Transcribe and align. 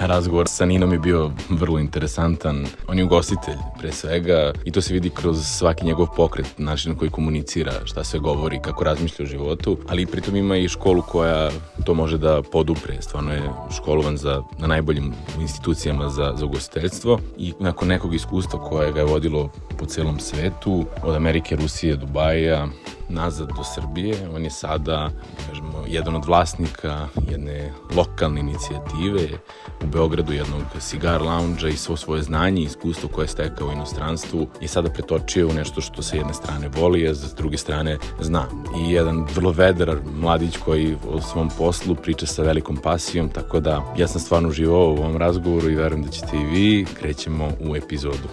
Razgovor 0.00 0.48
sa 0.48 0.64
Ninom 0.64 0.92
je 0.92 0.98
bio 0.98 1.30
vrlo 1.48 1.78
interesantan. 1.78 2.66
On 2.88 2.98
je 2.98 3.04
ugostitelj, 3.04 3.56
pre 3.78 3.92
svega, 3.92 4.52
i 4.64 4.72
to 4.72 4.80
se 4.80 4.94
vidi 4.94 5.10
kroz 5.10 5.46
svaki 5.46 5.84
njegov 5.84 6.06
pokret, 6.16 6.46
način 6.58 6.92
na 6.92 6.98
koji 6.98 7.10
komunicira, 7.10 7.72
šta 7.84 8.04
se 8.04 8.18
govori, 8.18 8.60
kako 8.62 8.84
razmišlja 8.84 9.22
o 9.22 9.28
životu, 9.28 9.78
ali 9.88 10.06
pritom 10.06 10.36
ima 10.36 10.56
i 10.56 10.68
školu 10.68 11.02
koja 11.02 11.50
to 11.84 11.94
može 11.94 12.18
da 12.18 12.42
podupre. 12.52 13.02
Stvarno 13.02 13.32
je 13.32 13.50
školovan 13.76 14.16
za, 14.16 14.42
na 14.58 14.66
najboljim 14.66 15.12
institucijama 15.40 16.08
za, 16.08 16.32
za 16.36 16.44
ugostiteljstvo 16.44 17.20
i 17.36 17.52
nakon 17.60 17.88
nekog 17.88 18.14
iskustva 18.14 18.60
koje 18.60 18.92
ga 18.92 19.00
je 19.00 19.06
vodilo 19.06 19.50
po 19.78 19.86
celom 19.86 20.20
svetu, 20.20 20.84
od 21.02 21.14
Amerike, 21.14 21.56
Rusije, 21.56 21.96
Dubaja, 21.96 22.68
nazad 23.08 23.48
do 23.48 23.64
Srbije. 23.64 24.28
On 24.34 24.44
je 24.44 24.50
sada, 24.50 25.10
kažemo, 25.48 25.84
jedan 25.86 26.16
od 26.16 26.24
vlasnika 26.24 27.08
jedne 27.30 27.72
lokalne 27.96 28.40
inicijative 28.40 29.38
u 29.82 29.86
Beogradu, 29.86 30.32
jednog 30.32 30.62
cigar 30.80 31.22
lounge 31.22 31.68
i 31.68 31.76
svo 31.76 31.96
svoje 31.96 32.22
znanje 32.22 32.62
i 32.62 32.64
iskustvo 32.64 33.08
koje 33.08 33.24
je 33.24 33.28
stekao 33.28 33.68
u 33.68 33.72
inostranstvu 33.72 34.46
i 34.60 34.68
sada 34.68 34.90
pretočio 34.90 35.48
u 35.48 35.52
nešto 35.52 35.80
što 35.80 36.02
se 36.02 36.16
jedne 36.16 36.34
strane 36.34 36.68
voli, 36.68 37.08
a 37.08 37.14
s 37.14 37.34
druge 37.34 37.56
strane 37.56 37.98
zna. 38.20 38.44
I 38.78 38.92
jedan 38.92 39.26
vrlo 39.34 39.50
vedar 39.50 39.96
mladić 40.20 40.56
koji 40.64 40.96
o 41.08 41.20
svom 41.20 41.50
poslu 41.58 41.94
priča 41.94 42.26
sa 42.26 42.42
velikom 42.42 42.76
pasijom, 42.76 43.28
tako 43.28 43.60
da 43.60 43.94
ja 43.96 44.08
sam 44.08 44.20
stvarno 44.20 44.48
uživao 44.48 44.88
u 44.88 44.98
ovom 44.98 45.16
razgovoru 45.16 45.70
i 45.70 45.74
verujem 45.74 46.04
da 46.04 46.10
ćete 46.10 46.36
i 46.36 46.44
vi. 46.44 46.86
Krećemo 47.00 47.50
u 47.60 47.76
epizodu. 47.76 48.28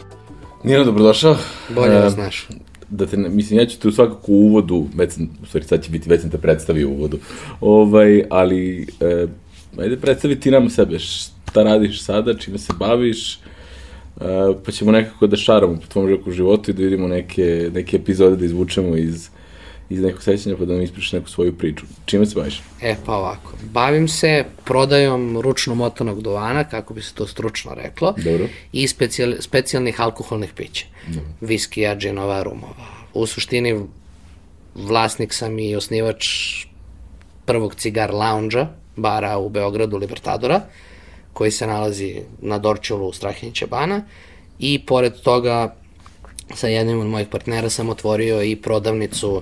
Nino, 0.63 0.83
dobrodošao. 0.83 1.37
Bolje 1.69 1.99
da 1.99 2.09
znaš 2.09 2.47
da 2.89 3.05
te, 3.05 3.17
mislim, 3.17 3.59
ja 3.59 3.65
ću 3.65 3.79
te 3.79 3.87
u 3.87 3.91
svakako 3.91 4.31
u 4.31 4.35
uvodu, 4.35 4.87
već 4.95 5.13
sam, 5.13 5.29
u 5.43 5.45
stvari 5.45 5.65
sad 5.65 5.83
će 5.83 5.91
biti, 5.91 6.09
već 6.09 6.21
sam 6.21 6.29
te 6.29 6.37
predstavio 6.37 6.89
u 6.89 6.93
uvodu, 6.93 7.19
ovaj, 7.61 8.23
ali, 8.29 8.87
e, 9.01 9.27
ajde 9.77 9.97
predstavi 9.97 10.39
ti 10.39 10.51
nam 10.51 10.69
sebe, 10.69 10.99
šta 10.99 11.63
radiš 11.63 12.03
sada, 12.03 12.37
čime 12.37 12.57
se 12.57 12.73
baviš, 12.79 13.35
e, 13.35 13.39
pa 14.65 14.71
ćemo 14.71 14.91
nekako 14.91 15.27
da 15.27 15.37
šaramo 15.37 15.75
po 15.75 15.87
tvom 15.87 16.19
životu 16.31 16.71
i 16.71 16.73
da 16.73 16.83
vidimo 16.83 17.07
neke, 17.07 17.69
neke 17.73 17.97
epizode 17.97 18.35
da 18.35 18.45
izvučemo 18.45 18.95
iz, 18.97 19.29
iz 19.89 20.01
nekog 20.01 20.23
sećanja 20.23 20.55
pa 20.57 20.65
da 20.65 20.73
nam 20.73 20.81
ispričaš 20.81 21.11
neku 21.11 21.29
svoju 21.29 21.57
priču. 21.57 21.85
Čime 22.05 22.25
se 22.25 22.35
baviš? 22.35 22.61
E, 22.81 22.95
pa 23.05 23.15
ovako. 23.15 23.53
Bavim 23.63 24.07
se 24.07 24.45
prodajom 24.63 25.41
ručno 25.41 25.75
motanog 25.75 26.21
duvana, 26.21 26.63
kako 26.63 26.93
bi 26.93 27.01
se 27.01 27.13
to 27.13 27.27
stručno 27.27 27.73
reklo, 27.73 28.13
Dobro. 28.17 28.47
i 28.71 28.87
specijal, 28.87 29.33
specijalnih 29.39 30.01
alkoholnih 30.01 30.53
pića. 30.53 30.85
Dobro. 31.07 31.29
Viskija, 31.41 31.95
džinova, 31.95 32.43
rumova. 32.43 32.85
U 33.13 33.25
suštini, 33.25 33.85
vlasnik 34.75 35.33
sam 35.33 35.59
i 35.59 35.75
osnivač 35.75 36.25
prvog 37.45 37.75
cigar 37.75 38.13
lounge 38.13 38.65
bara 38.95 39.37
u 39.37 39.49
Beogradu 39.49 39.97
Libertadora, 39.97 40.61
koji 41.33 41.51
se 41.51 41.67
nalazi 41.67 42.21
na 42.41 42.57
Dorčelu 42.57 43.07
u 43.07 43.13
Strahinjiće 43.13 43.67
bana 43.67 44.03
i 44.59 44.85
pored 44.85 45.13
toga 45.13 45.75
sa 46.53 46.67
jednim 46.67 46.99
od 46.99 47.07
mojih 47.07 47.27
partnera 47.27 47.69
sam 47.69 47.89
otvorio 47.89 48.43
i 48.43 48.55
prodavnicu 48.55 49.41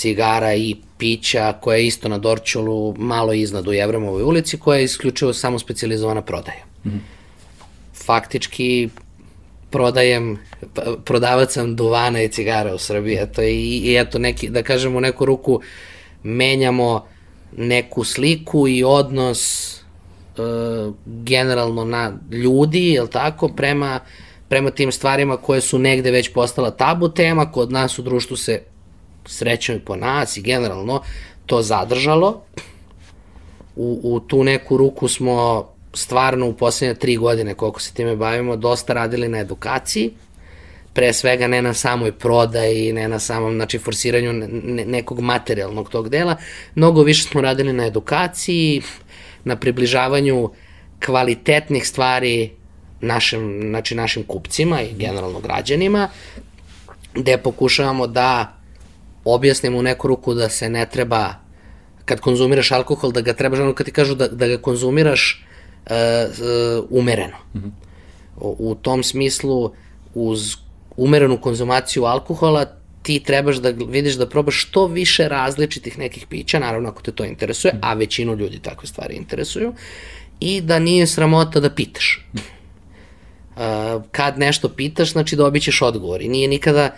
cigara 0.00 0.54
i 0.54 0.76
pića 0.98 1.52
koja 1.60 1.76
je 1.76 1.86
isto 1.86 2.08
na 2.08 2.18
Dorčulu, 2.18 2.94
malo 2.98 3.32
iznad 3.32 3.68
u 3.68 3.72
Jevremovoj 3.72 4.22
ulici, 4.22 4.58
koja 4.58 4.78
je 4.78 4.84
isključivo 4.84 5.32
samo 5.32 5.58
specializovana 5.58 6.22
prodaja. 6.22 6.64
Mm 6.84 6.88
-hmm. 6.88 6.98
Faktički 8.04 8.88
prodajem, 9.70 10.38
prodavac 11.04 11.52
sam 11.52 11.76
duvana 11.76 12.22
i 12.22 12.28
cigara 12.28 12.74
u 12.74 12.78
Srbiji, 12.78 13.18
eto, 13.20 13.42
i, 13.42 13.80
i 13.84 13.96
eto, 13.96 14.18
neki, 14.18 14.48
da 14.48 14.62
kažemo, 14.62 14.98
u 14.98 15.00
neku 15.00 15.24
ruku 15.24 15.60
menjamo 16.22 17.06
neku 17.56 18.04
sliku 18.04 18.68
i 18.68 18.84
odnos 18.84 19.74
e, 19.76 19.80
generalno 21.06 21.84
na 21.84 22.12
ljudi, 22.30 22.88
je 22.90 23.06
tako, 23.10 23.48
prema, 23.48 24.00
prema 24.48 24.70
tim 24.70 24.92
stvarima 24.92 25.36
koje 25.36 25.60
su 25.60 25.78
negde 25.78 26.10
već 26.10 26.32
postala 26.32 26.70
tabu 26.70 27.08
tema, 27.08 27.52
kod 27.52 27.72
nas 27.72 27.98
u 27.98 28.02
društvu 28.02 28.36
se 28.36 28.62
srećom 29.26 29.76
i 29.76 29.80
po 29.80 29.96
nas 29.96 30.36
i 30.36 30.42
generalno 30.42 31.02
to 31.46 31.62
zadržalo. 31.62 32.42
U, 33.76 34.00
u 34.02 34.20
tu 34.20 34.44
neku 34.44 34.76
ruku 34.76 35.08
smo 35.08 35.68
stvarno 35.94 36.46
u 36.46 36.52
poslednje 36.52 36.94
tri 36.94 37.16
godine 37.16 37.54
koliko 37.54 37.80
se 37.80 37.94
time 37.94 38.16
bavimo 38.16 38.56
dosta 38.56 38.92
radili 38.92 39.28
na 39.28 39.38
edukaciji, 39.38 40.10
pre 40.92 41.12
svega 41.12 41.46
ne 41.46 41.62
na 41.62 41.74
samoj 41.74 42.12
prodaji, 42.12 42.92
ne 42.92 43.08
na 43.08 43.18
samom 43.18 43.54
znači, 43.54 43.78
forsiranju 43.78 44.32
ne, 44.32 44.84
nekog 44.84 45.20
materijalnog 45.20 45.90
tog 45.90 46.08
dela, 46.08 46.36
mnogo 46.74 47.02
više 47.02 47.22
smo 47.22 47.40
radili 47.40 47.72
na 47.72 47.86
edukaciji, 47.86 48.82
na 49.44 49.56
približavanju 49.56 50.50
kvalitetnih 51.06 51.86
stvari 51.88 52.50
našim, 53.00 53.60
znači 53.70 53.94
našim 53.94 54.22
kupcima 54.22 54.82
i 54.82 54.94
generalno 54.94 55.40
građanima, 55.40 56.08
gde 57.14 57.38
pokušavamo 57.38 58.06
da 58.06 58.59
objasnimo 59.24 59.78
u 59.78 59.82
neku 59.82 60.08
ruku 60.08 60.34
da 60.34 60.48
se 60.48 60.68
ne 60.68 60.86
treba, 60.90 61.34
kad 62.04 62.20
konzumiraš 62.20 62.72
alkohol, 62.72 63.12
da 63.12 63.20
ga 63.20 63.32
trebaš, 63.32 63.58
ono 63.58 63.74
kad 63.74 63.86
ti 63.86 63.92
kažu 63.92 64.14
da, 64.14 64.28
da 64.28 64.48
ga 64.48 64.58
konzumiraš 64.58 65.44
uh, 65.86 65.92
uh, 65.92 66.84
umereno. 66.90 67.36
Mm 67.54 67.58
-hmm. 67.58 67.70
u, 68.36 68.70
u 68.70 68.74
tom 68.74 69.02
smislu, 69.02 69.72
uz 70.14 70.56
umerenu 70.96 71.40
konzumaciju 71.40 72.04
alkohola, 72.04 72.66
ti 73.02 73.20
trebaš 73.20 73.56
da 73.56 73.70
vidiš 73.70 74.14
da 74.14 74.28
probaš 74.28 74.62
što 74.62 74.86
više 74.86 75.28
različitih 75.28 75.98
nekih 75.98 76.26
pića, 76.26 76.58
naravno 76.58 76.88
ako 76.88 77.02
te 77.02 77.12
to 77.12 77.24
interesuje, 77.24 77.74
a 77.82 77.94
većinu 77.94 78.36
ljudi 78.36 78.58
takve 78.58 78.88
stvari 78.88 79.14
interesuju, 79.14 79.72
i 80.40 80.60
da 80.60 80.78
nije 80.78 81.06
sramota 81.06 81.60
da 81.60 81.70
pitaš. 81.70 82.26
Mm 82.32 82.38
-hmm 82.38 82.59
kad 84.10 84.38
nešto 84.38 84.68
pitaš, 84.68 85.12
znači 85.12 85.36
dobit 85.36 85.62
ćeš 85.62 85.82
odgovor. 85.82 86.22
I 86.22 86.28
nije 86.28 86.48
nikada 86.48 86.90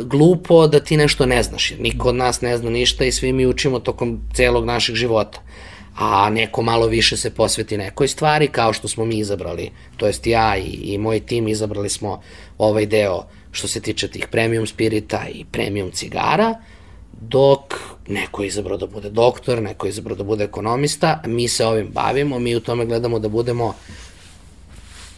glupo 0.00 0.66
da 0.66 0.80
ti 0.80 0.96
nešto 0.96 1.26
ne 1.26 1.42
znaš, 1.42 1.72
niko 1.78 2.08
od 2.08 2.14
nas 2.14 2.40
ne 2.40 2.56
zna 2.58 2.70
ništa 2.70 3.04
i 3.04 3.12
svi 3.12 3.32
mi 3.32 3.46
učimo 3.46 3.78
tokom 3.78 4.20
celog 4.34 4.64
našeg 4.64 4.94
života. 4.94 5.40
A 5.96 6.30
neko 6.30 6.62
malo 6.62 6.86
više 6.86 7.16
se 7.16 7.30
posveti 7.30 7.76
nekoj 7.76 8.08
stvari, 8.08 8.48
kao 8.48 8.72
što 8.72 8.88
smo 8.88 9.04
mi 9.04 9.18
izabrali, 9.18 9.70
to 9.96 10.06
jest 10.06 10.26
ja 10.26 10.56
i, 10.56 10.70
i 10.70 10.98
moj 10.98 11.20
tim 11.20 11.48
izabrali 11.48 11.88
smo 11.88 12.22
ovaj 12.58 12.86
deo 12.86 13.26
što 13.52 13.68
se 13.68 13.80
tiče 13.80 14.08
tih 14.08 14.26
premium 14.30 14.66
spirita 14.66 15.26
i 15.34 15.44
premium 15.52 15.90
cigara, 15.90 16.54
dok 17.20 17.60
neko 18.08 18.42
je 18.42 18.46
izabrao 18.46 18.78
da 18.78 18.86
bude 18.86 19.10
doktor, 19.10 19.62
neko 19.62 19.86
je 19.86 19.88
izabrao 19.88 20.16
da 20.16 20.24
bude 20.24 20.44
ekonomista, 20.44 21.22
mi 21.26 21.48
se 21.48 21.66
ovim 21.66 21.88
bavimo, 21.92 22.38
mi 22.38 22.56
u 22.56 22.60
tome 22.60 22.86
gledamo 22.86 23.18
da 23.18 23.28
budemo 23.28 23.74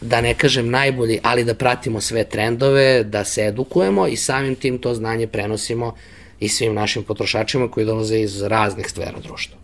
da 0.03 0.21
ne 0.21 0.33
kažem 0.33 0.69
najbolji, 0.69 1.19
ali 1.23 1.43
da 1.43 1.53
pratimo 1.53 2.01
sve 2.01 2.23
trendove, 2.23 3.03
da 3.03 3.23
se 3.23 3.45
edukujemo 3.45 4.07
i 4.07 4.15
samim 4.15 4.55
tim 4.55 4.77
to 4.77 4.93
znanje 4.93 5.27
prenosimo 5.27 5.93
i 6.39 6.47
svim 6.47 6.73
našim 6.73 7.03
potrošačima 7.03 7.67
koji 7.67 7.85
dolaze 7.85 8.19
iz 8.19 8.41
raznih 8.41 8.89
stvera 8.89 9.19
društva. 9.23 9.57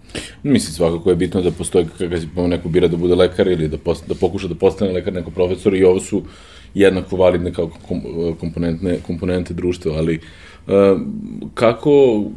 Mislim, 0.43 0.73
svakako 0.73 1.09
je 1.09 1.15
bitno 1.15 1.41
da 1.41 1.51
postoji 1.51 1.85
kada 1.97 2.47
neko 2.47 2.69
bira 2.69 2.87
da 2.87 2.97
bude 2.97 3.15
lekar 3.15 3.47
ili 3.47 3.67
da, 3.67 3.77
post, 3.77 4.07
da 4.07 4.15
pokuša 4.15 4.47
da 4.47 4.55
postane 4.55 4.91
lekar, 4.91 5.13
neko 5.13 5.31
profesor 5.31 5.75
i 5.75 5.83
ovo 5.83 5.99
su 5.99 6.23
jednako 6.73 7.15
validne 7.15 7.53
kao 7.53 7.69
komponentne, 8.39 8.97
komponente 9.07 9.53
društva, 9.53 9.93
ali 9.97 10.19
uh, 10.67 11.01
kako 11.53 11.91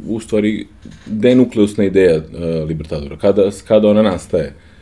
u 0.07 0.19
stvari, 0.19 0.67
gde 1.05 1.29
je 1.29 1.35
nukleusna 1.35 1.83
ideja 1.83 2.17
uh, 2.17 2.67
Libertadora? 2.67 3.17
Kada, 3.17 3.49
kada 3.67 3.87
ona 3.87 4.01
nastaje? 4.01 4.47
Uh, 4.47 4.72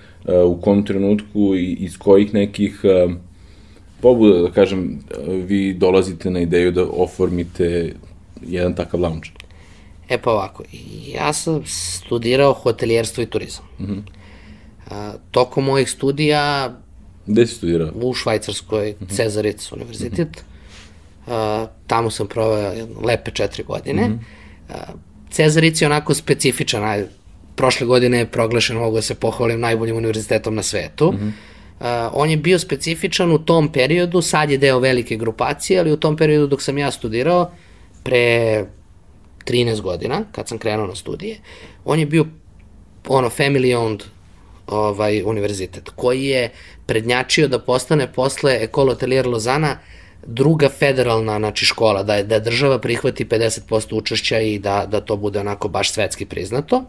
u 0.45 0.61
kom 0.61 0.85
trenutku 0.85 1.55
i 1.55 1.73
iz 1.73 1.97
kojih 1.97 2.33
nekih 2.33 2.81
uh, 2.83 3.13
pobuda, 4.01 4.41
da 4.41 4.51
kažem, 4.51 4.99
uh, 5.27 5.33
vi 5.45 5.73
dolazite 5.73 6.29
na 6.29 6.39
ideju 6.39 6.71
da 6.71 6.85
oformite 6.85 7.93
jedan 8.47 8.75
takav 8.75 8.99
lounge? 8.99 9.29
E 10.09 10.17
pa 10.17 10.31
ovako, 10.31 10.63
ja 11.13 11.33
sam 11.33 11.63
studirao 11.65 12.53
hotelijerstvo 12.53 13.23
i 13.23 13.25
turizam. 13.25 13.65
Mm 13.79 13.85
-hmm. 13.85 14.01
A, 14.89 15.13
tokom 15.31 15.63
mojih 15.63 15.89
studija... 15.89 16.73
Gde 17.25 17.47
si 17.47 17.55
studirao? 17.55 17.91
U 17.95 18.13
Švajcarskoj, 18.13 18.95
mm 18.99 19.05
-hmm. 19.05 19.15
Cezaric 19.15 19.71
univerzitet. 19.71 20.27
Mm 20.27 21.31
-hmm. 21.31 21.33
A, 21.33 21.67
tamo 21.87 22.09
sam 22.09 22.27
proveo 22.27 22.87
lepe 23.03 23.31
četiri 23.31 23.63
godine. 23.63 24.07
Mm 24.07 24.19
-hmm. 24.69 24.75
A, 24.75 24.93
Cezaric 25.31 25.81
je 25.81 25.85
onako 25.85 26.13
specifičan, 26.13 26.83
prošle 27.55 27.87
godine 27.87 28.17
je 28.17 28.31
proglašen, 28.31 28.77
mogu 28.77 28.95
da 28.95 29.01
se 29.01 29.15
pohvalim, 29.15 29.59
najboljim 29.59 29.97
univerzitetom 29.97 30.55
na 30.55 30.63
svetu. 30.63 31.11
Mm 31.11 31.17
-hmm. 31.17 31.31
Uh, 31.81 31.87
on 32.13 32.29
je 32.29 32.37
bio 32.37 32.59
specifičan 32.59 33.31
u 33.31 33.37
tom 33.37 33.71
periodu, 33.71 34.21
sad 34.21 34.51
je 34.51 34.57
deo 34.57 34.79
velike 34.79 35.15
grupacije, 35.15 35.79
ali 35.79 35.91
u 35.91 35.97
tom 35.97 36.17
periodu 36.17 36.47
dok 36.47 36.61
sam 36.61 36.77
ja 36.77 36.91
studirao, 36.91 37.51
pre 38.03 38.65
13 39.45 39.81
godina, 39.81 40.23
kad 40.31 40.47
sam 40.47 40.57
krenuo 40.57 40.87
na 40.87 40.95
studije, 40.95 41.37
on 41.85 41.99
je 41.99 42.05
bio 42.05 42.25
ono 43.07 43.29
family 43.29 43.77
owned 43.77 44.03
ovaj, 44.67 45.23
univerzitet, 45.23 45.89
koji 45.95 46.23
je 46.23 46.49
prednjačio 46.85 47.47
da 47.47 47.59
postane 47.59 48.13
posle 48.13 48.63
Ecole 48.63 48.93
Hotelier 48.93 49.27
Lozana 49.27 49.77
druga 50.25 50.69
federalna 50.69 51.37
znači, 51.37 51.65
škola, 51.65 52.03
da, 52.03 52.15
je, 52.15 52.23
da 52.23 52.39
država 52.39 52.79
prihvati 52.79 53.25
50% 53.25 53.95
učešća 53.95 54.39
i 54.39 54.59
da, 54.59 54.85
da 54.91 55.01
to 55.01 55.17
bude 55.17 55.39
onako 55.39 55.67
baš 55.67 55.91
svetski 55.91 56.25
priznato. 56.25 56.83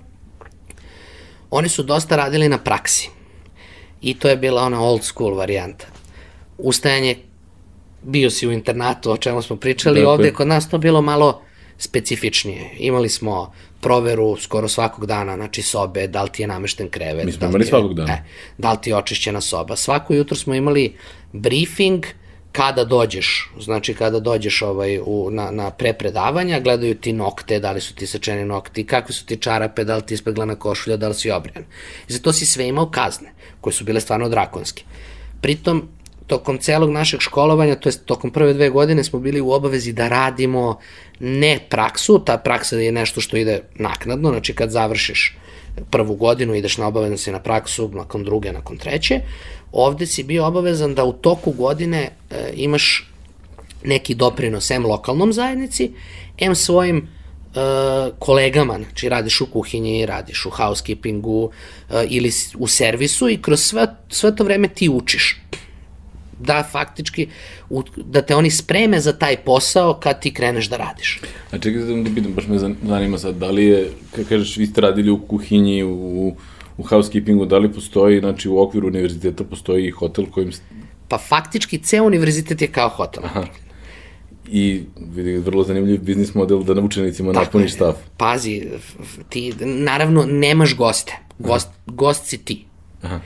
Oni 1.54 1.68
su 1.68 1.82
dosta 1.82 2.16
radili 2.16 2.48
na 2.48 2.58
praksi 2.58 3.10
i 4.00 4.18
to 4.18 4.28
je 4.28 4.36
bila 4.36 4.62
ona 4.62 4.82
old 4.82 5.04
school 5.04 5.34
varijanta. 5.34 5.86
Ustajanje, 6.58 7.16
bio 8.02 8.30
si 8.30 8.48
u 8.48 8.52
internatu, 8.52 9.10
o 9.10 9.16
čemu 9.16 9.42
smo 9.42 9.56
pričali, 9.56 10.00
dakle. 10.00 10.12
ovde 10.12 10.32
kod 10.32 10.46
nas 10.48 10.68
to 10.70 10.78
bilo 10.78 11.02
malo 11.02 11.42
specifičnije. 11.78 12.70
Imali 12.78 13.08
smo 13.08 13.52
proveru 13.80 14.36
skoro 14.36 14.68
svakog 14.68 15.06
dana, 15.06 15.36
znači 15.36 15.62
sobe, 15.62 16.06
da 16.06 16.22
li 16.22 16.30
ti 16.30 16.42
je 16.42 16.46
namešten 16.46 16.88
krevet. 16.90 17.24
Mi 17.26 17.32
smo 17.32 17.40
da 17.40 17.46
imali 17.46 17.64
svakog 17.64 17.94
dana. 17.94 18.12
E, 18.12 18.22
da 18.58 18.72
li 18.72 18.78
ti 18.82 18.90
je 18.90 18.96
očišćena 18.96 19.40
soba. 19.40 19.76
Svako 19.76 20.14
jutro 20.14 20.36
smo 20.36 20.54
imali 20.54 20.96
briefing 21.32 22.04
kada 22.52 22.84
dođeš, 22.84 23.50
znači 23.60 23.94
kada 23.94 24.20
dođeš 24.20 24.62
ovaj, 24.62 24.98
u, 25.04 25.30
na, 25.30 25.50
na 25.50 25.70
prepredavanja, 25.70 26.60
gledaju 26.60 26.94
ti 26.94 27.12
nokte, 27.12 27.60
da 27.60 27.72
li 27.72 27.80
su 27.80 27.94
ti 27.94 28.06
sečeni 28.06 28.44
nokti, 28.44 28.86
kakve 28.86 29.14
su 29.14 29.26
ti 29.26 29.36
čarape, 29.36 29.84
da 29.84 29.96
li 29.96 30.02
ti 30.02 30.14
ispeglana 30.14 30.54
košulja, 30.54 30.96
da 30.96 31.08
li 31.08 31.14
si 31.14 31.30
obrijan. 31.30 31.64
I 32.08 32.12
za 32.12 32.18
to 32.18 32.32
si 32.32 32.46
sve 32.46 32.68
imao 32.68 32.90
kazne, 32.90 33.32
koje 33.60 33.72
su 33.72 33.84
bile 33.84 34.00
stvarno 34.00 34.28
drakonske. 34.28 34.82
Pritom, 35.40 35.88
tokom 36.26 36.58
celog 36.58 36.90
našeg 36.90 37.20
školovanja, 37.20 37.74
to 37.74 37.88
je 37.88 37.98
tokom 38.04 38.30
prve 38.30 38.54
dve 38.54 38.70
godine 38.70 39.04
smo 39.04 39.18
bili 39.18 39.40
u 39.40 39.50
obavezi 39.52 39.92
da 39.92 40.08
radimo 40.08 40.78
ne 41.20 41.58
praksu, 41.68 42.22
ta 42.24 42.36
praksa 42.38 42.76
je 42.76 42.92
nešto 42.92 43.20
što 43.20 43.36
ide 43.36 43.62
naknadno, 43.74 44.30
znači 44.30 44.54
kad 44.54 44.70
završiš 44.70 45.36
prvu 45.90 46.14
godinu 46.14 46.54
ideš 46.54 46.78
na 46.78 46.86
obavezno 46.86 47.16
si 47.16 47.32
na 47.32 47.38
praksu, 47.38 47.90
nakon 47.94 48.24
druge, 48.24 48.52
nakon 48.52 48.76
treće, 48.76 49.20
ovde 49.72 50.06
si 50.06 50.22
bio 50.22 50.46
obavezan 50.46 50.94
da 50.94 51.04
u 51.04 51.12
toku 51.12 51.52
godine 51.52 52.10
e, 52.30 52.52
imaš 52.54 53.08
neki 53.84 54.14
doprinos 54.14 54.70
em 54.70 54.86
lokalnom 54.86 55.32
zajednici, 55.32 55.90
em 56.38 56.54
svojim 56.54 56.96
e, 56.98 57.58
kolegama, 58.18 58.78
znači 58.78 59.08
radiš 59.08 59.40
u 59.40 59.46
kuhinji, 59.46 60.06
radiš 60.06 60.46
u 60.46 60.50
housekeepingu 60.50 61.50
e, 61.90 62.06
ili 62.08 62.32
u 62.58 62.66
servisu 62.66 63.28
i 63.28 63.42
kroz 63.42 63.60
sve, 63.60 63.86
sve 64.08 64.36
to 64.36 64.44
vreme 64.44 64.68
ti 64.68 64.88
učiš 64.88 65.40
da 66.38 66.62
faktički 66.72 67.28
u, 67.70 67.82
da 67.96 68.22
te 68.22 68.36
oni 68.36 68.50
spreme 68.50 69.00
za 69.00 69.12
taj 69.12 69.36
posao 69.36 69.94
kad 69.94 70.20
ti 70.20 70.34
kreneš 70.34 70.68
da 70.68 70.76
radiš. 70.76 71.20
A 71.50 71.58
čekaj 71.58 71.82
da 71.82 72.10
pitam, 72.14 72.32
baš 72.32 72.46
me 72.46 72.58
zanima 72.58 73.18
sad, 73.18 73.34
da 73.34 73.50
li 73.50 73.64
je, 73.64 73.90
kad 74.16 74.28
kažeš, 74.28 74.56
vi 74.56 74.66
ste 74.66 74.80
radili 74.80 75.10
u 75.10 75.18
kuhinji, 75.18 75.82
u, 75.84 76.36
u 76.76 76.82
housekeepingu, 76.82 77.46
da 77.46 77.58
li 77.58 77.72
postoji, 77.72 78.20
znači 78.20 78.48
u 78.48 78.58
okviru 78.62 78.88
univerziteta 78.88 79.44
postoji 79.44 79.90
hotel 79.90 80.26
kojim... 80.26 80.52
Pa 81.08 81.18
faktički 81.18 81.78
ceo 81.78 82.04
univerzitet 82.04 82.62
je 82.62 82.68
kao 82.68 82.88
hotel. 82.88 83.24
Aha. 83.24 83.46
I 84.48 84.82
vidi, 85.14 85.36
vrlo 85.36 85.64
zanimljiv 85.64 86.00
biznis 86.02 86.34
model 86.34 86.62
da 86.62 86.74
na 86.74 86.82
učenicima 86.82 87.32
Tako 87.32 87.44
napuniš 87.44 87.72
stav. 87.72 87.94
Pazi, 88.16 88.62
ti 89.28 89.54
naravno 89.60 90.24
nemaš 90.28 90.76
goste. 90.76 91.18
Gost, 91.38 91.68
Aha. 91.68 91.76
gost 91.86 92.26
si 92.26 92.38
ti. 92.38 92.64
Aha. 93.02 93.20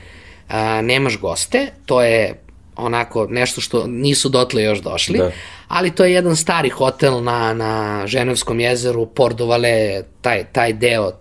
A, 0.49 0.81
nemaš 0.81 1.19
goste, 1.19 1.67
to 1.85 2.01
je 2.01 2.43
onako 2.77 3.27
nešto 3.29 3.61
što 3.61 3.87
nisu 3.87 4.29
dotle 4.29 4.63
još 4.63 4.79
došli, 4.79 5.17
da. 5.17 5.31
ali 5.67 5.91
to 5.91 6.05
je 6.05 6.13
jedan 6.13 6.35
stari 6.35 6.69
hotel 6.69 7.23
na, 7.23 7.53
na 7.53 8.03
Ženevskom 8.07 8.59
jezeru, 8.59 9.05
Port 9.05 9.39
Vale, 9.39 10.03
taj, 10.21 10.45
taj 10.51 10.73
deo, 10.73 11.11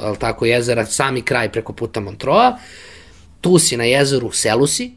ali 0.00 0.16
tako, 0.16 0.46
jezera, 0.46 0.86
sami 0.86 1.22
kraj 1.22 1.52
preko 1.52 1.72
puta 1.72 2.00
Montroa, 2.00 2.58
tu 3.40 3.58
si 3.58 3.76
na 3.76 3.84
jezeru, 3.84 4.32
selu 4.32 4.66
si, 4.66 4.92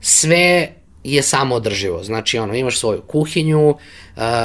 sve 0.00 0.68
je 1.04 1.22
samo 1.22 1.54
održivo. 1.54 2.04
Znači, 2.04 2.38
ono, 2.38 2.54
imaš 2.54 2.78
svoju 2.78 3.02
kuhinju, 3.02 3.68
uh, 3.68 3.76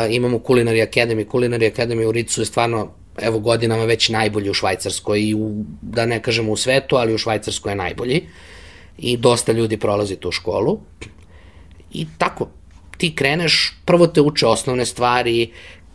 imamo 0.10 0.38
Culinary 0.38 0.88
Academy, 0.90 1.28
Culinary 1.28 1.76
Academy 1.76 2.06
u 2.06 2.12
Ricu 2.12 2.42
je 2.42 2.46
stvarno 2.46 2.92
evo 3.22 3.40
godinama 3.40 3.84
već 3.84 4.10
najbolji 4.10 4.50
u 4.50 4.54
Švajcarskoj 4.54 5.22
i 5.22 5.36
u, 5.36 5.66
da 5.82 6.06
ne 6.06 6.22
kažemo 6.22 6.52
u 6.52 6.58
svetu, 6.58 6.96
ali 6.96 7.14
u 7.14 7.18
Švajcarskoj 7.18 7.72
je 7.72 7.76
najbolji. 7.76 8.18
Uh, 8.18 8.49
i 9.02 9.18
dosta 9.18 9.52
ljudi 9.52 9.78
prolazi 9.78 10.16
tu 10.16 10.32
školu. 10.32 10.80
I 11.94 12.08
tako, 12.18 12.50
ti 12.98 13.16
kreneš, 13.16 13.74
prvo 13.86 14.08
te 14.08 14.22
uče 14.22 14.48
osnovne 14.48 14.86
stvari, 14.86 15.52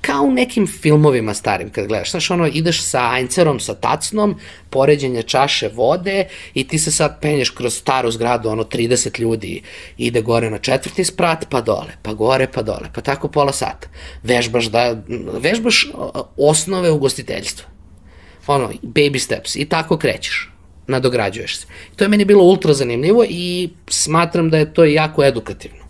kao 0.07 0.23
u 0.23 0.33
nekim 0.33 0.67
filmovima 0.67 1.35
starim 1.35 1.71
kad 1.71 1.87
gledaš. 1.87 2.11
Znaš, 2.11 2.31
ono, 2.31 2.47
ideš 2.47 2.83
sa 2.83 3.11
ajncerom, 3.11 3.61
sa 3.61 3.75
tacnom, 3.75 4.37
poređenje 4.71 5.23
čaše 5.23 5.69
vode 5.75 6.29
i 6.55 6.69
ti 6.69 6.79
se 6.79 6.91
sad 6.91 7.21
penješ 7.21 7.51
kroz 7.51 7.75
staru 7.75 8.11
zgradu, 8.11 8.49
ono, 8.49 8.65
30 8.65 9.21
ljudi 9.21 9.63
ide 9.99 10.23
gore 10.23 10.51
na 10.51 10.59
četvrti 10.59 11.05
sprat, 11.05 11.47
pa 11.51 11.61
dole, 11.61 11.97
pa 12.03 12.13
gore, 12.13 12.47
pa 12.55 12.63
dole, 12.63 12.91
pa 12.95 13.01
tako 13.01 13.29
pola 13.29 13.53
sata. 13.53 13.89
Vežbaš, 14.23 14.67
da, 14.67 14.97
vežbaš 15.41 15.89
osnove 16.37 16.91
ugostiteljstva. 16.91 17.67
Ono, 18.47 18.71
baby 18.83 19.19
steps 19.19 19.57
i 19.57 19.65
tako 19.65 19.97
krećeš 19.99 20.54
nadograđuješ 20.87 21.59
se. 21.59 21.67
To 21.97 22.05
je 22.05 22.09
meni 22.09 22.25
bilo 22.25 22.45
ultra 22.45 22.75
zanimljivo 22.75 23.25
i 23.29 23.69
smatram 23.89 24.51
da 24.51 24.59
je 24.59 24.75
to 24.75 24.85
jako 24.85 25.25
edukativno. 25.25 25.85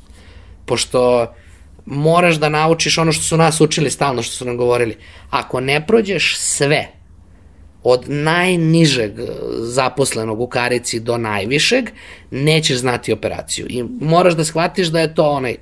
Pošto 0.64 1.32
moraš 1.87 2.37
da 2.37 2.49
naučiš 2.49 2.99
ono 2.99 3.12
što 3.12 3.23
su 3.23 3.37
nas 3.37 3.61
učili 3.61 3.91
stalno, 3.91 4.23
što 4.23 4.37
su 4.37 4.44
nam 4.44 4.56
govorili. 4.56 4.96
Ako 5.31 5.61
ne 5.61 5.87
prođeš 5.87 6.37
sve, 6.38 6.88
od 7.85 8.05
najnižeg 8.08 9.12
zaposlenog 9.61 10.41
u 10.41 10.46
karici 10.46 11.00
do 11.00 11.19
najvišeg, 11.19 11.90
nećeš 12.31 12.79
znati 12.79 13.12
operaciju. 13.12 13.67
I 13.69 13.82
moraš 14.00 14.35
da 14.35 14.44
shvatiš 14.44 14.88
da 14.88 15.00
je 15.00 15.14
to 15.14 15.31
onaj 15.31 15.56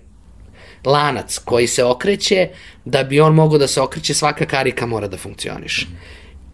lanac 0.85 1.39
koji 1.39 1.67
se 1.67 1.85
okreće, 1.85 2.49
da 2.85 3.03
bi 3.05 3.21
on 3.21 3.35
mogao 3.35 3.59
da 3.59 3.67
se 3.67 3.81
okreće, 3.81 4.15
svaka 4.15 4.47
karika 4.47 4.87
mora 4.87 5.09
da 5.09 5.17
funkcioniše. 5.17 5.87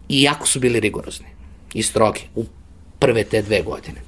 I 0.09 0.23
jako 0.23 0.47
su 0.47 0.59
bili 0.59 0.79
rigorozni 0.79 1.27
i 1.73 1.83
strogi. 1.83 2.21
U 2.35 2.45
prve 2.99 3.23
te 3.23 3.41
dve 3.41 3.61
godine. 3.61 4.01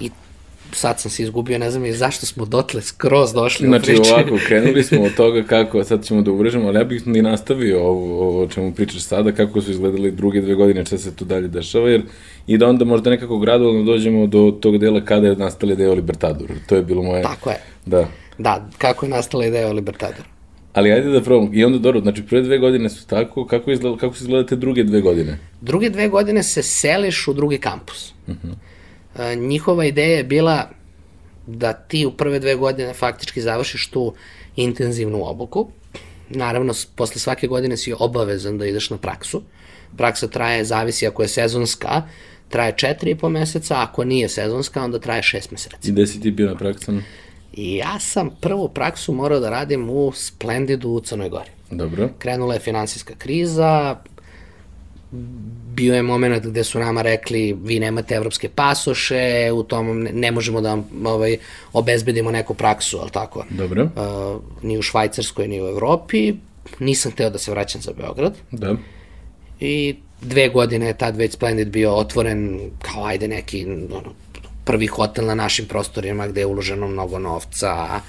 I 0.00 0.10
sad 0.72 1.00
sam 1.00 1.10
se 1.10 1.22
izgubio, 1.22 1.58
ne 1.58 1.70
znam 1.70 1.84
i 1.84 1.92
zašto 1.92 2.26
smo 2.26 2.44
dotle 2.44 2.82
skroz 2.82 3.32
došli 3.32 3.66
znači, 3.66 3.82
u 3.82 3.84
priči. 3.84 4.08
Znači 4.08 4.12
ovako, 4.12 4.44
krenuli 4.46 4.84
smo 4.84 5.02
od 5.02 5.14
toga 5.14 5.42
kako, 5.42 5.84
sad 5.84 6.04
ćemo 6.04 6.22
da 6.22 6.30
uvrežemo, 6.30 6.68
ali 6.68 6.78
ja 6.78 6.84
bih 6.84 7.02
i 7.06 7.22
nastavio 7.22 7.80
ovo, 7.80 8.28
ovo 8.28 8.42
o 8.42 8.48
čemu 8.48 8.72
pričaš 8.72 9.02
sada, 9.02 9.32
kako 9.32 9.60
su 9.60 9.70
izgledali 9.70 10.10
druge 10.10 10.40
dve 10.40 10.54
godine, 10.54 10.84
šta 10.84 10.98
se 10.98 11.16
tu 11.16 11.24
dalje 11.24 11.48
dešava, 11.48 11.90
jer 11.90 12.02
i 12.46 12.58
da 12.58 12.68
onda 12.68 12.84
možda 12.84 13.10
nekako 13.10 13.38
gradualno 13.38 13.82
dođemo 13.82 14.26
do 14.26 14.58
tog 14.60 14.78
dela 14.78 15.04
kada 15.04 15.26
je 15.26 15.36
nastala 15.36 15.72
ideja 15.72 15.90
o 15.90 15.94
Libertadoru. 15.94 16.54
To 16.66 16.76
je 16.76 16.82
bilo 16.82 17.02
moje... 17.02 17.22
Tako 17.22 17.50
je. 17.50 17.56
Da. 17.86 18.08
Da, 18.38 18.68
kako 18.78 19.06
je 19.06 19.10
nastala 19.10 19.46
ideja 19.46 19.68
o 19.68 19.72
Libertadoru. 19.72 20.28
Ali 20.72 20.92
ajde 20.92 21.10
da 21.10 21.22
probamo. 21.22 21.50
I 21.54 21.64
onda 21.64 21.78
dobro, 21.78 22.00
znači 22.00 22.22
prve 22.22 22.42
dve 22.42 22.58
godine 22.58 22.90
su 22.90 23.06
tako, 23.06 23.46
kako, 23.46 23.70
izgleda, 23.72 23.96
kako 23.96 24.14
se 24.16 24.24
izgleda 24.24 24.46
te 24.46 24.56
druge 24.56 24.84
dve 24.84 25.00
godine? 25.00 25.38
Druge 25.60 25.90
dve 25.90 26.08
godine 26.08 26.42
se 26.42 26.62
seliš 26.62 27.28
u 27.28 27.32
drugi 27.32 27.58
kampus. 27.58 28.12
Uh 28.26 28.34
-huh. 28.34 28.54
e, 29.32 29.36
njihova 29.36 29.84
ideja 29.84 30.16
je 30.16 30.24
bila 30.24 30.70
da 31.46 31.72
ti 31.72 32.06
u 32.06 32.10
prve 32.10 32.38
dve 32.38 32.54
godine 32.54 32.94
faktički 32.94 33.40
završiš 33.40 33.88
tu 33.88 34.14
intenzivnu 34.56 35.28
obuku. 35.28 35.68
Naravno, 36.28 36.72
posle 36.96 37.20
svake 37.20 37.46
godine 37.46 37.76
si 37.76 37.94
obavezan 37.98 38.58
da 38.58 38.66
ideš 38.66 38.90
na 38.90 38.96
praksu. 38.96 39.42
Praksa 39.96 40.28
traje, 40.28 40.64
zavisi 40.64 41.06
ako 41.06 41.22
je 41.22 41.28
sezonska, 41.28 42.02
traje 42.48 42.72
četiri 42.76 43.10
i 43.10 43.14
po 43.14 43.28
meseca, 43.28 43.82
ako 43.82 44.04
nije 44.04 44.28
sezonska, 44.28 44.84
onda 44.84 44.98
traje 44.98 45.22
šest 45.22 45.50
meseci. 45.50 45.88
I 45.88 45.92
gde 45.92 46.06
si 46.06 46.20
ti 46.20 46.30
bio 46.30 46.46
na 46.46 46.56
praksama? 46.56 47.02
I 47.52 47.76
ja 47.76 47.98
sam 48.00 48.30
prvu 48.40 48.68
praksu 48.68 49.12
morao 49.12 49.40
da 49.40 49.50
radim 49.50 49.90
u 49.90 50.12
Splendidu 50.12 50.88
u 50.88 51.00
Crnoj 51.00 51.28
Gori. 51.28 51.50
Dobro. 51.70 52.08
Krenula 52.18 52.54
je 52.54 52.60
finansijska 52.60 53.14
kriza, 53.18 53.96
bio 55.74 55.94
je 55.94 56.02
moment 56.02 56.46
gde 56.46 56.64
su 56.64 56.78
nama 56.78 57.02
rekli 57.02 57.56
vi 57.64 57.80
nemate 57.80 58.14
evropske 58.14 58.48
pasoše, 58.48 59.52
u 59.54 59.62
tom 59.62 60.02
ne, 60.02 60.12
ne 60.12 60.30
možemo 60.30 60.60
da 60.60 60.68
vam 60.68 60.84
ovaj, 61.04 61.36
obezbedimo 61.72 62.30
neku 62.30 62.54
praksu, 62.54 62.98
ali 63.00 63.10
tako? 63.10 63.44
Dobro. 63.50 63.82
Uh, 63.82 64.42
ni 64.62 64.78
u 64.78 64.82
Švajcarskoj, 64.82 65.48
ni 65.48 65.62
u 65.62 65.66
Evropi. 65.66 66.34
Nisam 66.78 67.12
teo 67.12 67.30
da 67.30 67.38
se 67.38 67.50
vraćam 67.50 67.80
za 67.80 67.92
Beograd. 67.92 68.34
Da. 68.50 68.76
I 69.60 69.96
dve 70.20 70.48
godine 70.48 70.86
je 70.86 70.98
tad 70.98 71.16
već 71.16 71.32
Splendid 71.32 71.68
bio 71.68 71.94
otvoren 71.94 72.70
kao 72.78 73.04
ajde 73.04 73.28
neki 73.28 73.66
ono, 73.66 74.12
prvi 74.64 74.86
hotel 74.86 75.26
na 75.26 75.34
našim 75.34 75.66
prostorima 75.66 76.26
gde 76.26 76.40
je 76.40 76.46
uloženo 76.46 76.88
mnogo 76.88 77.18
novca, 77.18 78.00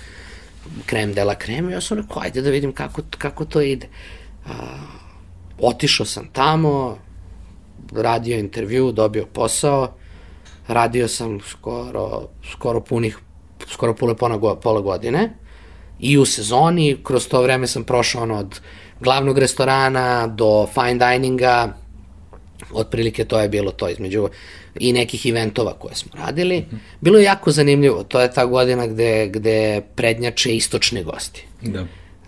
krem 0.86 1.14
de 1.14 1.24
la 1.24 1.36
krem, 1.36 1.70
ja 1.70 1.82
sam 1.82 1.98
rekao, 1.98 2.22
ajde 2.22 2.42
da 2.42 2.50
vidim 2.50 2.72
kako, 2.74 3.02
kako 3.18 3.46
to 3.46 3.62
ide. 3.62 3.88
A, 4.46 4.52
otišao 5.60 6.06
sam 6.06 6.30
tamo, 6.34 6.98
radio 7.92 8.38
intervju, 8.38 8.92
dobio 8.92 9.26
posao, 9.26 9.94
radio 10.68 11.08
sam 11.08 11.40
skoro, 11.40 12.28
skoro 12.52 12.82
punih, 12.82 13.18
skoro 13.68 13.96
pune 13.96 14.16
pola, 14.18 14.56
pola 14.56 14.82
godine 14.82 15.34
i 16.00 16.18
u 16.18 16.26
sezoni, 16.26 16.98
kroz 17.04 17.28
to 17.28 17.42
vreme 17.42 17.68
sam 17.68 17.84
prošao 17.84 18.24
ono 18.24 18.38
od 18.38 18.62
glavnog 19.00 19.38
restorana 19.38 20.28
do 20.28 20.68
fine 20.74 21.12
dininga, 21.12 21.74
Otprilike 22.72 23.26
to 23.26 23.40
je 23.40 23.50
bilo 23.50 23.72
to 23.72 23.90
između 23.90 24.30
i 24.80 24.94
nekih 24.94 25.26
eventova 25.26 25.74
koje 25.74 25.96
smo 25.96 26.12
radili. 26.16 26.66
Bilo 27.02 27.18
je 27.18 27.24
jako 27.24 27.52
zanimljivo. 27.52 28.04
To 28.04 28.22
je 28.22 28.32
ta 28.32 28.46
godina 28.46 28.88
gde, 28.88 29.28
gde 29.28 29.82
prednjače 29.96 30.56
istočni 30.56 31.04
gosti. 31.04 31.46
Da. 31.62 31.86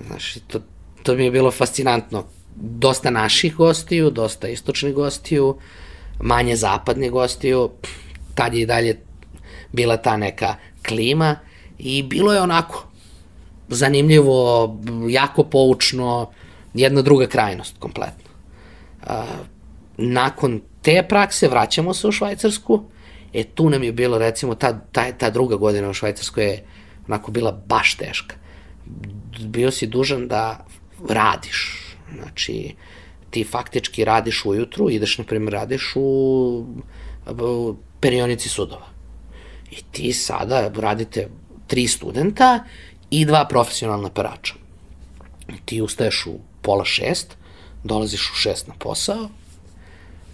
Znaš, 0.07 0.33
to, 0.47 0.59
to 1.03 1.15
mi 1.15 1.23
je 1.23 1.31
bilo 1.31 1.51
fascinantno. 1.51 2.25
Dosta 2.55 3.09
naših 3.09 3.55
gostiju, 3.55 4.09
dosta 4.09 4.47
istočnih 4.47 4.93
gostiju, 4.93 5.57
manje 6.21 6.55
zapadnih 6.55 7.11
gostiju. 7.11 7.69
Tad 8.35 8.53
je 8.53 8.61
i 8.61 8.65
dalje 8.65 8.99
bila 9.71 9.97
ta 9.97 10.17
neka 10.17 10.55
klima 10.87 11.35
i 11.77 12.03
bilo 12.03 12.33
je 12.33 12.41
onako 12.41 12.87
zanimljivo, 13.67 14.77
jako 15.09 15.43
poučno, 15.43 16.31
jedna 16.73 17.01
druga 17.01 17.27
krajnost 17.27 17.75
kompletno. 17.79 18.29
A, 19.07 19.25
nakon 19.97 20.61
te 20.85 21.03
prakse 21.09 21.47
vraćamo 21.47 21.93
se 21.93 22.07
u 22.07 22.11
Švajcarsku, 22.11 22.83
e 23.33 23.43
tu 23.43 23.69
nam 23.69 23.83
je 23.83 23.91
bilo 23.91 24.17
recimo 24.17 24.55
ta, 24.55 24.79
ta, 24.91 25.11
ta 25.11 25.29
druga 25.29 25.55
godina 25.55 25.89
u 25.89 25.93
Švajcarskoj 25.93 26.43
je 26.43 26.63
onako 27.07 27.31
bila 27.31 27.51
baš 27.51 27.95
teška. 27.95 28.35
Bio 29.39 29.71
si 29.71 29.87
dužan 29.87 30.27
da 30.27 30.65
radiš, 31.09 31.81
znači 32.13 32.75
ti 33.29 33.43
faktički 33.43 34.05
radiš 34.05 34.45
ujutru, 34.45 34.89
ideš 34.89 35.17
na 35.17 35.23
primjer 35.23 35.53
radiš 35.53 35.91
u, 35.95 36.65
perionici 37.99 38.49
sudova. 38.49 38.87
I 39.71 39.81
ti 39.91 40.13
sada 40.13 40.71
radite 40.75 41.29
tri 41.67 41.87
studenta 41.87 42.63
i 43.09 43.25
dva 43.25 43.45
profesionalna 43.45 44.09
perača. 44.09 44.53
Ti 45.65 45.81
ustaješ 45.81 46.25
u 46.25 46.39
pola 46.61 46.85
šest, 46.85 47.37
dolaziš 47.83 48.31
u 48.31 48.35
šest 48.35 48.67
na 48.67 48.73
posao, 48.79 49.29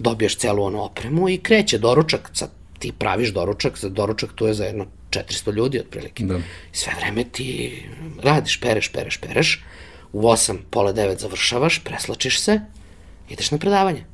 dobiješ 0.01 0.37
celu 0.37 0.63
onu 0.63 0.83
opremu 0.83 1.29
i 1.29 1.37
kreće 1.37 1.77
doručak, 1.77 2.29
sad 2.33 2.49
ti 2.79 2.91
praviš 2.91 3.29
doručak, 3.29 3.77
za 3.77 3.89
doručak 3.89 4.33
tu 4.35 4.47
je 4.47 4.53
za 4.53 4.65
jedno 4.65 4.85
400 5.09 5.53
ljudi 5.53 5.79
otprilike. 5.79 6.23
Da. 6.23 6.37
I 6.37 6.41
sve 6.77 6.93
vreme 6.99 7.23
ti 7.23 7.83
radiš, 8.23 8.59
pereš, 8.59 8.91
pereš, 8.91 9.17
pereš, 9.17 9.63
u 10.13 10.21
8, 10.21 10.57
pola 10.69 10.93
9 10.93 11.19
završavaš, 11.19 11.79
preslačiš 11.83 12.39
se, 12.39 12.59
ideš 13.29 13.51
na 13.51 13.57
predavanje. 13.57 14.05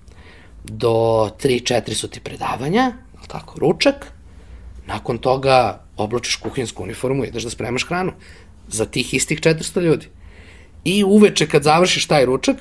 Do 0.64 0.90
3, 0.90 1.74
4 1.74 1.94
su 1.94 2.08
ti 2.08 2.20
predavanja, 2.20 2.92
tako, 3.28 3.60
ručak, 3.60 4.12
nakon 4.88 5.18
toga 5.18 5.84
oblačiš 5.98 6.36
kuhinsku 6.36 6.84
uniformu 6.84 7.26
i 7.26 7.28
ideš 7.28 7.44
da 7.44 7.50
spremaš 7.50 7.88
hranu 7.88 8.12
za 8.68 8.86
tih 8.86 9.14
istih 9.14 9.42
400 9.42 9.82
ljudi. 9.82 10.08
I 10.84 11.04
uveče 11.04 11.48
kad 11.48 11.64
završiš 11.64 12.06
taj 12.08 12.26
ručak, 12.26 12.56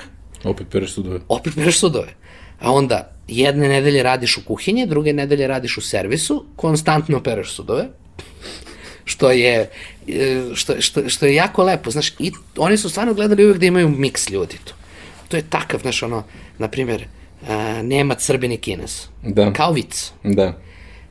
Opet 0.44 0.66
pereš 0.70 0.92
sudove. 0.92 1.20
opet 1.28 1.54
pereš 1.54 1.78
sudove. 1.78 2.14
A 2.60 2.72
onda 2.72 3.15
jedne 3.28 3.68
nedelje 3.68 4.02
radiš 4.02 4.36
u 4.36 4.44
kuhinji, 4.44 4.86
druge 4.86 5.12
nedelje 5.12 5.46
radiš 5.46 5.78
u 5.78 5.80
servisu, 5.80 6.44
konstantno 6.56 7.22
pereš 7.22 7.52
sudove, 7.52 7.88
što 9.04 9.30
je, 9.30 9.70
e, 10.08 10.42
što, 10.54 10.80
što, 10.80 11.08
što 11.08 11.26
je 11.26 11.34
jako 11.34 11.64
lepo, 11.64 11.90
znaš, 11.90 12.10
i 12.18 12.32
oni 12.56 12.76
su 12.76 12.90
stvarno 12.90 13.14
gledali 13.14 13.44
uvek 13.44 13.58
da 13.58 13.66
imaju 13.66 13.88
miks 13.88 14.30
ljudi 14.30 14.58
tu. 14.64 14.74
To 15.28 15.36
je 15.36 15.42
takav, 15.50 15.80
znaš, 15.80 16.02
ono, 16.02 16.24
na 16.58 16.68
primjer, 16.68 17.06
uh, 17.42 17.48
Nemac, 17.82 18.24
Srbin 18.24 18.52
i 18.52 18.56
Kines. 18.56 19.08
Da. 19.22 19.52
Kao 19.52 19.72
vic. 19.72 20.12
Da. 20.22 20.58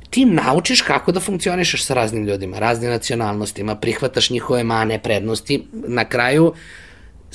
Ti 0.10 0.26
naučiš 0.26 0.82
kako 0.82 1.12
da 1.12 1.20
funkcionišeš 1.20 1.84
sa 1.84 1.94
raznim 1.94 2.26
ljudima, 2.26 2.60
raznim 2.60 2.90
nacionalnostima, 2.90 3.76
prihvataš 3.76 4.30
njihove 4.30 4.64
mane, 4.64 5.00
prednosti, 5.04 5.64
na 5.72 6.06
kraju 6.06 6.54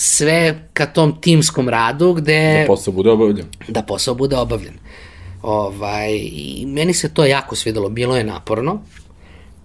sve 0.02 0.68
ka 0.72 0.86
tom 0.86 1.20
timskom 1.20 1.68
radu 1.68 2.12
gde 2.12 2.60
Da 2.60 2.66
posao 2.66 2.92
bude 2.94 3.10
obavljen. 3.10 3.46
da 3.68 3.82
posao 3.82 4.14
bude 4.14 4.36
obavljen. 4.36 4.74
Ovaj, 5.42 6.16
I 6.22 6.64
meni 6.66 6.94
se 6.94 7.14
to 7.14 7.24
jako 7.24 7.56
svidelo, 7.56 7.88
bilo 7.88 8.16
je 8.16 8.24
naporno, 8.24 8.82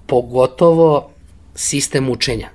pogotovo 0.06 1.10
sistem 1.56 2.10
učenja. 2.10 2.50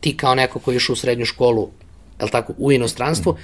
Ti 0.00 0.16
kao 0.16 0.34
neko 0.34 0.58
koji 0.58 0.76
išao 0.76 0.92
u 0.92 0.96
srednju 0.96 1.24
školu, 1.24 1.70
je 2.18 2.24
li 2.24 2.30
tako, 2.30 2.52
u 2.58 2.72
inostranstvu, 2.72 3.36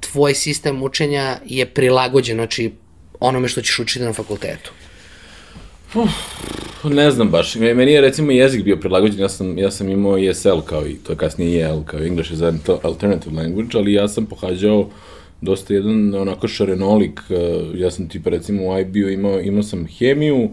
tvoj 0.00 0.34
sistem 0.34 0.82
učenja 0.82 1.38
je 1.46 1.66
prilagođen, 1.66 2.36
znači, 2.36 2.72
onome 3.20 3.48
što 3.48 3.62
ćeš 3.62 3.78
učiti 3.78 4.04
na 4.04 4.12
fakultetu. 4.12 4.72
Ne 6.84 7.10
znam 7.10 7.30
baš. 7.30 7.54
Me- 7.54 7.74
Meni 7.74 7.92
je 7.92 8.00
recimo 8.00 8.32
jezik 8.32 8.64
bio 8.64 8.76
prilagođen, 8.76 9.20
ja 9.20 9.28
sam, 9.28 9.58
ja 9.58 9.70
sam 9.70 9.88
imao 9.88 10.18
ESL 10.18 10.60
kao 10.66 10.86
i, 10.86 10.94
to 10.94 11.12
je 11.12 11.16
kasnije 11.16 11.62
EL, 11.62 11.82
kao 11.84 12.00
English 12.00 12.32
as 12.32 12.40
an 12.42 12.58
alternative 12.82 13.36
language, 13.36 13.78
ali 13.78 13.92
ja 13.92 14.08
sam 14.08 14.26
pohađao 14.26 14.88
dosta 15.40 15.74
jedan 15.74 16.14
onako 16.14 16.48
šarenolik, 16.48 17.20
uh, 17.30 17.80
ja 17.80 17.90
sam 17.90 18.08
tipa 18.08 18.30
recimo 18.30 18.62
u 18.62 18.78
IB-u 18.78 19.08
imao, 19.08 19.40
imao 19.40 19.62
sam 19.62 19.86
hemiju, 19.86 20.48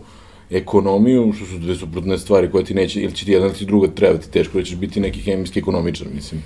ekonomiju, 0.50 1.34
što 1.36 1.46
su 1.46 1.58
dve 1.58 1.76
suprotne 1.76 2.18
stvari 2.18 2.52
koje 2.52 2.64
ti 2.64 2.74
neće, 2.74 3.02
ili 3.02 3.16
će 3.16 3.26
ti 3.26 3.32
jedna 3.32 3.48
ili 3.48 3.66
druga 3.66 3.88
trebati 3.88 4.32
teško, 4.32 4.58
da 4.58 4.64
ćeš 4.64 4.76
biti 4.76 5.00
neki 5.00 5.20
hemijski 5.20 5.60
ekonomičar, 5.60 6.08
mislim. 6.16 6.42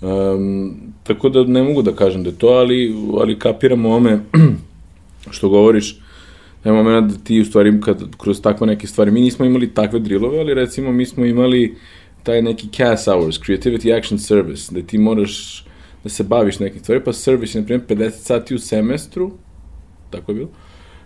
Um, 0.00 0.76
tako 1.02 1.28
da 1.28 1.44
ne 1.44 1.62
mogu 1.62 1.82
da 1.82 1.92
kažem 1.92 2.22
da 2.22 2.30
je 2.30 2.38
to, 2.38 2.46
ali, 2.46 2.94
ali 3.20 3.38
kapiram 3.38 3.86
ome 3.86 4.18
što 5.30 5.48
govoriš, 5.48 5.98
Evo 6.64 6.76
momena 6.76 7.00
da 7.00 7.14
ti 7.24 7.40
u 7.40 7.44
stvari 7.44 7.80
kad 7.80 8.16
kroz 8.16 8.40
takve 8.40 8.66
neke 8.66 8.86
stvari, 8.86 9.10
mi 9.10 9.20
nismo 9.20 9.44
imali 9.44 9.74
takve 9.74 9.98
drillove, 9.98 10.38
ali 10.38 10.54
recimo 10.54 10.92
mi 10.92 11.06
smo 11.06 11.24
imali 11.24 11.74
taj 12.22 12.42
neki 12.42 12.68
CAS 12.76 13.04
hours, 13.04 13.40
Creativity 13.40 13.98
Action 13.98 14.18
Service, 14.18 14.74
da 14.74 14.82
ti 14.86 14.98
moraš 14.98 15.64
da 16.04 16.08
se 16.08 16.24
baviš 16.24 16.58
nekim 16.58 16.80
stvari, 16.80 17.04
pa 17.04 17.12
service 17.12 17.58
je, 17.58 17.62
na 17.62 17.66
primjer, 17.66 17.86
50 17.88 18.10
sati 18.10 18.54
u 18.54 18.58
semestru, 18.58 19.30
tako 20.10 20.32
je 20.32 20.36
bilo, 20.36 20.48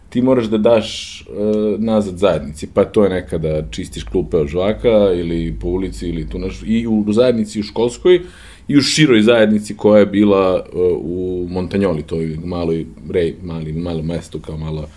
ti 0.09 0.23
moraš 0.23 0.45
da 0.45 0.59
daš 0.59 1.21
uh, 1.29 1.81
nazad 1.81 2.19
zajednici, 2.19 2.69
pa 2.75 2.85
to 2.85 3.05
je 3.05 3.11
nekada 3.11 3.63
čistiš 3.71 4.05
klupe 4.05 4.37
od 4.37 4.49
žvaka 4.49 5.13
ili 5.15 5.57
po 5.61 5.69
ulici 5.69 6.09
ili 6.09 6.29
tu 6.29 6.39
naš, 6.39 6.63
i 6.67 6.87
u 6.87 7.05
zajednici 7.13 7.61
u 7.61 7.63
školskoj 7.63 8.21
i 8.69 8.77
u 8.77 8.81
široj 8.81 9.23
zajednici 9.23 9.77
koja 9.77 10.01
je 10.01 10.07
bila 10.07 10.55
uh, 10.73 10.81
u 11.01 11.47
Montagnoli, 11.51 12.03
toj 12.03 12.39
maloj, 12.45 12.87
rej, 13.11 13.35
mali, 13.43 13.73
malo 13.73 14.03
mesto 14.03 14.39
kao 14.39 14.57
mala 14.57 14.89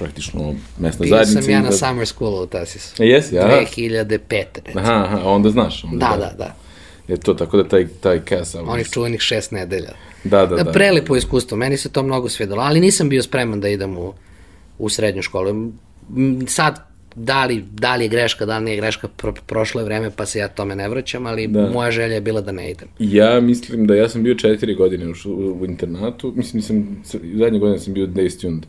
praktično 0.00 0.40
mesna 0.78 1.00
Bio 1.00 1.10
zajednica. 1.10 1.42
sam 1.42 1.50
ja 1.50 1.60
na 1.60 1.68
da- 1.68 1.72
summer 1.74 2.06
school 2.06 2.34
u 2.34 2.46
Tasis. 2.46 3.00
E, 3.00 3.06
jesi, 3.06 3.34
ja? 3.34 3.42
2005. 3.68 4.18
recimo. 4.56 4.80
Aha, 4.80 5.04
aha, 5.04 5.20
onda 5.24 5.50
znaš. 5.50 5.84
Onda 5.84 5.96
Da, 5.98 6.16
da, 6.18 6.34
da. 6.38 6.54
Je 7.08 7.16
to, 7.16 7.34
tako 7.34 7.56
da 7.56 7.68
taj, 7.68 7.86
taj 7.90 8.20
cas 8.20 8.52
hours. 8.52 8.68
Onih 8.68 8.86
čuvenih 8.88 9.20
šest 9.20 9.52
nedelja. 9.52 9.92
Da, 10.24 10.46
da, 10.46 10.56
da. 10.56 10.62
Da, 10.62 10.72
prelepo 10.72 11.16
iskustvo, 11.16 11.56
meni 11.56 11.76
se 11.76 11.88
to 11.88 12.02
mnogo 12.02 12.28
svidelo, 12.28 12.62
ali 12.62 12.80
nisam 12.80 13.08
bio 13.08 13.22
spreman 13.22 13.60
da 13.60 13.68
idem 13.68 13.98
u, 13.98 14.12
u 14.78 14.88
srednju 14.88 15.22
školu. 15.22 15.72
Sad, 16.46 16.78
da 17.14 17.44
li, 17.44 17.64
da 17.70 17.96
li 17.96 18.04
je 18.04 18.08
greška, 18.08 18.46
da 18.46 18.58
li 18.58 18.64
nije 18.64 18.76
greška, 18.76 19.08
pro, 19.08 19.32
prošlo 19.46 19.80
je 19.80 19.84
vreme 19.84 20.10
pa 20.10 20.26
se 20.26 20.38
ja 20.38 20.48
tome 20.48 20.76
ne 20.76 20.88
vraćam, 20.88 21.26
ali 21.26 21.46
Da. 21.46 21.60
da. 21.60 21.70
moja 21.70 21.90
želja 21.90 22.14
je 22.14 22.20
bila 22.20 22.40
da 22.40 22.52
ne 22.52 22.70
idem. 22.70 22.88
Ja 22.98 23.40
mislim 23.40 23.86
da 23.86 23.94
ja 23.94 24.08
sam 24.08 24.22
bio 24.22 24.34
četiri 24.34 24.74
godine 24.74 25.06
u, 25.26 25.30
u 25.52 25.64
internatu, 25.64 26.32
mislim 26.36 26.56
nisam, 26.56 27.02
zadnje 27.34 27.58
godine 27.58 27.78
sam 27.78 27.94
bio 27.94 28.06
day 28.06 28.28
student, 28.30 28.66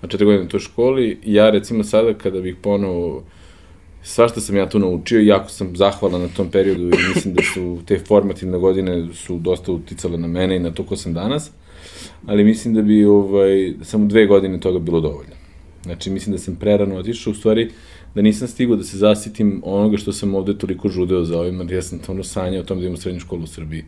a 0.00 0.06
četiri 0.06 0.24
godine 0.24 0.44
u 0.44 0.48
toj 0.48 0.60
školi, 0.60 1.18
ja 1.24 1.50
recimo 1.50 1.84
sada 1.84 2.14
kada 2.14 2.40
bih 2.40 2.56
ponovo, 2.62 3.22
svašta 4.02 4.40
sam 4.40 4.56
ja 4.56 4.68
tu 4.68 4.78
naučio 4.78 5.20
jako 5.20 5.48
sam 5.48 5.76
zahvalan 5.76 6.20
na 6.20 6.28
tom 6.28 6.50
periodu 6.50 6.82
i 6.82 7.14
mislim 7.14 7.34
da 7.34 7.42
su 7.54 7.78
te 7.86 7.98
formativne 7.98 8.58
godine 8.58 9.08
su 9.14 9.38
dosta 9.38 9.72
uticale 9.72 10.18
na 10.18 10.26
mene 10.26 10.56
i 10.56 10.60
na 10.60 10.70
to 10.70 10.86
ko 10.86 10.96
sam 10.96 11.14
danas, 11.14 11.50
ali 12.26 12.44
mislim 12.44 12.74
da 12.74 12.82
bi 12.82 13.04
ovaj, 13.04 13.74
samo 13.82 14.06
dve 14.06 14.26
godine 14.26 14.60
toga 14.60 14.78
bilo 14.78 15.00
dovoljno. 15.00 15.34
Znači, 15.82 16.10
mislim 16.10 16.32
da 16.32 16.38
sam 16.38 16.56
prerano 16.56 16.96
otišao, 16.96 17.30
u 17.30 17.34
stvari, 17.34 17.70
da 18.14 18.22
nisam 18.22 18.48
stigao 18.48 18.76
da 18.76 18.84
se 18.84 18.96
zasitim 18.96 19.62
onoga 19.64 19.96
što 19.96 20.12
sam 20.12 20.34
ovde 20.34 20.58
toliko 20.58 20.88
žudeo 20.88 21.24
za 21.24 21.40
ovim, 21.40 21.60
jer 21.60 21.72
ja 21.72 21.82
sam 21.82 22.00
ono 22.08 22.24
sanjao 22.24 22.60
o 22.60 22.64
tom 22.64 22.80
da 22.80 22.86
imam 22.86 22.96
srednju 22.96 23.20
školu 23.20 23.42
u 23.42 23.46
Srbiji. 23.46 23.84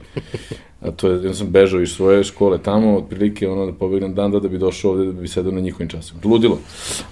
A 0.80 0.90
to 0.90 1.08
je, 1.10 1.24
ja 1.24 1.34
sam 1.34 1.50
bežao 1.50 1.80
iz 1.80 1.88
svoje 1.88 2.24
škole 2.24 2.58
tamo, 2.62 2.96
otprilike 2.96 3.48
ono 3.48 3.66
da 3.66 3.72
pobegnem 3.72 4.14
dan 4.14 4.30
da, 4.30 4.40
da 4.40 4.48
bi 4.48 4.58
došao 4.58 4.90
ovde 4.90 5.04
da 5.04 5.12
bi 5.12 5.28
sedao 5.28 5.52
na 5.52 5.60
njihovim 5.60 5.88
časima. 5.88 6.20
Ludilo. 6.24 6.58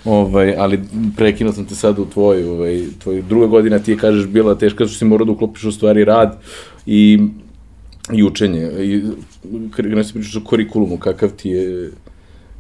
Ovaj, 0.05 0.55
ali 0.57 0.81
prekinuo 1.17 1.53
sam 1.53 1.67
te 1.67 1.75
sad 1.75 1.99
u 1.99 2.07
tvoj, 2.07 2.45
ovaj, 2.45 2.83
tvoj 2.99 3.23
druga 3.23 3.47
godina 3.47 3.79
ti 3.79 3.91
je, 3.91 3.97
kažeš, 3.97 4.27
bila 4.27 4.55
teška, 4.55 4.87
što 4.87 4.99
si 4.99 5.05
morao 5.05 5.25
da 5.25 5.33
uklopiš 5.33 5.65
u 5.65 5.73
stvari 5.73 6.05
rad 6.05 6.39
i, 6.87 7.19
i 8.13 8.23
učenje. 8.23 8.71
I, 8.81 9.03
kada 9.71 10.05
se 10.05 10.13
pričaš 10.13 10.37
o 10.37 10.45
kurikulumu, 10.45 10.99
kakav 10.99 11.31
ti 11.31 11.51
je 11.51 11.91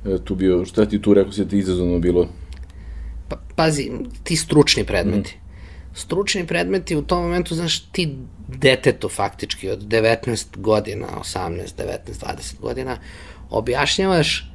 e, 0.07 0.19
tu 0.25 0.35
bio, 0.35 0.64
šta 0.64 0.87
ti 0.87 1.02
tu 1.02 1.14
rekao 1.14 1.33
si 1.33 1.45
da 1.45 1.50
ti 1.50 1.59
izazovno 1.59 1.99
bilo? 1.99 2.28
Pa, 3.28 3.37
pazi, 3.56 3.90
ti 4.25 4.37
stručni 4.37 4.85
predmeti. 4.85 5.38
Stručni 5.94 6.47
predmeti 6.47 6.97
u 6.97 7.02
tom 7.02 7.23
momentu, 7.23 7.54
znaš, 7.54 7.80
ti 7.80 8.16
detetu 8.49 9.08
faktički 9.08 9.70
od 9.70 9.82
19 9.82 10.56
godina, 10.56 11.06
18, 11.20 11.61
19, 11.76 11.99
20 12.06 12.61
godina, 12.61 12.99
objašnjavaš 13.50 14.52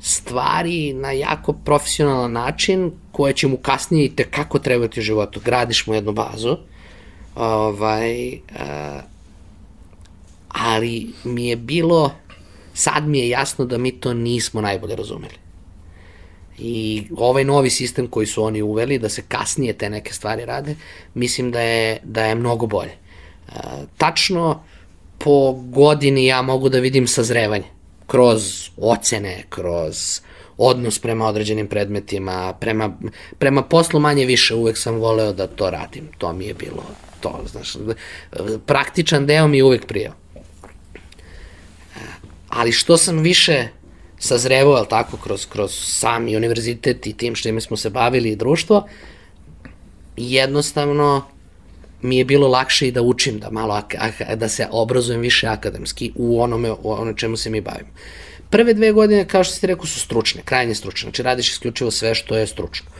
stvari 0.00 0.92
na 0.92 1.10
jako 1.10 1.52
profesionalan 1.52 2.32
način 2.32 2.92
koje 3.12 3.32
će 3.32 3.48
mu 3.48 3.56
kasnije 3.56 4.04
i 4.04 4.16
tekako 4.16 4.58
trebati 4.58 5.00
u 5.00 5.02
životu. 5.02 5.40
Gradiš 5.44 5.86
mu 5.86 5.94
jednu 5.94 6.12
bazu, 6.12 6.56
ovaj, 7.34 8.32
uh, 8.34 9.02
ali 10.48 11.12
mi 11.24 11.48
je 11.48 11.56
bilo 11.56 12.10
sad 12.74 13.08
mi 13.08 13.18
je 13.18 13.28
jasno 13.28 13.64
da 13.64 13.78
mi 13.78 13.92
to 13.92 14.14
nismo 14.14 14.60
najbolje 14.60 14.96
razumeli. 14.96 15.34
I 16.60 17.04
ovaj 17.16 17.44
novi 17.44 17.70
sistem 17.70 18.06
koji 18.06 18.26
su 18.26 18.44
oni 18.44 18.62
uveli, 18.62 18.98
da 18.98 19.08
se 19.08 19.22
kasnije 19.28 19.72
te 19.72 19.90
neke 19.90 20.12
stvari 20.12 20.44
rade, 20.44 20.74
mislim 21.14 21.50
da 21.50 21.60
je, 21.60 22.00
da 22.04 22.24
je 22.24 22.34
mnogo 22.34 22.66
bolje. 22.66 22.90
E, 22.90 23.52
tačno 23.96 24.62
po 25.18 25.52
godini 25.52 26.26
ja 26.26 26.42
mogu 26.42 26.68
da 26.68 26.78
vidim 26.78 27.06
sazrevanje. 27.06 27.64
Kroz 28.06 28.70
ocene, 28.76 29.44
kroz 29.48 30.20
odnos 30.58 30.98
prema 30.98 31.26
određenim 31.26 31.66
predmetima, 31.66 32.54
prema, 32.60 32.98
prema 33.38 33.62
poslu 33.62 34.00
manje 34.00 34.26
više 34.26 34.54
uvek 34.54 34.78
sam 34.78 34.94
voleo 34.94 35.32
da 35.32 35.46
to 35.46 35.70
radim. 35.70 36.08
To 36.18 36.32
mi 36.32 36.46
je 36.46 36.54
bilo 36.54 36.84
to, 37.20 37.40
znaš, 37.52 37.76
praktičan 38.66 39.26
deo 39.26 39.48
mi 39.48 39.56
je 39.56 39.64
uvek 39.64 39.86
prijao. 39.86 40.14
Ali 42.48 42.72
što 42.72 42.96
sam 42.96 43.18
više 43.18 43.68
sazrevao, 44.20 44.74
ali 44.74 44.86
tako, 44.88 45.16
kroz, 45.16 45.46
kroz 45.46 45.70
sami 45.74 46.36
univerzitet 46.36 47.06
i 47.06 47.12
tim 47.12 47.34
što 47.34 47.60
smo 47.60 47.76
se 47.76 47.90
bavili 47.90 48.30
i 48.30 48.36
društvo, 48.36 48.86
jednostavno 50.16 51.22
mi 52.02 52.18
je 52.18 52.24
bilo 52.24 52.48
lakše 52.48 52.88
i 52.88 52.92
da 52.92 53.02
učim, 53.02 53.38
da 53.38 53.50
malo 53.50 53.82
da 54.34 54.48
se 54.48 54.68
obrazujem 54.70 55.20
više 55.20 55.46
akademski 55.46 56.12
u 56.16 56.42
onome, 56.42 56.70
u 56.70 56.92
ono 56.92 57.12
čemu 57.12 57.36
se 57.36 57.50
mi 57.50 57.60
bavimo. 57.60 57.90
Prve 58.50 58.74
dve 58.74 58.92
godine, 58.92 59.28
kao 59.28 59.44
što 59.44 59.54
ste 59.54 59.66
rekao, 59.66 59.86
su 59.86 60.00
stručne, 60.00 60.42
krajnje 60.44 60.74
stručne. 60.74 61.06
Znači, 61.06 61.22
radiš 61.22 61.50
isključivo 61.50 61.90
sve 61.90 62.14
što 62.14 62.36
je 62.36 62.46
stručno. 62.46 62.90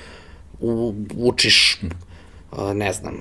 U, 0.61 0.95
učiš, 1.17 1.81
ne 2.75 2.93
znam, 2.93 3.15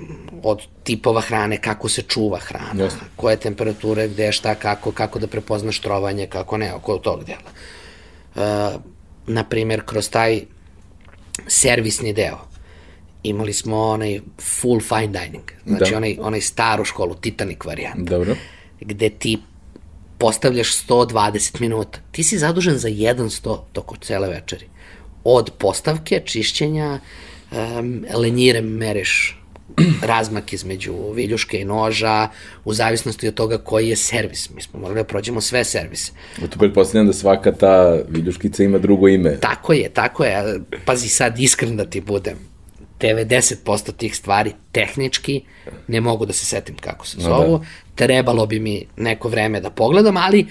od 0.43 0.61
tipova 0.83 1.21
hrane, 1.21 1.61
kako 1.61 1.89
se 1.89 2.01
čuva 2.01 2.39
hrana, 2.39 2.83
Jasne. 2.83 2.99
koje 3.15 3.37
temperature, 3.37 4.07
gde, 4.07 4.31
šta, 4.31 4.55
kako, 4.55 4.91
kako 4.91 5.19
da 5.19 5.27
prepoznaš 5.27 5.79
trovanje, 5.79 6.27
kako 6.27 6.57
ne, 6.57 6.73
oko 6.73 6.97
tog 6.97 7.23
dela. 7.23 7.51
Uh, 8.39 8.81
naprimer, 9.27 9.81
kroz 9.85 10.09
taj 10.09 10.41
servisni 11.47 12.13
deo, 12.13 12.37
imali 13.23 13.53
smo 13.53 13.81
onaj 13.81 14.19
full 14.41 14.81
fine 14.81 15.07
dining, 15.07 15.51
znači 15.65 15.91
da. 15.91 15.97
onaj, 15.97 16.17
onaj 16.21 16.41
staru 16.41 16.85
školu, 16.85 17.15
Titanic 17.15 17.65
varijanta. 17.65 18.17
Dobro. 18.17 18.35
Gde 18.81 19.09
ti 19.09 19.37
postavljaš 20.17 20.87
120 20.87 21.61
minuta. 21.61 21.99
Ti 22.11 22.23
si 22.23 22.37
zadužen 22.37 22.77
za 22.77 22.87
jedan 22.87 23.29
sto 23.29 23.67
toko 23.73 23.95
cele 23.95 24.27
večeri. 24.29 24.65
Od 25.23 25.51
postavke, 25.57 26.21
čišćenja, 26.25 26.99
um, 27.51 28.05
lenjire 28.13 28.61
mereš 28.61 29.38
razmak 30.11 30.53
između 30.53 30.93
viljuške 31.13 31.61
i 31.61 31.65
noža, 31.65 32.27
u 32.65 32.73
zavisnosti 32.73 33.27
od 33.27 33.33
toga 33.33 33.57
koji 33.57 33.89
je 33.89 33.95
servis. 33.95 34.49
Mi 34.49 34.61
smo 34.61 34.79
morali 34.79 34.99
da 34.99 35.03
prođemo 35.03 35.41
sve 35.41 35.63
servise. 35.63 36.11
U 36.43 36.47
to 36.47 36.59
pretpostavljam 36.59 37.07
da 37.07 37.13
svaka 37.13 37.51
ta 37.51 37.97
viljuškica 38.09 38.63
ima 38.63 38.77
drugo 38.77 39.07
ime. 39.07 39.39
Tako 39.39 39.73
je, 39.73 39.89
tako 39.89 40.23
je. 40.23 40.59
Pazi 40.85 41.09
sad, 41.09 41.39
iskren 41.39 41.77
da 41.77 41.85
ti 41.85 42.01
budem. 42.01 42.49
90% 42.99 43.91
tih 43.97 44.15
stvari 44.15 44.51
tehnički 44.71 45.41
ne 45.87 46.01
mogu 46.01 46.25
da 46.25 46.33
se 46.33 46.45
setim 46.45 46.75
kako 46.75 47.07
se 47.07 47.17
zovu. 47.19 47.51
No, 47.51 47.57
da. 47.57 47.65
Trebalo 47.95 48.45
bi 48.45 48.59
mi 48.59 48.85
neko 48.97 49.29
vreme 49.29 49.61
da 49.61 49.69
pogledam, 49.69 50.17
ali 50.17 50.47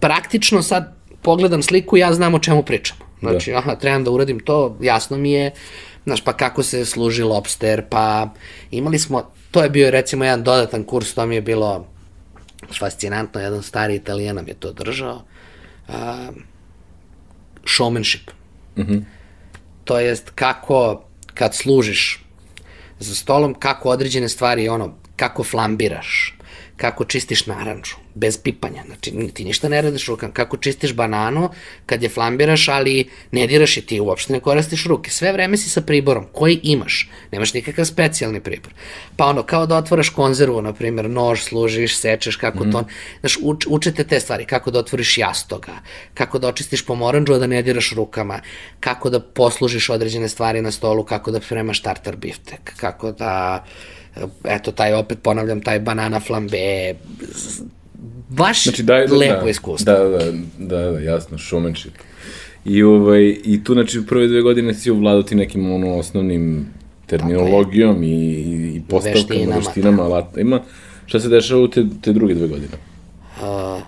praktično 0.00 0.62
sad 0.62 0.94
pogledam 1.22 1.62
sliku 1.62 1.96
i 1.96 2.00
ja 2.00 2.12
znam 2.12 2.34
o 2.34 2.38
čemu 2.38 2.62
pričamo. 2.62 3.00
Znači, 3.20 3.50
da. 3.50 3.58
aha, 3.58 3.74
trebam 3.74 4.04
da 4.04 4.10
uradim 4.10 4.40
to, 4.40 4.76
jasno 4.80 5.16
mi 5.16 5.32
je, 5.32 5.50
znaš, 6.08 6.24
pa 6.24 6.32
kako 6.32 6.62
se 6.62 6.84
služi 6.84 7.22
lobster, 7.22 7.84
pa 7.90 8.28
imali 8.70 8.98
smo, 8.98 9.30
to 9.50 9.62
je 9.62 9.70
bio 9.70 9.90
recimo 9.90 10.24
jedan 10.24 10.42
dodatan 10.42 10.84
kurs, 10.84 11.14
to 11.14 11.26
mi 11.26 11.34
je 11.34 11.42
bilo 11.42 11.86
fascinantno, 12.78 13.40
jedan 13.40 13.62
stari 13.62 13.94
italijan 13.94 14.36
nam 14.36 14.48
je 14.48 14.54
to 14.54 14.72
držao, 14.72 15.22
uh, 15.88 15.94
showmanship. 17.64 18.30
Mm 18.76 18.82
-hmm. 18.82 19.02
To 19.84 20.00
jest 20.00 20.30
kako 20.34 21.02
kad 21.34 21.54
služiš 21.54 22.24
za 22.98 23.14
stolom, 23.14 23.54
kako 23.54 23.88
određene 23.88 24.28
stvari, 24.28 24.68
ono, 24.68 24.94
kako 25.16 25.44
flambiraš, 25.44 26.37
kako 26.78 27.04
čistiš 27.04 27.46
naranču, 27.46 27.96
bez 28.14 28.38
pipanja, 28.38 28.82
znači 28.86 29.12
ti 29.34 29.44
ništa 29.44 29.68
ne 29.68 29.82
radiš 29.82 30.06
rukama, 30.06 30.32
kako 30.32 30.56
čistiš 30.56 30.94
bananu 30.94 31.50
kad 31.86 32.02
je 32.02 32.08
flambiraš, 32.08 32.68
ali 32.68 33.08
ne 33.32 33.46
diraš 33.46 33.76
i 33.76 33.80
ti 33.86 34.00
uopšte 34.00 34.32
ne 34.32 34.40
koristiš 34.40 34.86
ruke, 34.86 35.10
sve 35.10 35.32
vreme 35.32 35.56
si 35.56 35.70
sa 35.70 35.80
priborom. 35.80 36.26
Koji 36.32 36.60
imaš, 36.62 37.10
nemaš 37.32 37.54
nikakav 37.54 37.84
specijalni 37.84 38.40
pribor. 38.40 38.72
Pa 39.16 39.26
ono, 39.26 39.42
kao 39.42 39.66
da 39.66 39.76
otvaraš 39.76 40.08
konzervu, 40.08 40.62
na 40.62 40.72
primjer, 40.72 41.10
nož 41.10 41.40
služiš, 41.40 41.98
sečeš, 41.98 42.36
kako 42.36 42.64
mm. 42.64 42.72
to, 42.72 42.84
znaš, 43.20 43.38
uč, 43.42 43.66
učete 43.68 44.04
te 44.04 44.20
stvari, 44.20 44.46
kako 44.46 44.70
da 44.70 44.78
otvoriš 44.78 45.18
jastoga, 45.18 45.72
kako 46.14 46.38
da 46.38 46.48
očistiš 46.48 46.86
pomoranđu, 46.86 47.34
a 47.34 47.38
da 47.38 47.46
ne 47.46 47.62
diraš 47.62 47.92
rukama, 47.92 48.40
kako 48.80 49.10
da 49.10 49.20
poslužiš 49.20 49.90
određene 49.90 50.28
stvari 50.28 50.62
na 50.62 50.70
stolu, 50.70 51.04
kako 51.04 51.30
da 51.30 51.40
spremaš 51.40 51.82
tartar 51.82 52.16
biftek, 52.16 52.76
kako 52.76 53.12
da 53.12 53.64
eto, 54.44 54.72
taj, 54.72 54.94
opet 54.94 55.18
ponavljam, 55.22 55.60
taj 55.60 55.80
banana 55.80 56.20
flambe, 56.20 56.94
baš 58.28 58.62
znači, 58.62 58.82
daj, 58.82 59.06
da, 59.06 59.16
lepo 59.16 59.44
da, 59.44 59.50
iskustvo. 59.50 59.92
Da, 59.92 59.98
da, 59.98 60.32
da, 60.58 60.90
da, 60.90 60.98
jasno, 61.00 61.38
showmanship. 61.38 61.92
I, 62.64 62.82
ovaj, 62.82 63.36
I 63.44 63.64
tu, 63.64 63.72
znači, 63.72 64.06
prve 64.06 64.26
dve 64.26 64.42
godine 64.42 64.74
si 64.74 64.90
uvladao 64.90 65.22
ti 65.22 65.34
nekim 65.34 65.72
ono, 65.72 65.96
osnovnim 65.96 66.66
terminologijom 67.06 68.02
i, 68.02 68.32
i 68.76 68.82
postavkama, 68.88 69.20
veštinama, 69.20 69.56
veštinama 69.56 70.02
alatima. 70.02 70.60
Šta 71.06 71.20
se 71.20 71.28
dešava 71.28 71.60
u 71.60 71.68
te, 71.68 71.84
te 72.02 72.12
druge 72.12 72.34
dve 72.34 72.48
godine? 72.48 72.72
Uh, 73.40 73.82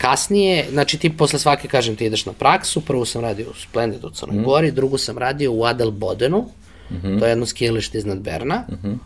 kasnije, 0.00 0.66
znači 0.70 0.98
ti 0.98 1.16
posle 1.16 1.38
svake, 1.38 1.68
kažem, 1.68 1.96
ti 1.96 2.06
ideš 2.06 2.26
na 2.26 2.32
praksu, 2.32 2.80
prvu 2.80 3.04
sam 3.04 3.22
radio 3.22 3.50
u 3.50 3.54
Splendidu 3.54 4.06
u 4.06 4.10
Crnoj 4.10 4.36
mm. 4.36 4.44
Gori, 4.44 4.70
drugu 4.70 4.98
sam 4.98 5.18
radio 5.18 5.52
u 5.52 5.64
Adel 5.64 5.90
Bodenu, 5.90 6.46
Mm 6.90 6.96
-hmm. 7.02 7.18
To 7.18 7.24
je 7.24 7.30
jedno 7.30 7.46
skijalište 7.46 7.98
iznad 7.98 8.18
Berna. 8.18 8.64
Mm 8.68 8.78
-hmm. 8.82 8.96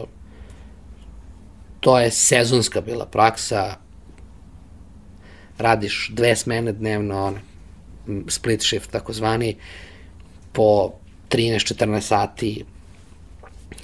uh, 0.00 0.08
to 1.80 1.98
je 1.98 2.10
sezonska 2.10 2.80
bila 2.80 3.06
praksa. 3.06 3.74
Radiš 5.58 6.10
dve 6.12 6.36
smene 6.36 6.72
dnevno, 6.72 7.24
on, 7.24 7.38
split 8.28 8.62
shift 8.62 8.90
takozvani, 8.90 9.56
po 10.52 10.92
13-14 11.30 12.00
sati. 12.00 12.64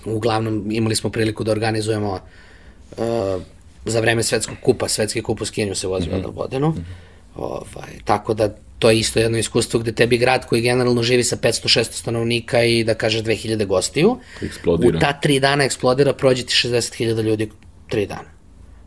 Uglavnom 0.05 0.71
imali 0.71 0.97
smo 0.97 1.11
priliku 1.11 1.45
da 1.45 1.53
organizujemo 1.53 2.13
uh, 2.13 3.43
za 3.85 4.01
vreme 4.01 4.23
svetskog 4.23 4.57
kupa, 4.63 4.89
svetski 4.89 5.23
kup 5.23 5.41
u 5.41 5.45
skijanju 5.45 5.75
se 5.75 5.87
vozio 5.87 6.13
mm 6.13 6.21
-hmm. 6.23 6.29
od 6.29 6.35
Vodenu. 6.35 6.69
Mm 6.69 6.75
-hmm. 6.75 7.13
Ovaj, 7.37 7.91
tako 8.05 8.35
da 8.35 8.55
to 8.83 8.91
je 8.91 8.99
isto 8.99 9.21
jedno 9.21 9.39
iskustvo 9.39 9.81
gde 9.81 9.93
tebi 9.93 10.19
grad 10.19 10.47
koji 10.47 10.63
generalno 10.63 11.03
živi 11.03 11.25
sa 11.25 11.37
500-600 11.37 11.93
stanovnika 11.93 12.65
i 12.65 12.85
da 12.85 12.95
kažeš 12.95 13.23
2000 13.23 13.67
gostiju, 13.67 14.17
eksplodira. 14.43 14.99
u 14.99 15.01
ta 15.01 15.13
tri 15.13 15.41
dana 15.41 15.65
eksplodira, 15.65 16.13
prođe 16.13 16.43
ti 16.43 16.53
60.000 16.53 17.23
ljudi 17.23 17.49
tri 17.89 18.07
dana. 18.07 18.33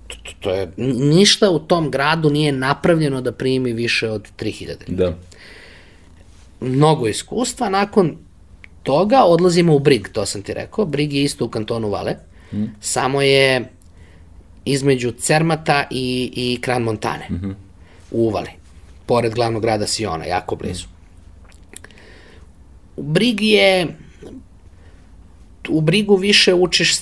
To, 0.07 0.15
to, 0.23 0.31
to 0.39 0.51
je, 0.51 0.71
ništa 0.77 1.49
u 1.49 1.59
tom 1.59 1.91
gradu 1.91 2.29
nije 2.29 2.51
napravljeno 2.51 3.21
da 3.21 3.31
primi 3.31 3.73
više 3.73 4.09
od 4.09 4.27
3000 4.39 4.67
ljudi. 4.67 5.03
Da. 5.03 5.17
Mnogo 6.59 7.07
iskustva, 7.07 7.69
nakon 7.69 8.17
toga 8.83 9.23
odlazimo 9.23 9.75
u 9.75 9.79
Brig, 9.79 10.09
to 10.11 10.25
sam 10.25 10.41
ti 10.41 10.53
rekao. 10.53 10.85
Brig 10.85 11.13
je 11.13 11.23
isto 11.23 11.45
u 11.45 11.49
kantonu 11.49 11.89
Vale, 11.89 12.17
mm. 12.53 12.65
samo 12.81 13.21
je 13.21 13.71
između 14.65 15.11
Cermata 15.11 15.87
i, 15.91 16.31
i 16.35 16.61
Kran 16.61 16.83
Montane, 16.83 17.27
mm 17.29 17.35
-hmm. 17.35 17.53
u 18.11 18.27
Uvali 18.27 18.64
pored 19.05 19.33
glavnog 19.33 19.61
grada 19.61 19.87
Siona, 19.87 20.25
jako 20.25 20.55
blizu. 20.55 20.85
U 22.97 23.03
Brigi 23.03 23.47
je, 23.47 23.87
u 25.69 25.81
Brigu 25.81 26.15
više 26.15 26.53
učiš 26.53 26.95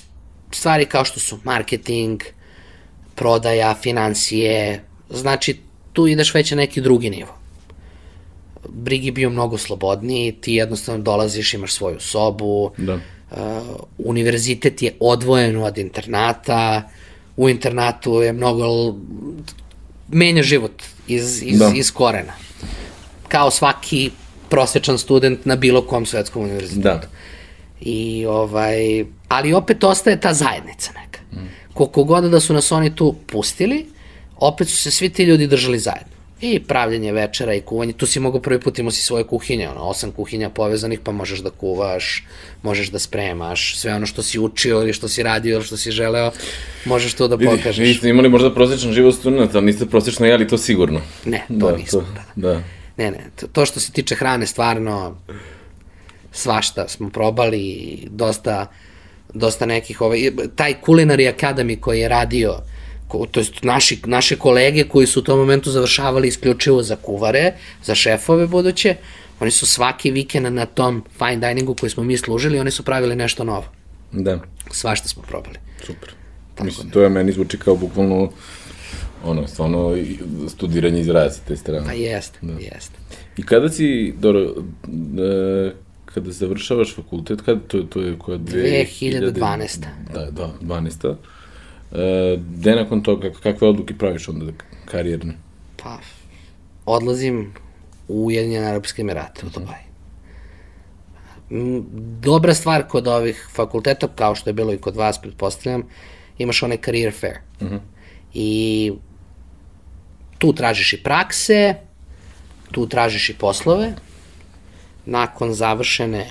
stvari 0.52 0.86
kao 0.86 1.06
što 1.06 1.20
su 1.20 1.40
marketing, 1.44 2.22
prodaja, 3.16 3.76
financije, 3.82 4.84
znači 5.10 5.60
tu 5.94 6.08
ideš 6.08 6.34
već 6.34 6.52
na 6.52 6.58
neki 6.58 6.82
drugi 6.82 7.10
nivo. 7.10 7.36
Brigi 8.70 9.12
bio 9.12 9.30
mnogo 9.30 9.58
slobodniji, 9.58 10.32
ti 10.32 10.54
jednostavno 10.54 11.04
dolaziš, 11.04 11.54
imaš 11.54 11.74
svoju 11.74 12.00
sobu, 12.00 12.72
da. 12.78 12.94
Uh, 12.94 13.40
univerzitet 13.98 14.82
je 14.82 14.94
odvojen 15.00 15.58
od 15.58 15.78
internata, 15.78 16.90
u 17.38 17.50
internatu 17.50 18.22
je 18.22 18.34
mnogo 18.34 18.96
menja 20.14 20.44
život 20.44 20.84
iz, 21.08 21.42
iz, 21.42 21.60
da. 21.60 21.72
iz 21.76 21.92
korena. 21.92 22.34
Kao 23.28 23.52
svaki 23.52 24.12
prosečan 24.50 24.98
student 24.98 25.46
na 25.46 25.56
bilo 25.56 25.82
kom 25.82 26.06
svetskom 26.06 26.44
univerzitetu. 26.44 26.82
Da. 26.82 27.08
I 27.82 28.26
ovaj, 28.26 29.06
ali 29.28 29.54
opet 29.54 29.84
ostaje 29.84 30.20
ta 30.20 30.34
zajednica 30.34 30.92
neka. 30.92 31.20
Mm. 31.32 31.50
Koliko 31.74 32.04
god 32.04 32.24
da 32.24 32.40
su 32.40 32.54
nas 32.54 32.72
oni 32.72 32.96
tu 32.96 33.16
pustili, 33.28 33.86
opet 34.38 34.70
su 34.70 34.78
se 34.78 34.92
svi 34.92 35.10
ti 35.10 35.24
ljudi 35.24 35.48
držali 35.48 35.80
zajedno. 35.80 36.13
I 36.46 36.60
pravljenje 36.60 37.12
večera 37.12 37.54
i 37.54 37.62
kuvanje. 37.62 37.94
Tu 37.94 38.06
si 38.06 38.20
mogu 38.20 38.40
prvi 38.40 38.60
put 38.60 38.80
imao 38.80 38.92
si 38.92 39.02
svoje 39.02 39.24
kuhinje, 39.24 39.70
ono, 39.70 39.82
osam 39.82 40.12
kuhinja 40.12 40.50
povezanih, 40.50 41.00
pa 41.04 41.12
možeš 41.12 41.40
da 41.40 41.50
kuvaš, 41.50 42.26
možeš 42.64 42.90
da 42.92 43.00
spremaš, 43.00 43.78
sve 43.78 43.94
ono 43.96 44.06
što 44.06 44.24
si 44.24 44.40
učio 44.40 44.82
ili 44.82 44.94
što 44.94 45.08
si 45.08 45.24
radio 45.24 45.56
ili 45.56 45.64
što 45.64 45.78
si 45.78 45.92
želeo, 45.92 46.32
možeš 46.86 47.14
to 47.14 47.28
da 47.28 47.36
Vidi, 47.36 47.56
pokažeš. 47.58 47.78
Vi 47.88 47.94
ste 47.94 48.10
imali 48.10 48.30
možda 48.30 48.54
prosječan 48.54 48.92
život 48.92 49.16
studenta, 49.16 49.58
ali 49.58 49.66
niste 49.66 49.86
prosječno 49.86 50.26
jeli, 50.26 50.48
to 50.48 50.58
sigurno. 50.58 51.02
Ne, 51.26 51.46
to 51.48 51.72
da, 51.72 51.78
nismo. 51.78 52.00
To, 52.00 52.06
da. 52.36 52.54
da. 52.54 52.62
Ne, 52.98 53.12
ne, 53.12 53.30
to, 53.40 53.48
to 53.48 53.66
što 53.66 53.80
se 53.80 53.92
tiče 53.92 54.16
hrane, 54.16 54.48
stvarno 54.48 55.18
svašta 56.32 56.88
smo 56.88 57.10
probali, 57.10 57.98
dosta, 58.10 58.68
dosta 59.34 59.66
nekih, 59.66 60.02
ovaj, 60.02 60.32
taj 60.56 60.76
Culinary 60.86 61.34
Academy 61.36 61.80
koji 61.80 62.00
je 62.00 62.10
radio, 62.10 62.58
to 63.32 63.40
jest 63.40 63.64
naši, 63.64 64.00
naše 64.06 64.36
kolege 64.36 64.84
koji 64.84 65.08
su 65.08 65.20
u 65.20 65.24
tom 65.24 65.40
momentu 65.40 65.72
završavali 65.72 66.28
isključivo 66.28 66.84
za 66.84 66.96
kuvare, 66.96 67.54
za 67.84 67.96
šefove 67.96 68.48
buduće, 68.48 68.96
oni 69.40 69.52
su 69.52 69.66
svaki 69.66 70.12
vikend 70.12 70.54
na 70.54 70.66
tom 70.66 71.04
fine 71.18 71.38
diningu 71.38 71.76
koji 71.76 71.90
smo 71.90 72.04
mi 72.04 72.18
služili, 72.18 72.60
oni 72.60 72.72
su 72.72 72.84
pravili 72.84 73.16
nešto 73.16 73.44
novo. 73.44 73.66
Da, 74.12 74.40
Svašta 74.72 75.08
smo 75.08 75.24
probali. 75.24 75.56
super. 75.86 76.10
Mislim, 76.62 76.90
to 76.90 77.02
je 77.02 77.10
meni 77.10 77.32
zvuči 77.32 77.58
kao 77.58 77.76
bukvalno 77.76 78.32
ono, 79.24 79.48
stvarno 79.48 79.98
studiranje 80.50 81.02
iz 81.02 81.10
raja 81.10 81.32
sa 81.32 81.42
te 81.48 81.56
strane. 81.56 81.86
Pa 81.86 81.94
jeste, 81.94 82.40
da. 82.42 82.54
jeste. 82.54 82.96
I 83.38 83.44
kada 83.44 83.70
si, 83.70 84.14
dobro, 84.18 84.42
e, 84.42 85.72
kada 86.06 86.32
završavaš 86.32 86.96
fakultet, 86.96 87.42
kada 87.42 87.60
to, 87.68 87.84
to 87.84 88.02
je 88.02 88.20
koja? 88.20 88.38
2012. 88.38 89.86
Da, 90.14 90.32
da, 90.32 90.52
12. 90.62 91.16
Gde 92.38 92.76
nakon 92.76 93.04
toga, 93.04 93.32
kakve 93.44 93.68
odluke 93.68 93.98
praviš 93.98 94.28
onda 94.28 94.52
karijerne? 94.86 95.34
Pa, 95.78 95.98
odlazim 96.86 97.54
u 98.08 98.26
Ujedinjene 98.26 98.68
Arabske 98.68 99.02
Emirate, 99.02 99.46
u 99.46 99.50
Dubaj. 99.50 99.84
M, 101.52 101.86
Dobra 102.22 102.54
stvar 102.54 102.88
kod 102.88 103.08
ovih 103.08 103.48
fakulteta, 103.56 104.08
kao 104.16 104.36
što 104.36 104.50
je 104.50 104.54
bilo 104.54 104.74
i 104.74 104.78
kod 104.78 104.96
vas, 104.96 105.22
pretpostavljam, 105.22 105.84
imaš 106.38 106.64
onaj 106.64 106.78
career 106.86 107.14
fair. 107.14 107.38
Uh 107.62 107.68
-huh. 107.68 107.80
I 108.34 108.92
tu 110.38 110.54
tražiš 110.54 110.94
i 110.94 111.04
prakse, 111.04 111.76
tu 112.72 112.88
tražiš 112.88 113.30
i 113.30 113.34
poslove, 113.34 113.94
nakon 115.06 115.54
završene 115.54 116.28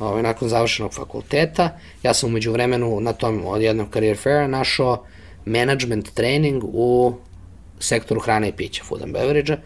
ovaj, 0.00 0.22
nakon 0.22 0.48
završenog 0.48 0.94
fakulteta, 0.94 1.78
ja 2.02 2.14
sam 2.14 2.28
umeđu 2.28 2.52
vremenu 2.52 3.00
na 3.00 3.12
tom 3.12 3.42
od 3.46 3.62
jednog 3.62 3.88
career 3.92 4.16
faira 4.16 4.46
našao 4.46 5.04
management 5.44 6.10
training 6.14 6.64
u 6.64 7.14
sektoru 7.78 8.20
hrane 8.20 8.48
i 8.48 8.52
pića, 8.52 8.84
food 8.84 9.02
and 9.02 9.12
beverage 9.12 9.56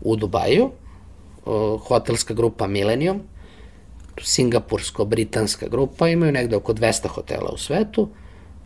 u 0.00 0.16
Dubaju, 0.16 0.70
hotelska 1.88 2.34
grupa 2.34 2.66
Millennium, 2.66 3.20
singapursko-britanska 4.22 5.68
grupa, 5.68 6.08
imaju 6.08 6.32
negde 6.32 6.56
oko 6.56 6.72
200 6.72 7.08
hotela 7.08 7.50
u 7.54 7.58
svetu, 7.58 8.08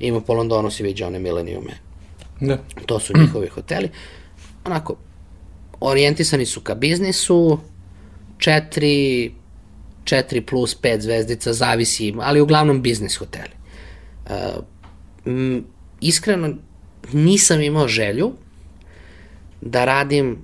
ima 0.01 0.21
po 0.21 0.35
Londonu 0.35 0.71
si 0.71 0.83
vidio 0.83 1.07
one 1.07 1.19
Millenniume. 1.19 1.73
Da. 2.41 2.59
To 2.87 2.99
su 2.99 3.13
njihovi 3.19 3.49
hoteli. 3.49 3.91
Onako, 4.65 4.97
orijentisani 5.81 6.47
su 6.47 6.61
ka 6.61 6.75
biznisu, 6.75 7.59
četiri, 8.39 9.33
četiri 10.05 10.41
plus 10.41 10.75
pet 10.75 11.01
zvezdica, 11.01 11.53
zavisi, 11.53 12.15
ali 12.21 12.41
uglavnom 12.41 12.83
biznis 12.83 13.17
hoteli. 13.17 13.55
Uh, 14.25 14.65
m, 15.27 15.65
iskreno, 16.01 16.55
nisam 17.13 17.61
imao 17.61 17.89
želju 17.89 18.33
da 19.61 19.85
radim 19.85 20.39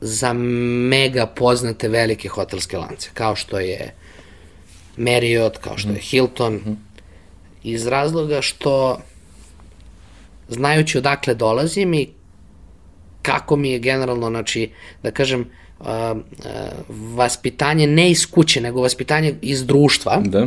za 0.00 0.32
mega 0.32 1.26
poznate 1.26 1.88
velike 1.88 2.28
hotelske 2.28 2.78
lance, 2.78 3.10
kao 3.14 3.36
što 3.36 3.58
je 3.60 3.94
Marriott, 4.96 5.58
kao 5.58 5.78
što 5.78 5.88
je 5.88 6.00
Hilton, 6.00 6.60
iz 7.62 7.86
razloga 7.86 8.42
što 8.42 9.00
znajući 10.48 10.98
odakle 10.98 11.34
dolazim 11.34 11.94
i 11.94 12.08
kako 13.22 13.56
mi 13.56 13.70
je 13.70 13.78
generalno, 13.78 14.30
znači, 14.30 14.70
da 15.02 15.10
kažem, 15.10 15.50
vaspitanje 16.88 17.86
ne 17.86 18.10
iz 18.10 18.26
kuće, 18.26 18.60
nego 18.60 18.80
vaspitanje 18.80 19.34
iz 19.42 19.66
društva, 19.66 20.22
Da. 20.24 20.46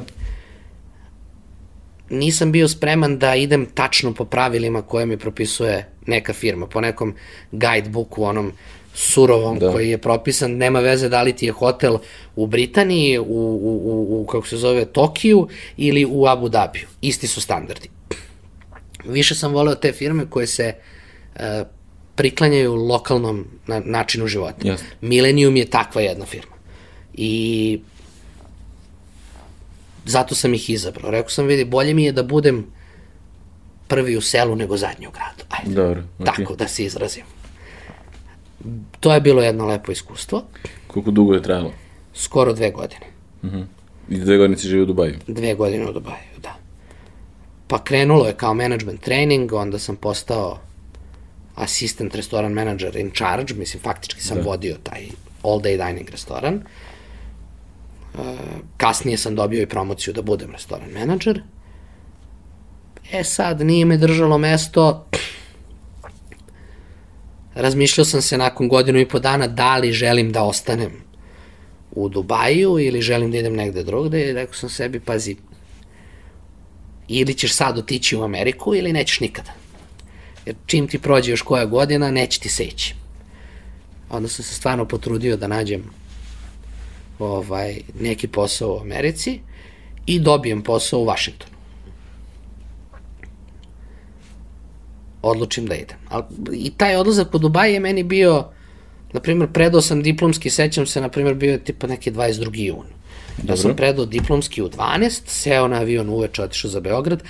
nisam 2.10 2.52
bio 2.52 2.68
spreman 2.68 3.20
da 3.20 3.36
idem 3.36 3.66
tačno 3.74 4.14
po 4.14 4.26
pravilima 4.26 4.82
koje 4.82 5.06
mi 5.06 5.18
propisuje 5.18 5.90
neka 6.06 6.34
firma, 6.34 6.68
po 6.68 6.82
nekom 6.82 7.14
guidebooku, 7.52 8.24
onom 8.24 8.52
surovom 8.94 9.60
Da. 9.60 9.72
koji 9.72 9.90
je 9.90 9.98
propisan, 9.98 10.52
nema 10.52 10.80
veze 10.80 11.10
da 11.10 11.22
li 11.22 11.34
ti 11.34 11.46
je 11.46 11.52
hotel 11.52 11.98
u 12.36 12.48
Britaniji, 12.48 13.20
u, 13.20 13.24
u, 13.24 13.82
u, 13.84 14.22
u 14.22 14.26
kako 14.26 14.48
se 14.48 14.58
zove, 14.58 14.86
Tokiju 14.86 15.48
ili 15.78 16.06
u 16.06 16.28
Abu 16.28 16.50
Dhabiju. 16.50 16.88
Isti 17.02 17.28
su 17.28 17.42
standardi. 17.42 17.90
Više 19.06 19.36
sam 19.36 19.54
voleo 19.54 19.76
te 19.76 19.92
firme 19.92 20.26
koje 20.30 20.48
se 20.48 20.74
e, 21.36 21.64
priklanjaju 22.16 22.76
lokalnom 22.76 23.46
na, 23.68 23.82
načinu 23.86 24.28
života. 24.28 24.68
Jasno. 24.68 24.88
Millennium 25.02 25.56
je 25.56 25.66
takva 25.66 26.02
jedna 26.02 26.26
firma. 26.26 26.56
I 27.14 27.80
zato 30.06 30.36
sam 30.36 30.54
ih 30.54 30.70
izabrao. 30.70 31.12
Rekao 31.12 31.30
sam, 31.30 31.46
vidi, 31.46 31.66
bolje 31.66 31.94
mi 31.94 32.04
je 32.04 32.12
da 32.12 32.24
budem 32.24 32.66
prvi 33.88 34.18
u 34.18 34.22
selu 34.22 34.56
nego 34.56 34.78
zadnji 34.78 35.08
u 35.08 35.12
gradu. 35.12 35.44
Ajde, 35.50 35.76
Dobro, 35.76 36.04
okej. 36.20 36.26
tako 36.26 36.56
da 36.56 36.68
se 36.68 36.84
izrazim. 36.84 37.24
To 39.00 39.14
je 39.14 39.22
bilo 39.22 39.42
jedno 39.42 39.66
lepo 39.66 39.92
iskustvo. 39.92 40.44
Koliko 40.88 41.12
dugo 41.12 41.34
je 41.34 41.42
trajalo? 41.42 41.74
Skoro 42.14 42.54
dve 42.54 42.72
godine. 42.72 43.06
I 44.10 44.18
dve 44.18 44.38
godine 44.38 44.58
si 44.58 44.68
živio 44.68 44.84
u 44.84 44.86
Dubaju. 44.86 45.16
Dve 45.28 45.54
godine 45.56 45.90
u 45.90 45.94
Dubaju, 45.94 46.40
da. 46.42 46.56
Pa 47.68 47.84
krenulo 47.84 48.28
je 48.28 48.34
kao 48.34 48.54
management 48.54 49.02
training, 49.02 49.54
onda 49.54 49.80
sam 49.80 49.96
postao 49.96 50.60
assistant 51.56 52.16
restoran 52.16 52.54
manager 52.54 52.96
in 52.98 53.12
charge, 53.12 53.54
mislim, 53.54 53.84
faktički 53.84 54.22
sam 54.22 54.38
da. 54.38 54.44
vodio 54.44 54.78
taj 54.84 55.08
all 55.44 55.62
day 55.62 55.88
dining 55.88 56.10
restoran. 56.10 56.54
E, 56.54 56.64
kasnije 58.78 59.18
sam 59.18 59.36
dobio 59.36 59.62
i 59.62 59.66
promociju 59.66 60.14
da 60.14 60.22
budem 60.22 60.52
restoran 60.52 60.90
manager. 61.00 61.42
E 63.12 63.24
sad, 63.24 63.62
nije 63.62 63.86
me 63.86 63.98
držalo 63.98 64.38
mesto, 64.38 65.06
razmišljao 67.56 68.06
sam 68.06 68.22
se 68.22 68.38
nakon 68.38 68.68
godinu 68.68 69.00
i 69.00 69.08
po 69.08 69.20
dana 69.20 69.48
da 69.48 69.78
li 69.78 69.92
želim 69.92 70.32
da 70.32 70.44
ostanem 70.44 70.92
u 71.92 72.10
Dubaju 72.10 72.80
ili 72.80 73.02
želim 73.02 73.32
da 73.32 73.38
idem 73.38 73.56
negde 73.56 73.84
drugde 73.84 74.30
i 74.30 74.34
rekao 74.34 74.54
sam 74.54 74.70
sebi, 74.70 75.00
pazi, 75.00 75.36
ili 77.08 77.34
ćeš 77.34 77.54
sad 77.54 77.78
otići 77.78 78.16
u 78.16 78.24
Ameriku 78.24 78.76
ili 78.76 78.94
nećeš 78.94 79.20
nikada. 79.20 79.63
Jer 80.46 80.56
čim 80.66 80.88
ti 80.88 81.00
prođe 81.00 81.32
još 81.32 81.42
koja 81.42 81.66
godina, 81.66 82.12
neće 82.12 82.40
ti 82.40 82.50
se 82.50 82.64
ići. 82.64 82.96
Onda 84.10 84.30
sam 84.30 84.46
se 84.46 84.56
stvarno 84.56 84.88
potrudio 84.88 85.38
da 85.38 85.48
nađem 85.48 85.84
ovaj, 87.20 87.82
neki 88.00 88.28
posao 88.28 88.74
u 88.74 88.80
Americi 88.82 89.40
i 90.06 90.20
dobijem 90.20 90.62
posao 90.62 91.00
u 91.00 91.06
Vašingtonu. 91.06 91.54
Odlučim 95.22 95.66
da 95.66 95.76
idem. 95.76 95.98
Al, 96.10 96.24
I 96.54 96.72
taj 96.78 96.96
odlazak 96.96 97.36
u 97.36 97.38
Dubaj 97.38 97.74
je 97.74 97.80
meni 97.80 98.04
bio, 98.04 98.46
na 99.14 99.20
primjer, 99.20 99.50
predao 99.54 99.82
sam 99.82 100.04
diplomski, 100.04 100.50
sećam 100.50 100.86
se, 100.86 101.02
na 101.02 101.10
primjer, 101.10 101.36
bio 101.36 101.52
je 101.52 101.64
tipa 101.64 101.88
neki 101.88 102.12
22. 102.12 102.60
jun. 102.60 102.86
Ja 103.48 103.58
sam 103.58 103.76
predao 103.76 104.06
diplomski 104.06 104.62
u 104.62 104.70
12, 104.70 105.22
seo 105.26 105.68
na 105.68 105.78
avion 105.78 106.10
uveče, 106.10 106.44
otišao 106.44 106.72
za 106.72 106.80
Beograd, 106.80 107.24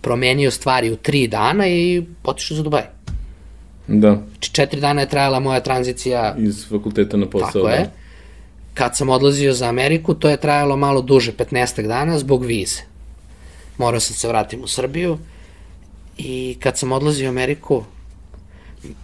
promenio 0.00 0.50
stvari 0.50 0.90
u 0.90 0.96
3 0.96 1.28
dana 1.28 1.68
i 1.68 2.02
otišao 2.24 2.56
za 2.56 2.62
Dubaj. 2.62 2.82
Da. 3.88 4.18
Znači, 4.30 4.52
četiri 4.52 4.80
dana 4.80 5.00
je 5.00 5.08
trajala 5.08 5.40
moja 5.40 5.60
tranzicija 5.60 6.34
Iz 6.38 6.68
fakulteta 6.68 7.16
na 7.16 7.26
posao. 7.26 7.52
Tako 7.52 7.66
da. 7.66 7.72
je. 7.74 7.90
Kad 8.74 8.96
sam 8.96 9.08
odlazio 9.08 9.52
za 9.52 9.68
Ameriku, 9.68 10.14
to 10.14 10.28
je 10.28 10.36
trajalo 10.36 10.76
malo 10.76 11.02
duže, 11.02 11.32
15 11.32 11.86
dana, 11.86 12.18
zbog 12.18 12.44
vize. 12.44 12.80
Morao 13.78 14.00
sam 14.00 14.16
se 14.16 14.28
vratim 14.28 14.62
u 14.62 14.66
Srbiju 14.66 15.18
i 16.18 16.56
kad 16.60 16.78
sam 16.78 16.92
odlazio 16.92 17.28
u 17.28 17.32
Ameriku, 17.32 17.84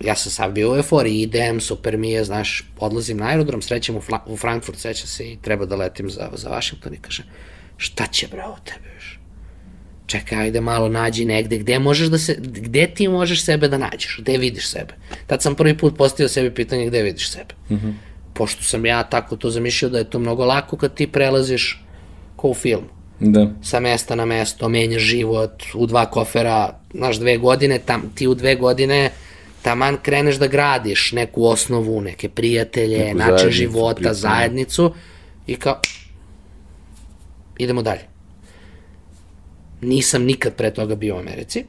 ja 0.01 0.15
sam 0.15 0.33
sad 0.33 0.53
bio 0.53 0.73
u 0.73 0.77
euforiji, 0.77 1.21
idem, 1.21 1.61
super 1.61 1.97
mi 1.97 2.11
je, 2.11 2.25
znaš, 2.25 2.65
odlazim 2.79 3.17
na 3.17 3.27
aerodrom, 3.27 3.63
srećem 3.63 3.97
u, 3.97 4.01
Fla, 4.01 4.25
u 4.27 4.37
Frankfurt, 4.37 4.79
seća 4.79 5.07
se 5.07 5.33
i 5.33 5.37
treba 5.37 5.67
da 5.67 5.77
letim 5.77 6.11
za, 6.11 6.29
za 6.35 6.51
Washington 6.51 6.95
i 6.95 6.99
kaže, 7.01 7.23
šta 7.77 8.07
će 8.07 8.29
bre 8.29 8.45
ovo 8.45 8.57
tebe? 8.65 8.96
Čekaj, 10.07 10.39
ajde 10.39 10.61
malo 10.61 10.89
nađi 10.89 11.25
negde, 11.25 11.59
gde 11.59 11.79
možeš 11.79 12.09
da 12.09 12.19
se, 12.19 12.37
gde 12.41 12.87
ti 12.87 13.09
možeš 13.09 13.45
sebe 13.45 13.69
da 13.69 13.79
nađeš, 13.79 14.19
gde 14.21 14.39
vidiš 14.39 14.69
sebe? 14.69 14.95
Tad 15.27 15.43
sam 15.43 15.55
prvi 15.55 15.79
put 15.79 15.97
postavio 15.97 16.29
sebi 16.29 16.55
pitanje 16.55 16.87
gde 16.87 17.03
vidiš 17.03 17.31
sebe. 17.31 17.55
Mm 17.71 17.75
-hmm. 17.75 17.93
Pošto 18.35 18.63
sam 18.65 18.87
ja 18.87 19.03
tako 19.03 19.37
to 19.37 19.51
zamišljao 19.51 19.91
da 19.91 19.99
je 19.99 20.11
to 20.11 20.19
mnogo 20.19 20.45
lako 20.45 20.77
kad 20.77 20.95
ti 20.95 21.07
prelaziš 21.07 21.83
ko 22.37 22.49
u 22.49 22.55
filmu 22.55 22.87
Da. 23.21 23.47
sa 23.63 23.81
mesta 23.81 24.15
na 24.15 24.25
mesto, 24.25 24.69
menjaš 24.69 25.03
život 25.03 25.63
u 25.75 25.87
dva 25.87 26.07
kofera, 26.07 26.79
znaš, 26.95 27.17
dve 27.17 27.37
godine, 27.37 27.79
tam, 27.79 28.13
ti 28.15 28.27
u 28.27 28.35
dve 28.35 28.55
godine 28.55 29.11
taman 29.63 29.97
kreneš 30.03 30.37
da 30.37 30.47
gradiš 30.47 31.13
neku 31.13 31.45
osnovu, 31.45 32.01
neke 32.01 32.29
prijatelje, 32.29 32.99
Neku 32.99 33.19
način 33.19 33.37
zajednicu, 33.37 33.57
života, 33.57 33.95
pripremu. 33.95 34.15
zajednicu 34.15 34.95
i 35.47 35.57
kao 35.57 35.81
idemo 37.59 37.83
dalje. 37.83 38.16
Nisam 39.81 40.23
nikad 40.23 40.55
pre 40.55 40.71
toga 40.75 40.95
bio 40.95 41.17
u 41.17 41.19
Americi, 41.19 41.65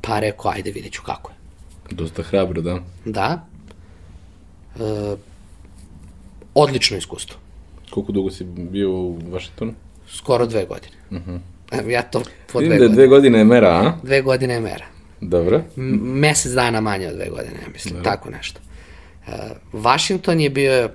pa 0.00 0.20
rekao, 0.20 0.50
ajde 0.50 0.70
vidjet 0.70 0.92
ću 0.92 1.02
kako 1.02 1.30
je. 1.30 1.36
Dosta 1.90 2.22
hrabro, 2.22 2.62
da. 2.62 2.78
Da. 3.04 3.46
E, 4.76 5.16
odlično 6.54 6.96
iskustvo. 6.96 7.36
Koliko 7.90 8.12
dugo 8.12 8.30
si 8.30 8.44
bio 8.44 8.90
u 8.90 9.18
Vašingtonu? 9.30 9.72
Skoro 10.08 10.46
dve 10.46 10.64
godine. 10.64 10.96
Uh 11.10 11.16
-huh. 11.16 11.40
Ja 11.90 12.02
to 12.02 12.22
po 12.52 12.58
Vidim 12.58 12.76
dve 12.76 12.78
da 12.78 12.86
godine. 12.86 12.94
dve 12.94 13.06
godine 13.06 13.38
je 13.38 13.44
mera, 13.44 13.68
a? 13.68 13.92
Dve 14.02 14.22
godine 14.22 14.54
je 14.54 14.60
mera. 14.60 14.86
Dobro. 15.20 15.62
M- 15.76 16.00
mesec 16.02 16.52
dana 16.52 16.80
manje 16.80 17.08
od 17.08 17.14
dve 17.14 17.28
godine, 17.28 17.56
ja 17.62 17.68
mislim, 17.72 18.02
tako 18.02 18.30
nešto. 18.30 18.60
Uh, 19.26 19.34
Washington 19.72 20.40
je 20.40 20.50
bio 20.50 20.90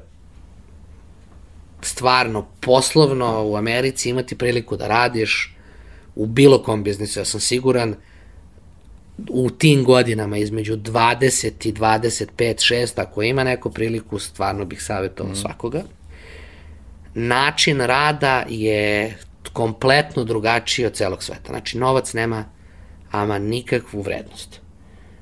stvarno 1.82 2.46
poslovno 2.60 3.44
u 3.46 3.56
Americi 3.56 4.10
imati 4.10 4.38
priliku 4.38 4.78
da 4.78 4.88
radiš 4.88 5.55
u 6.16 6.26
bilo 6.26 6.64
kom 6.64 6.84
biznisu, 6.84 7.20
ja 7.20 7.26
sam 7.26 7.40
siguran 7.40 7.96
u 9.30 9.50
tim 9.50 9.84
godinama 9.84 10.38
između 10.38 10.78
20 10.78 11.68
i 11.68 11.74
25, 11.74 12.28
6, 12.38 13.02
ako 13.02 13.24
ima 13.24 13.44
neko 13.44 13.70
priliku, 13.70 14.20
stvarno 14.20 14.66
bih 14.66 14.84
savjetovao 14.84 15.34
mm. 15.34 15.36
svakoga. 15.36 15.84
Način 17.14 17.82
rada 17.82 18.46
je 18.50 19.18
kompletno 19.54 20.24
drugačiji 20.24 20.86
od 20.86 20.94
celog 20.94 21.24
sveta. 21.24 21.50
Znači, 21.50 21.78
novac 21.78 22.14
nema 22.14 22.46
ama 23.12 23.40
nikakvu 23.40 24.02
vrednost. 24.02 24.60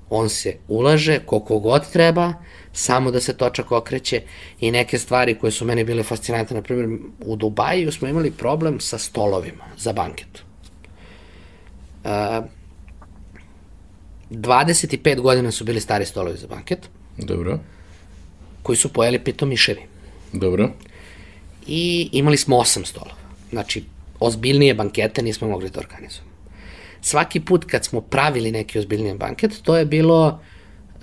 On 0.10 0.30
se 0.30 0.56
ulaže 0.68 1.20
koliko 1.26 1.60
god 1.60 1.92
treba, 1.92 2.34
samo 2.74 3.12
da 3.12 3.22
se 3.22 3.38
točak 3.38 3.72
okreće 3.72 4.22
i 4.60 4.72
neke 4.72 4.98
stvari 5.00 5.36
koje 5.40 5.52
su 5.52 5.66
meni 5.66 5.84
bile 5.84 6.04
fascinantne, 6.04 6.56
na 6.56 6.62
primjer 6.62 7.00
u 7.20 7.36
Dubaju 7.36 7.92
smo 7.92 8.08
imali 8.08 8.32
problem 8.32 8.80
sa 8.80 8.98
stolovima 8.98 9.66
za 9.78 9.94
banket. 9.94 10.43
Uh, 12.04 12.46
25 14.30 15.22
godina 15.22 15.52
su 15.52 15.64
bili 15.64 15.82
stari 15.82 16.06
stolovi 16.06 16.38
za 16.38 16.48
banket, 16.48 16.80
Dobro. 17.18 17.60
koji 18.64 18.76
su 18.76 18.94
pojeli 18.94 19.20
pitomiševi. 19.20 19.82
Dobro. 20.34 20.70
I 21.68 22.10
imali 22.12 22.38
smo 22.38 22.58
osam 22.58 22.86
stolova. 22.86 23.16
Znači, 23.52 23.84
ozbiljnije 24.20 24.74
bankete 24.74 25.22
nismo 25.22 25.48
mogli 25.48 25.70
da 25.70 25.80
organizujemo. 25.80 26.32
Svaki 27.02 27.40
put 27.40 27.66
kad 27.66 27.86
smo 27.86 28.02
pravili 28.02 28.52
neki 28.52 28.80
ozbiljniji 28.80 29.14
banket, 29.14 29.52
to 29.64 29.78
je 29.78 29.86
bilo 29.86 30.40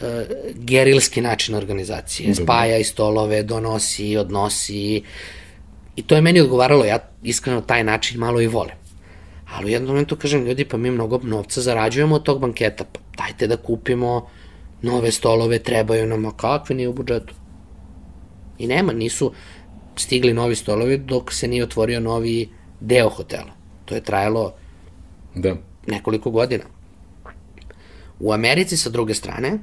e, 0.01 0.27
gerilski 0.55 1.21
način 1.21 1.55
organizacije. 1.55 2.35
Spaja 2.35 2.79
i 2.79 2.85
stolove, 2.85 3.43
donosi, 3.43 4.17
odnosi. 4.17 5.03
I 5.97 6.03
to 6.03 6.15
je 6.15 6.21
meni 6.21 6.41
odgovaralo, 6.41 6.85
ja 6.85 6.99
iskreno 7.23 7.61
taj 7.61 7.85
način 7.85 8.19
malo 8.19 8.41
i 8.41 8.47
volim. 8.47 8.80
Ali 9.53 9.67
u 9.67 9.69
jednom 9.69 9.91
momentu 9.91 10.17
kažem, 10.17 10.45
ljudi, 10.45 10.65
pa 10.65 10.77
mi 10.77 10.91
mnogo 10.91 11.21
novca 11.23 11.61
zarađujemo 11.61 12.15
od 12.15 12.23
tog 12.23 12.41
banketa, 12.41 12.85
pa 12.85 13.01
dajte 13.17 13.47
da 13.47 13.57
kupimo 13.57 14.29
nove 14.83 15.13
stolove, 15.13 15.59
trebaju 15.59 16.07
nam, 16.07 16.27
a 16.27 16.37
kakve 16.37 16.77
nije 16.77 16.89
u 16.89 16.93
budžetu? 16.93 17.35
I 18.59 18.67
nema, 18.67 18.93
nisu 18.93 19.33
stigli 19.97 20.33
novi 20.33 20.55
stolovi 20.55 20.99
dok 20.99 21.33
se 21.33 21.49
nije 21.49 21.65
otvorio 21.65 22.01
novi 22.01 22.49
deo 22.81 23.09
hotela. 23.09 23.53
To 23.85 23.95
je 23.95 24.01
trajalo 24.01 24.53
Da. 25.35 25.57
nekoliko 25.87 26.31
godina. 26.31 26.65
U 28.21 28.33
Americi 28.33 28.77
sa 28.77 28.91
druge 28.91 29.15
strane, 29.15 29.59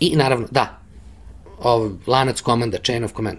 i 0.00 0.16
naravno, 0.16 0.46
da, 0.50 0.80
ov, 1.58 1.92
lanac 2.06 2.40
komanda, 2.40 2.78
chain 2.78 3.04
of 3.04 3.12
command, 3.12 3.38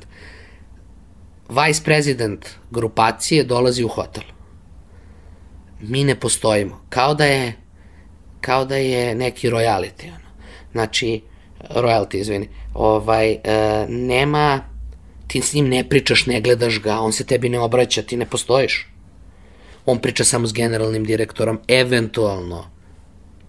vice 1.49 1.83
president 1.83 2.45
grupacije 2.71 3.43
dolazi 3.43 3.83
u 3.83 3.87
hotel. 3.87 4.23
Mi 5.81 6.03
ne 6.03 6.15
postojimo. 6.19 6.81
Kao 6.89 7.13
da 7.13 7.25
je, 7.25 7.53
kao 8.41 8.65
da 8.65 8.75
je 8.75 9.15
neki 9.15 9.49
royalty. 9.49 10.07
Ono. 10.07 10.25
Znači, 10.71 11.21
royalty, 11.69 12.15
izvini. 12.15 12.49
Ovaj, 12.73 13.31
e, 13.31 13.39
nema, 13.89 14.61
ti 15.27 15.41
s 15.41 15.53
njim 15.53 15.69
ne 15.69 15.89
pričaš, 15.89 16.25
ne 16.25 16.41
gledaš 16.41 16.81
ga, 16.81 16.99
on 16.99 17.13
se 17.13 17.25
tebi 17.25 17.49
ne 17.49 17.59
obraća, 17.59 18.01
ti 18.01 18.17
ne 18.17 18.25
postojiš 18.25 18.95
on 19.85 19.99
priča 19.99 20.23
samo 20.23 20.47
s 20.47 20.53
generalnim 20.53 21.03
direktorom, 21.03 21.59
eventualno 21.67 22.69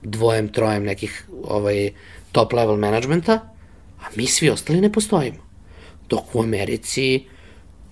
dvojem, 0.02 0.48
trojem 0.48 0.84
nekih 0.84 1.28
ovaj, 1.44 1.90
top 2.32 2.52
level 2.52 2.76
managementa, 2.76 3.32
a 4.00 4.04
mi 4.16 4.26
svi 4.26 4.50
ostali 4.50 4.80
ne 4.80 4.92
postojimo. 4.92 5.46
Dok 6.08 6.34
u 6.34 6.42
Americi 6.42 7.24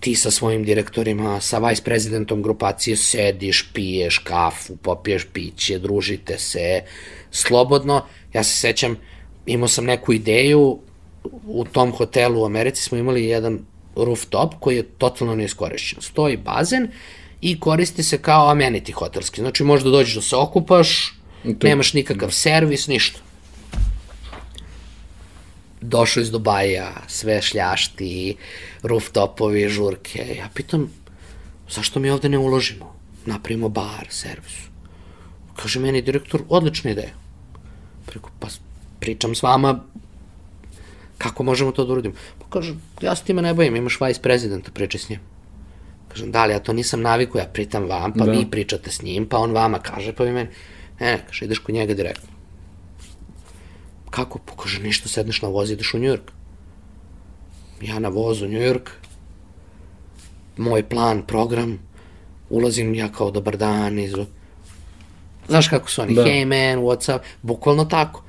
ti 0.05 0.14
sa 0.14 0.31
svojim 0.31 0.64
direktorima, 0.64 1.40
sa 1.40 1.59
vice 1.59 1.83
prezidentom 1.83 2.43
grupacije 2.43 2.97
sediš, 2.97 3.62
piješ 3.73 4.19
kafu, 4.19 4.77
popiješ 4.77 5.27
piće, 5.33 5.79
družite 5.79 6.38
se, 6.38 6.83
slobodno. 7.31 8.03
Ja 8.33 8.43
se 8.45 8.59
sećam, 8.59 8.97
imao 9.47 9.69
sam 9.69 9.85
neku 9.85 10.12
ideju, 10.12 10.79
u 11.47 11.64
tom 11.64 11.93
hotelu 11.93 12.43
u 12.43 12.45
Americi 12.45 12.83
smo 12.83 12.99
imali 12.99 13.25
jedan 13.25 13.59
rooftop 13.97 14.55
koji 14.61 14.77
je 14.77 14.83
totalno 14.99 15.35
neiskorišćen. 15.35 16.03
Stoji 16.03 16.37
bazen 16.37 16.88
i 17.40 17.61
koristi 17.61 18.03
se 18.03 18.19
kao 18.19 18.55
amenity 18.55 18.93
hotelski. 18.93 19.40
Znači 19.40 19.64
možda 19.64 19.90
dođeš 19.90 20.14
da 20.14 20.23
se 20.23 20.37
okupaš, 20.37 21.14
nemaš 21.62 21.95
nikakav 21.95 22.31
servis, 22.31 22.87
ništa. 22.87 23.21
Došao 25.85 26.20
iz 26.20 26.31
Dubaja, 26.31 26.92
sve 27.07 27.42
šljašti, 27.42 28.37
rooftopovi, 28.83 29.68
žurke. 29.68 30.25
Ja 30.38 30.49
pitam, 30.55 30.88
zašto 31.70 32.01
mi 32.01 32.11
ovde 32.11 32.29
ne 32.29 32.38
uložimo? 32.38 32.94
Napravimo 33.27 33.68
bar, 33.68 34.07
servis. 34.11 34.57
Kaže 35.57 35.81
meni 35.81 36.03
direktor, 36.03 36.42
odlična 36.49 36.90
ideja. 36.90 37.12
Preko, 38.07 38.31
pa 38.40 38.49
pričam 39.01 39.35
s 39.35 39.42
vama, 39.42 39.81
kako 41.18 41.42
možemo 41.42 41.73
to 41.73 41.85
da 41.85 41.92
uradimo? 41.92 42.14
Pa 42.38 42.47
kaže, 42.51 42.75
ja 43.03 43.16
se 43.16 43.25
time 43.25 43.42
ne 43.42 43.55
bojim, 43.55 43.77
imaš 43.77 44.01
vice 44.01 44.23
prezidenta, 44.23 44.73
pričaj 44.73 45.01
s 45.01 45.09
njim. 45.09 45.20
Kažem, 46.09 46.33
da 46.33 46.44
li, 46.47 46.53
ja 46.53 46.59
to 46.59 46.73
nisam 46.73 47.01
naviku, 47.01 47.38
ja 47.38 47.44
pritam 47.44 47.88
vam, 47.88 48.12
pa 48.12 48.25
da. 48.25 48.33
vi 48.33 48.47
pričate 48.51 48.90
s 48.90 49.03
njim, 49.03 49.27
pa 49.29 49.38
on 49.38 49.53
vama 49.53 49.79
kaže, 49.79 50.12
pa 50.12 50.25
vi 50.25 50.33
meni. 50.33 50.49
Ne, 51.01 51.12
ne, 51.12 51.25
kaže, 51.27 51.44
ideš 51.44 51.59
kod 51.59 51.75
njega 51.75 51.94
direktno. 51.94 52.34
Kako? 54.14 54.38
Pa 54.38 54.55
kaže, 54.62 54.79
ništa, 54.83 55.09
sedneš 55.09 55.42
na 55.42 55.48
voz, 55.48 55.70
ideš 55.70 55.94
u 55.94 55.98
Njujork. 55.98 56.31
Ja 57.83 57.98
na 57.98 58.09
vozu 58.09 58.44
u 58.44 58.48
Njujork, 58.48 58.90
moj 60.57 60.83
plan, 60.88 61.22
program, 61.27 61.79
ulazim 62.50 62.94
ja 62.94 63.09
kao 63.12 63.31
dobar 63.31 63.57
dan, 63.57 63.98
iz... 63.98 64.12
Znaš 65.48 65.68
kako 65.68 65.90
su 65.90 66.03
oni, 66.03 66.14
Da. 66.14 66.22
hey 66.24 66.44
man, 66.44 66.85
what's 66.85 67.16
up, 67.16 67.22
bukvalno 67.42 67.85
tako. 67.85 68.22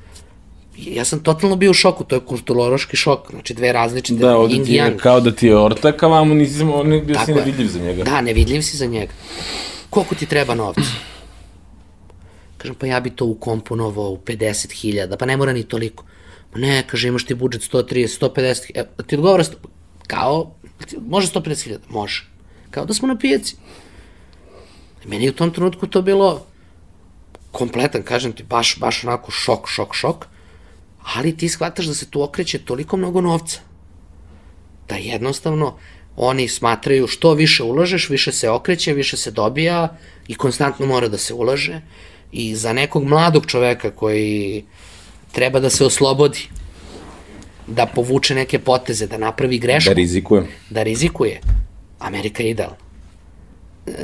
Ja 0.77 1.05
sam 1.05 1.19
totalno 1.19 1.55
bio 1.55 1.71
u 1.71 1.73
šoku, 1.73 2.03
to 2.03 2.15
je 2.15 2.19
kulturološki 2.25 2.97
šok, 2.97 3.29
znači 3.31 3.53
dve 3.53 3.71
različite, 3.71 4.19
Da, 4.19 4.37
ovde 4.37 4.63
ti 4.63 4.73
je 4.73 4.97
kao 4.97 5.19
da 5.21 5.31
ti 5.31 5.47
je 5.47 5.57
ortak, 5.57 6.03
a 6.03 6.07
vamo 6.07 6.33
nisi, 6.33 6.63
on, 6.63 6.89
bio 6.89 7.15
si 7.15 7.25
Tako 7.25 7.31
je. 7.31 7.35
nevidljiv 7.35 7.67
za 7.67 7.79
njega. 7.79 8.03
Da, 8.03 8.21
nevidljiv 8.21 8.61
si 8.61 8.77
za 8.77 8.85
njega. 8.85 9.11
Koliko 9.89 10.15
ti 10.15 10.25
treba 10.25 10.55
novca? 10.55 10.81
Kažem, 12.57 12.75
pa 12.75 12.87
ja 12.87 12.99
bi 12.99 13.09
to 13.09 13.25
ukomponovao 13.25 14.11
u 14.11 14.17
50.000, 14.17 15.17
pa 15.17 15.25
ne 15.25 15.37
mora 15.37 15.53
ni 15.53 15.63
toliko. 15.63 16.05
Ma 16.53 16.59
ne, 16.59 16.83
kaže, 16.87 17.07
imaš 17.07 17.25
ti 17.25 17.35
budžet 17.35 17.61
130, 17.71 18.19
150, 18.21 18.71
e, 18.75 18.85
ti 19.07 19.15
odgovara, 19.15 19.43
kao, 20.07 20.55
može 21.07 21.27
150.000, 21.27 21.77
može. 21.89 22.25
Kao 22.71 22.85
da 22.85 22.93
smo 22.93 23.07
na 23.07 23.17
pijaci. 23.17 23.55
Meni 25.05 25.25
je 25.25 25.31
u 25.31 25.33
tom 25.33 25.51
trenutku 25.51 25.87
to 25.87 26.01
bilo 26.01 26.45
kompletan, 27.51 28.03
kažem 28.03 28.33
ti, 28.33 28.43
baš, 28.43 28.79
baš 28.79 29.03
onako 29.03 29.31
šok, 29.31 29.67
šok, 29.69 29.95
šok, 29.95 30.25
ali 31.15 31.37
ti 31.37 31.49
shvataš 31.49 31.85
da 31.85 31.93
se 31.93 32.09
tu 32.09 32.23
okreće 32.23 32.59
toliko 32.59 32.97
mnogo 32.97 33.21
novca 33.21 33.59
da 34.89 34.95
jednostavno 34.95 35.77
oni 36.15 36.47
smatraju 36.47 37.07
što 37.07 37.33
više 37.33 37.63
ulažeš, 37.63 38.09
više 38.09 38.31
se 38.31 38.49
okreće, 38.49 38.93
više 38.93 39.17
se 39.17 39.31
dobija 39.31 39.97
i 40.27 40.35
konstantno 40.35 40.85
mora 40.85 41.07
da 41.07 41.17
se 41.17 41.33
ulaže 41.33 41.81
i 42.31 42.55
za 42.55 42.73
nekog 42.73 43.03
mladog 43.03 43.45
čoveka 43.45 43.91
koji 43.91 44.63
treba 45.31 45.59
da 45.59 45.69
se 45.69 45.85
oslobodi, 45.85 46.39
da 47.67 47.85
povuče 47.85 48.35
neke 48.35 48.59
poteze, 48.59 49.07
da 49.07 49.17
napravi 49.17 49.57
grešku, 49.57 49.89
Da 49.89 49.93
rizikujem. 49.93 50.47
da 50.69 50.83
rizikuje, 50.83 51.39
Amerika 51.99 52.43
je 52.43 52.49
idealna. 52.49 52.77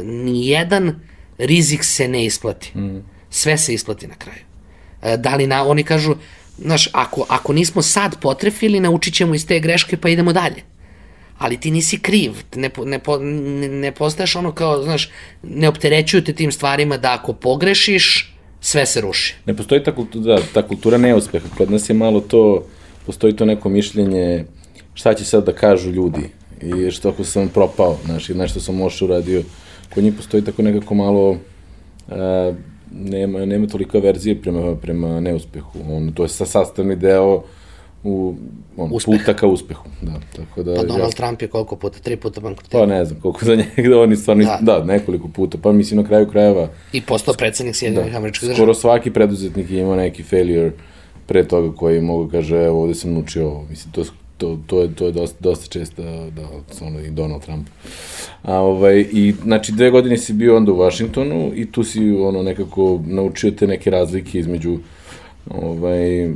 Nijedan 0.04 1.00
rizik 1.38 1.84
se 1.84 2.08
ne 2.08 2.26
isplati. 2.26 2.78
Mm. 2.78 3.00
Sve 3.30 3.58
se 3.58 3.74
isplati 3.74 4.08
na 4.08 4.16
kraju. 4.16 4.40
E, 5.04 5.18
Da 5.18 5.36
li 5.36 5.48
na, 5.48 5.68
oni 5.68 5.84
kažu, 5.84 6.16
znaš, 6.58 6.90
ako, 6.94 7.26
ako 7.30 7.54
nismo 7.54 7.82
sad 7.82 8.20
potrefili, 8.20 8.80
naučit 8.80 9.14
ćemo 9.14 9.36
iz 9.36 9.48
te 9.48 9.60
greške 9.60 9.98
pa 9.98 10.10
idemo 10.10 10.34
dalje. 10.34 10.62
Ali 11.42 11.58
ti 11.60 11.72
nisi 11.72 11.98
kriv, 12.00 12.32
ne, 12.56 12.70
ne, 12.86 13.00
ne, 13.70 13.92
postaješ 13.92 14.36
ono 14.36 14.52
kao, 14.52 14.84
znaš, 14.84 15.10
ne 15.44 15.68
opterećuju 15.68 16.24
te 16.24 16.34
tim 16.34 16.52
stvarima 16.52 16.98
da 16.98 17.14
ako 17.14 17.34
pogrešiš, 17.34 18.36
sve 18.60 18.86
se 18.86 19.02
ruši. 19.02 19.36
Ne 19.46 19.56
postoji 19.58 19.84
ta 19.84 19.96
kultura, 19.96 20.36
da, 20.36 20.42
ta 20.54 20.62
kultura 20.68 20.98
neuspeha. 20.98 21.48
Kod 21.58 21.72
nas 21.72 21.90
je 21.90 21.94
malo 21.94 22.20
to, 22.20 22.66
postoji 23.06 23.36
to 23.36 23.46
neko 23.46 23.70
mišljenje 23.70 24.46
šta 24.94 25.14
će 25.14 25.26
sad 25.26 25.46
da 25.46 25.54
kažu 25.54 25.92
ljudi 25.92 26.30
i 26.62 26.92
što 26.92 27.10
ako 27.10 27.24
sam 27.24 27.50
propao, 27.50 27.98
znaš, 28.06 28.30
i 28.30 28.34
nešto 28.34 28.60
sam 28.60 28.82
loše 28.82 29.06
uradio. 29.06 29.44
Kod 29.94 30.04
njih 30.04 30.14
postoji 30.14 30.44
tako 30.44 30.62
nekako 30.62 30.96
malo, 30.96 31.38
a, 32.10 32.54
nema, 32.92 33.46
nema 33.46 33.68
tolika 33.68 34.00
verzije 34.00 34.42
prema, 34.42 34.76
prema 34.76 35.20
neuspehu. 35.20 35.80
On, 35.90 36.12
to 36.14 36.24
je 36.24 36.30
sa 36.30 36.46
sastavni 36.46 36.96
deo 36.96 37.44
u 38.04 38.36
on, 38.78 38.90
Uspeh. 38.94 39.20
puta 39.20 39.34
ka 39.34 39.48
uspehu. 39.48 39.84
Da, 40.02 40.12
tako 40.36 40.64
da, 40.64 40.76
Pa 40.76 40.84
Donald 40.84 41.10
ja, 41.10 41.16
Trump 41.18 41.42
je 41.42 41.48
koliko 41.48 41.76
puta, 41.76 42.00
tri 42.00 42.16
puta 42.16 42.42
bankrotirao. 42.42 42.82
pa 42.82 42.94
ne 42.94 43.06
znam 43.06 43.22
koliko 43.22 43.46
za 43.46 43.56
njega, 43.56 43.90
da 43.90 44.00
oni 44.00 44.16
stvarno, 44.16 44.44
Da. 44.44 44.60
da. 44.62 44.80
da, 44.80 44.86
nekoliko 44.86 45.28
puta, 45.28 45.58
pa 45.58 45.72
mislim 45.72 46.00
na 46.02 46.08
kraju 46.08 46.28
krajeva, 46.28 46.68
I 46.94 47.02
postao 47.02 47.34
predsednik 47.34 47.76
Sjedinjenih 47.76 48.16
američkih 48.16 48.50
država. 48.50 48.58
skoro 48.58 48.74
svaki 48.74 49.12
preduzetnik 49.12 49.70
je 49.72 49.80
imao 49.80 49.96
neki 49.96 50.24
failure 50.24 50.72
pre 51.26 51.48
toga 51.48 51.76
koji 51.76 52.02
mogu 52.02 52.30
kaže, 52.30 52.58
evo 52.58 52.82
ovde 52.82 52.96
sam 52.96 53.14
naučio 53.14 53.48
ovo, 53.48 53.66
mislim, 53.70 53.92
to, 53.94 54.04
to, 54.38 54.58
to 54.68 54.82
je, 54.82 54.96
to 54.96 55.06
je 55.06 55.12
dosta, 55.12 55.38
dosta 55.40 55.68
često, 55.68 56.02
da, 56.32 56.42
ono, 56.82 57.00
i 57.00 57.10
Donald 57.10 57.42
Trump. 57.42 57.68
A, 58.44 58.56
ovaj, 58.56 59.06
i, 59.12 59.34
znači, 59.44 59.72
dve 59.72 59.90
godine 59.90 60.18
si 60.18 60.34
bio 60.34 60.58
onda 60.58 60.72
u 60.72 60.78
Vašingtonu 60.78 61.52
i 61.56 61.72
tu 61.72 61.84
si, 61.84 62.12
ono, 62.12 62.44
nekako 62.44 63.02
naučio 63.06 63.52
te 63.52 63.68
neke 63.68 63.90
razlike 63.90 64.40
između, 64.40 64.78
ovaj, 65.50 66.30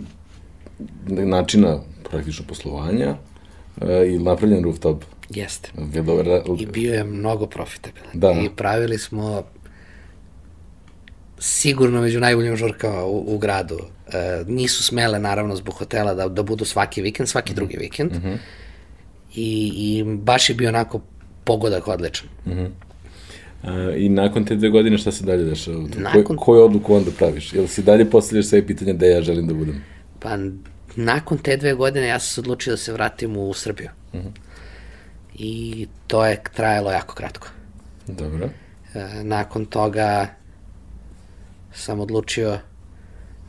načina 1.08 1.80
praktično 2.04 2.46
poslovanja 2.46 3.16
e, 3.82 4.08
i 4.08 4.20
napravljen 4.20 4.64
rooftop. 4.64 5.04
Jeste. 5.30 5.70
Je 5.94 6.02
dobar, 6.02 6.26
I 6.60 6.66
bio 6.66 6.94
je 6.94 7.04
mnogo 7.04 7.46
profitabilan. 7.48 8.10
Da. 8.14 8.32
I 8.32 8.50
pravili 8.52 8.98
smo 8.98 9.44
sigurno 11.40 12.02
među 12.02 12.20
najboljim 12.20 12.56
žurkama 12.56 13.06
u, 13.06 13.26
u 13.28 13.38
gradu. 13.38 13.80
E, 14.08 14.20
nisu 14.48 14.84
smele, 14.84 15.20
naravno, 15.20 15.56
zbog 15.56 15.74
hotela 15.74 16.14
da, 16.14 16.28
da 16.28 16.44
budu 16.44 16.66
svaki 16.66 17.02
vikend, 17.02 17.30
svaki 17.30 17.52
Mhm. 17.52 17.56
drugi 17.56 17.78
vikend. 17.78 18.12
I, 19.36 19.72
I 19.76 20.04
baš 20.06 20.50
je 20.50 20.56
bio 20.56 20.70
onako 20.70 21.02
pogodak 21.44 21.88
odličan. 21.88 22.28
A, 23.64 23.94
I 23.98 24.10
nakon 24.10 24.46
te 24.46 24.56
dve 24.56 24.70
godine 24.70 24.98
šta 24.98 25.12
se 25.12 25.26
dalje 25.26 25.44
dešava? 25.44 25.78
Nakon... 25.80 26.04
Nakon- 26.04 26.24
Koj, 26.26 26.36
koju 26.38 26.62
odluku 26.62 26.96
onda 26.96 27.12
praviš? 27.12 27.54
Jel 27.54 27.68
si 27.68 27.84
dalje 27.84 28.06
postavljaš 28.06 28.46
sve 28.46 28.68
pitanja 28.68 28.94
da 28.94 29.06
ja 29.06 29.22
želim 29.22 29.48
da 29.48 29.54
budem? 29.54 29.84
Pa 30.26 30.38
nakon 30.96 31.38
te 31.38 31.58
dve 31.58 31.74
godine 31.74 32.08
ja 32.08 32.20
sam 32.20 32.34
se 32.34 32.42
odlučio 32.42 32.74
da 32.74 32.78
se 32.78 32.94
vratim 32.94 33.38
u 33.38 33.54
Srbiju. 33.54 33.90
I 35.36 35.88
to 36.08 36.26
je 36.26 36.42
trajalo 36.54 36.92
jako 36.92 37.16
kratko. 37.16 37.48
Dobro. 38.08 38.50
E, 38.94 39.24
nakon 39.24 39.66
toga 39.66 40.28
sam 41.74 42.00
odlučio 42.00 42.60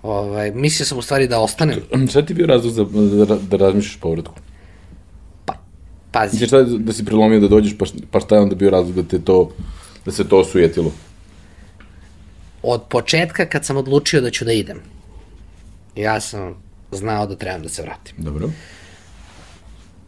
ovaj, 0.03 0.51
mislio 0.51 0.87
sam 0.87 0.99
u 0.99 1.03
stvari 1.03 1.29
da 1.29 1.41
ostanem 1.41 1.81
Šta 2.11 2.23
ti 2.23 2.33
je 2.33 2.35
bio 2.35 2.47
razlog 2.47 2.73
za, 2.73 2.85
da, 3.25 3.37
da 3.37 3.57
razmišljaš 3.57 4.01
povratku? 4.01 4.35
pazi, 6.13 6.33
Mislim 6.33 6.49
šta 6.49 6.63
da 6.63 6.93
si 6.93 7.05
prelomio 7.05 7.41
da 7.41 7.49
dođeš, 7.49 7.79
pa, 7.79 7.87
pa 8.11 8.21
šta 8.21 8.35
je 8.35 8.41
onda 8.41 8.55
bio 8.55 8.71
razlog 8.71 8.95
da 8.97 9.03
te 9.03 9.19
to, 9.19 9.51
da 10.05 10.13
se 10.13 10.29
to 10.29 10.41
osujetilo? 10.41 10.93
od 12.63 12.83
početka 12.89 13.47
kad 13.47 13.65
sam 13.65 13.77
odlučio 13.77 14.21
da 14.21 14.31
ću 14.31 14.45
da 14.45 14.53
idem 14.53 14.81
ja 15.97 16.21
sam 16.21 16.66
znao 16.93 17.27
da 17.27 17.37
trebam 17.37 17.63
da 17.63 17.69
se 17.69 17.83
vratim. 17.83 18.15
Dobro. 18.19 18.51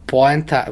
poenta 0.05 0.67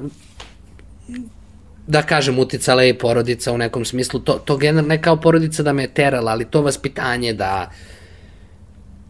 da 1.87 2.01
kažem 2.01 2.39
uticala 2.39 2.83
je 2.83 2.89
i 2.89 2.97
porodica 2.97 3.51
u 3.51 3.57
nekom 3.57 3.85
smislu. 3.85 4.19
To, 4.19 4.33
to 4.33 4.57
generalno 4.57 4.87
ne 4.87 5.01
kao 5.01 5.21
porodica 5.21 5.63
da 5.63 5.73
me 5.73 5.83
je 5.83 5.93
terala 5.93 6.31
ali 6.31 6.45
to 6.45 6.61
vaspitanje 6.61 7.33
da 7.33 7.71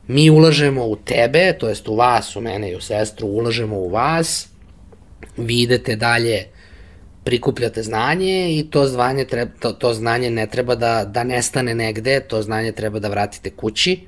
mi 0.08 0.30
ulažemo 0.30 0.86
u 0.86 0.96
tebe, 0.96 1.58
to 1.60 1.70
jest 1.70 1.88
u 1.88 1.96
vas, 1.96 2.36
u 2.36 2.42
mene 2.42 2.72
i 2.72 2.76
u 2.76 2.82
sestru, 2.82 3.28
ulažemo 3.28 3.76
u 3.76 3.90
vas, 3.90 4.48
vi 5.38 5.62
idete 5.62 5.96
dalje, 5.96 6.46
prikupljate 7.24 7.84
znanje 7.84 8.58
i 8.58 8.68
to, 8.72 8.86
zvanje 8.88 9.26
treba, 9.26 9.52
to, 9.60 9.72
to 9.72 9.94
znanje 9.94 10.30
ne 10.30 10.48
treba 10.48 10.76
da, 10.76 11.06
da 11.06 11.24
nestane 11.24 11.76
negde, 11.76 12.20
to 12.20 12.42
znanje 12.42 12.72
treba 12.72 13.00
da 13.00 13.08
vratite 13.08 13.50
kući, 13.50 14.08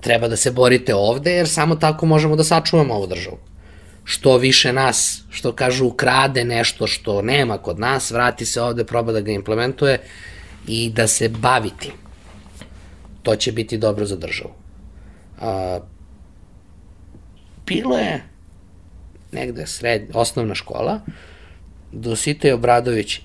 treba 0.00 0.28
da 0.28 0.36
se 0.36 0.50
borite 0.50 0.94
ovde, 0.94 1.32
jer 1.32 1.48
samo 1.48 1.76
tako 1.76 2.06
možemo 2.06 2.36
da 2.36 2.44
sačuvamo 2.44 2.94
ovu 2.94 3.06
državu. 3.06 3.38
Što 4.04 4.36
više 4.36 4.72
nas, 4.72 5.22
što 5.30 5.52
kažu, 5.52 5.86
ukrade 5.86 6.44
nešto 6.44 6.86
što 6.86 7.22
nema 7.22 7.58
kod 7.58 7.78
nas, 7.78 8.10
vrati 8.10 8.46
se 8.46 8.62
ovde, 8.62 8.84
proba 8.84 9.12
da 9.12 9.20
ga 9.20 9.32
implementuje 9.32 9.98
i 10.66 10.90
da 10.90 11.06
se 11.06 11.28
bavi 11.28 11.70
tim 11.78 12.02
to 13.22 13.36
će 13.36 13.52
biti 13.52 13.78
dobro 13.78 14.06
za 14.06 14.16
državu. 14.16 14.50
A, 15.40 15.80
bilo 17.66 17.98
je 17.98 18.22
negde 19.32 19.66
sred, 19.66 20.10
osnovna 20.14 20.54
škola, 20.54 21.00
Dositej 21.92 22.52
Obradović 22.52 23.20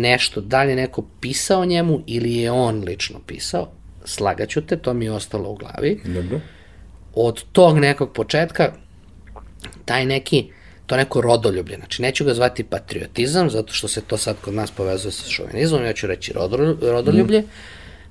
nešto, 0.00 0.40
da 0.40 0.62
li 0.62 0.72
je 0.72 0.76
neko 0.76 1.04
pisao 1.20 1.64
njemu 1.64 2.00
ili 2.06 2.34
je 2.34 2.50
on 2.50 2.84
lično 2.84 3.20
pisao, 3.26 3.72
slagaću 4.06 4.60
te, 4.60 4.76
to 4.76 4.94
mi 4.94 5.04
je 5.04 5.12
ostalo 5.12 5.50
u 5.50 5.56
glavi. 5.56 6.00
Dobro. 6.04 6.40
Od 7.14 7.44
tog 7.52 7.78
nekog 7.78 8.12
početka, 8.12 8.72
taj 9.84 10.06
neki, 10.06 10.44
to 10.86 10.96
neko 10.96 11.20
rodoljublje, 11.20 11.76
znači 11.76 12.02
neću 12.02 12.24
ga 12.24 12.34
zvati 12.34 12.64
patriotizam, 12.64 13.50
zato 13.50 13.72
što 13.72 13.88
se 13.88 14.00
to 14.00 14.16
sad 14.16 14.36
kod 14.40 14.54
nas 14.54 14.70
povezuje 14.70 15.12
sa 15.12 15.30
šovinizmom, 15.30 15.84
ja 15.84 15.92
ću 15.92 16.06
reći 16.06 16.32
rodolju- 16.32 16.78
rodoljublje, 16.80 17.44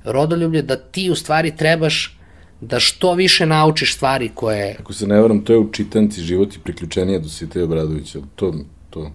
rodoljublje 0.03 0.61
da 0.61 0.75
ti 0.75 1.09
u 1.09 1.15
stvari 1.15 1.55
trebaš 1.55 2.17
da 2.61 2.79
što 2.79 3.13
više 3.13 3.45
naučiš 3.45 3.95
stvari 3.95 4.31
koje 4.35 4.75
Ako 4.79 4.93
se 4.93 5.07
ne 5.07 5.21
varam, 5.21 5.43
to 5.43 5.53
je 5.53 5.59
u 5.59 5.71
čitanci 5.71 6.21
život 6.21 6.55
i 6.55 6.59
priključenija 6.59 7.19
do 7.19 7.29
Siteja 7.29 7.65
Obradovića. 7.65 8.19
To, 8.35 8.53
to, 8.89 9.11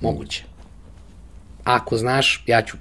moguće. 0.00 0.44
Ako 1.64 1.96
znaš, 1.96 2.44
ja 2.46 2.62
ću 2.62 2.76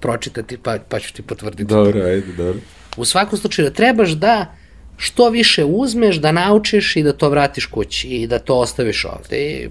pročitati 0.00 0.56
pa, 0.56 0.78
pa 0.88 1.00
ću 1.00 1.14
ti 1.14 1.22
potvrditi. 1.22 1.64
dobro, 1.64 2.00
ajde, 2.00 2.32
dobro. 2.36 2.60
U 2.96 3.04
svakom 3.04 3.38
slučaju 3.38 3.68
da 3.68 3.74
trebaš 3.74 4.10
da 4.10 4.54
što 4.96 5.30
više 5.30 5.64
uzmeš, 5.64 6.16
da 6.16 6.32
naučiš 6.32 6.96
i 6.96 7.02
da 7.02 7.12
to 7.12 7.28
vratiš 7.28 7.66
kući 7.66 8.08
i 8.08 8.26
da 8.26 8.38
to 8.38 8.58
ostaviš 8.58 9.04
ovde. 9.04 9.36
I 9.38 9.68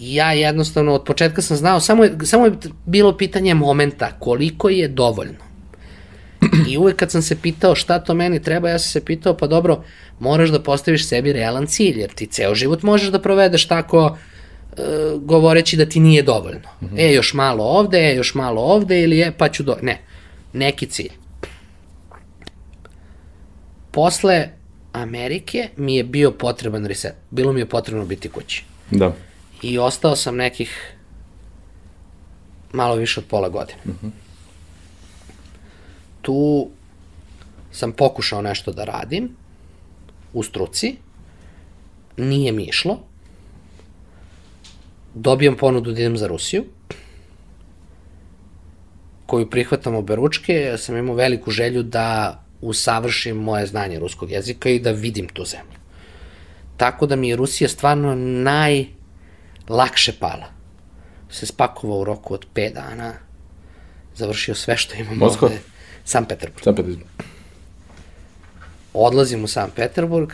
ja 0.00 0.32
jednostavno 0.32 0.94
od 0.94 1.04
početka 1.04 1.42
sam 1.42 1.56
znao, 1.56 1.80
samo 1.80 2.04
je, 2.04 2.16
samo 2.24 2.46
je 2.46 2.52
bilo 2.86 3.16
pitanje 3.16 3.54
momenta 3.54 4.10
koliko 4.18 4.68
je 4.68 4.88
dovoljno. 4.88 5.52
I 6.68 6.78
uvek 6.78 6.96
kad 6.96 7.10
sam 7.10 7.22
se 7.22 7.36
pitao 7.42 7.74
šta 7.74 7.98
to 7.98 8.14
meni 8.14 8.42
treba, 8.42 8.68
ja 8.68 8.78
sam 8.78 8.90
se 8.90 9.04
pitao, 9.04 9.36
pa 9.36 9.46
dobro, 9.46 9.84
moraš 10.20 10.50
da 10.50 10.62
postaviš 10.62 11.08
sebi 11.08 11.32
realan 11.32 11.66
cilj, 11.66 12.00
jer 12.00 12.10
ti 12.10 12.26
ceo 12.26 12.54
život 12.54 12.82
možeš 12.82 13.08
da 13.08 13.22
provedeš 13.22 13.66
tako 13.66 14.16
govoreći 15.20 15.76
da 15.76 15.86
ti 15.86 16.00
nije 16.00 16.22
dovoljno. 16.22 16.68
E, 16.96 17.12
još 17.12 17.34
malo 17.34 17.64
ovde, 17.64 17.98
e, 17.98 18.16
još 18.16 18.34
malo 18.34 18.62
ovde, 18.62 19.02
ili 19.02 19.18
je, 19.18 19.32
pa 19.32 19.48
ću 19.48 19.62
do... 19.62 19.76
Ne, 19.82 20.00
neki 20.52 20.86
cilj. 20.86 21.10
Posle 23.90 24.48
Amerike 24.92 25.68
mi 25.76 25.96
je 25.96 26.04
bio 26.04 26.30
potreban 26.30 26.86
reset. 26.86 27.14
Bilo 27.30 27.52
mi 27.52 27.60
je 27.60 27.68
potrebno 27.68 28.04
biti 28.04 28.28
kući. 28.28 28.64
Da. 28.90 29.12
I 29.62 29.78
ostao 29.78 30.16
sam 30.16 30.36
nekih 30.36 30.94
malo 32.72 32.94
više 32.94 33.20
od 33.20 33.26
pola 33.26 33.48
godine. 33.48 33.80
Tu 36.22 36.68
sam 37.72 37.92
pokušao 37.92 38.42
nešto 38.42 38.72
da 38.72 38.84
radim 38.84 39.36
u 40.32 40.42
struci, 40.42 40.96
nije 42.16 42.52
mi 42.52 42.62
išlo, 42.62 42.98
dobijam 45.14 45.56
ponudu 45.56 45.92
da 45.92 46.00
idem 46.00 46.16
za 46.16 46.26
Rusiju, 46.26 46.64
koju 49.26 49.50
prihvatam 49.50 49.94
obe 49.94 50.16
ručke, 50.16 50.54
ja 50.54 50.78
sam 50.78 50.96
imao 50.96 51.14
veliku 51.14 51.50
želju 51.50 51.82
da 51.82 52.38
usavršim 52.60 53.36
moje 53.36 53.66
znanje 53.66 53.98
ruskog 53.98 54.30
jezika 54.30 54.68
i 54.68 54.80
da 54.80 54.90
vidim 54.90 55.28
tu 55.28 55.44
zemlju. 55.44 55.78
Tako 56.76 57.06
da 57.06 57.16
mi 57.16 57.28
je 57.28 57.36
Rusija 57.36 57.68
stvarno 57.68 58.14
najlakše 58.14 60.12
pala. 60.20 60.52
Se 61.30 61.46
spakovao 61.46 61.98
u 61.98 62.04
roku 62.04 62.34
od 62.34 62.46
5 62.54 62.74
dana, 62.74 63.14
završio 64.16 64.54
sve 64.54 64.76
što 64.76 64.94
imam 64.94 65.16
Moskva? 65.16 65.48
ovde. 65.48 65.60
San 66.04 66.24
Petersburg. 66.24 66.64
Sad 66.64 66.76
pa 66.76 66.82
da 66.82 66.88
Odlazim 68.94 69.44
u 69.44 69.48
San 69.48 69.70
Peterburg, 69.70 70.32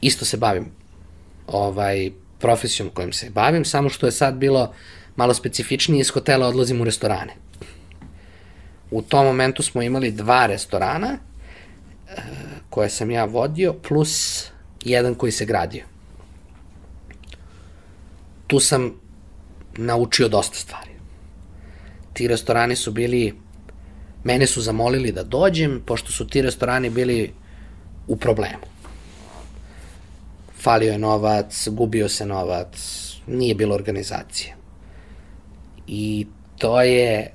isto 0.00 0.24
se 0.24 0.36
bavim 0.36 0.66
ovaj, 1.46 2.10
profesijom 2.38 2.90
kojim 2.90 3.12
se 3.12 3.30
bavim, 3.30 3.64
samo 3.64 3.88
što 3.88 4.06
je 4.06 4.12
sad 4.12 4.34
bilo 4.34 4.72
malo 5.16 5.34
specifičnije, 5.34 6.00
iz 6.00 6.10
hotela 6.10 6.48
odlazim 6.48 6.80
u 6.80 6.84
restorane. 6.84 7.32
U 8.90 9.02
tom 9.02 9.26
momentu 9.26 9.62
smo 9.62 9.82
imali 9.82 10.10
dva 10.10 10.46
restorana 10.46 11.08
e, 11.08 11.18
koje 12.70 12.90
sam 12.90 13.10
ja 13.10 13.24
vodio, 13.24 13.72
plus 13.72 14.44
jedan 14.84 15.14
koji 15.14 15.32
se 15.32 15.44
gradio. 15.44 15.84
Tu 18.46 18.60
sam 18.60 19.00
naučio 19.76 20.28
dosta 20.28 20.58
stvari. 20.58 20.90
Ti 22.12 22.28
restorani 22.28 22.76
su 22.76 22.90
bili 22.90 23.34
Mene 24.26 24.46
su 24.46 24.60
zamolili 24.60 25.12
da 25.12 25.22
dođem, 25.22 25.82
pošto 25.86 26.12
su 26.12 26.26
ti 26.26 26.42
restorani 26.42 26.90
bili 26.90 27.32
u 28.06 28.16
problemu. 28.16 28.66
Falio 30.66 30.92
je 30.92 30.98
novac, 30.98 31.68
gubio 31.70 32.08
se 32.08 32.26
novac, 32.26 32.68
nije 33.26 33.54
bilo 33.54 33.74
organizacije. 33.74 34.54
I 35.86 36.26
to 36.58 36.82
je, 36.82 37.30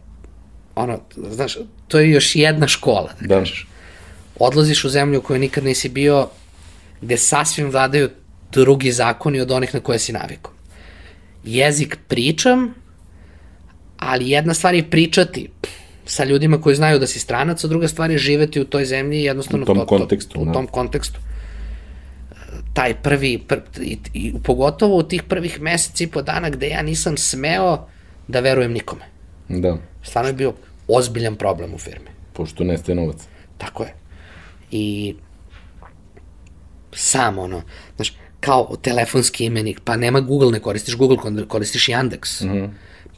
ono, 0.76 1.00
znaš, 1.16 1.58
to 1.88 2.00
je 2.00 2.12
još 2.12 2.36
jedna 2.36 2.68
škola, 2.68 3.10
da, 3.22 3.28
Da. 3.28 3.36
kažeš. 3.36 3.68
Odlaziš 4.40 4.84
u 4.84 4.90
zemlju 4.90 5.20
u 5.20 5.22
kojoj 5.22 5.40
nikad 5.40 5.64
nisi 5.64 5.90
bio, 5.90 6.28
gde 7.02 7.18
sasvim 7.18 7.72
vladaju 7.72 8.10
drugi 8.52 8.92
zakoni 8.92 9.40
od 9.40 9.52
onih 9.52 9.74
na 9.74 9.80
koje 9.80 10.00
si 10.00 10.14
navikao. 10.14 10.52
Jezik 11.44 11.98
pričam, 12.08 12.74
ali 13.98 14.30
jedna 14.30 14.54
stvar 14.54 14.76
je 14.76 14.90
pričati 14.90 15.50
sa 16.06 16.24
ljudima 16.24 16.62
koji 16.62 16.76
znaju 16.76 17.00
da 17.00 17.08
si 17.08 17.20
stranac, 17.20 17.64
a 17.64 17.68
druga 17.68 17.88
stvar 17.88 18.12
je 18.12 18.18
živeti 18.18 18.62
u 18.62 18.66
toj 18.66 18.86
zemlji 18.86 19.20
i 19.20 19.24
jednostavno 19.24 19.64
U 19.64 19.66
tom 19.66 19.80
to, 19.80 19.86
kontekstu, 19.86 20.34
to, 20.34 20.40
u 20.40 20.46
da. 20.46 20.52
tom 20.52 20.68
kontekstu. 20.68 21.20
Taj 22.74 22.94
prvi, 23.02 23.38
pr, 23.48 23.60
i, 23.82 23.98
i 24.14 24.34
pogotovo 24.44 24.98
u 24.98 25.04
tih 25.04 25.24
prvih 25.24 25.62
meseci 25.62 26.04
i 26.04 26.08
po 26.08 26.22
dana 26.22 26.50
gde 26.50 26.68
ja 26.68 26.82
nisam 26.82 27.18
smeo 27.18 27.88
da 28.28 28.40
verujem 28.40 28.72
nikome. 28.72 29.06
Da, 29.50 29.78
Stvarno 30.04 30.30
je 30.30 30.34
bio 30.34 30.54
ozbiljan 30.88 31.36
problem 31.36 31.74
u 31.74 31.78
firmi. 31.78 32.10
pošto 32.34 32.64
nestaje 32.64 32.96
novac. 32.96 33.18
Tako 33.58 33.84
je. 33.84 33.94
I 34.72 35.16
sam 36.94 37.40
ono, 37.40 37.62
znaš, 37.96 38.14
kao 38.40 38.76
telefonski 38.82 39.46
imenik, 39.46 39.80
pa 39.84 39.96
nema 39.96 40.20
Google, 40.20 40.52
ne 40.52 40.60
koristiš 40.60 40.96
Google, 40.98 41.48
koristiš 41.48 41.88
Yandex. 41.88 42.46
Mm 42.46 42.50
-hmm. 42.50 42.70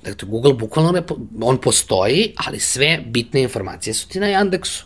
Dakle, 0.04 0.30
Google 0.30 0.54
bukvalno 0.54 0.92
ne, 0.92 1.02
on 1.42 1.58
postoji, 1.58 2.34
ali 2.38 2.60
sve 2.60 3.00
bitne 3.06 3.42
informacije 3.42 3.94
su 3.94 4.08
ti 4.08 4.20
na 4.20 4.28
Yandexu. 4.28 4.84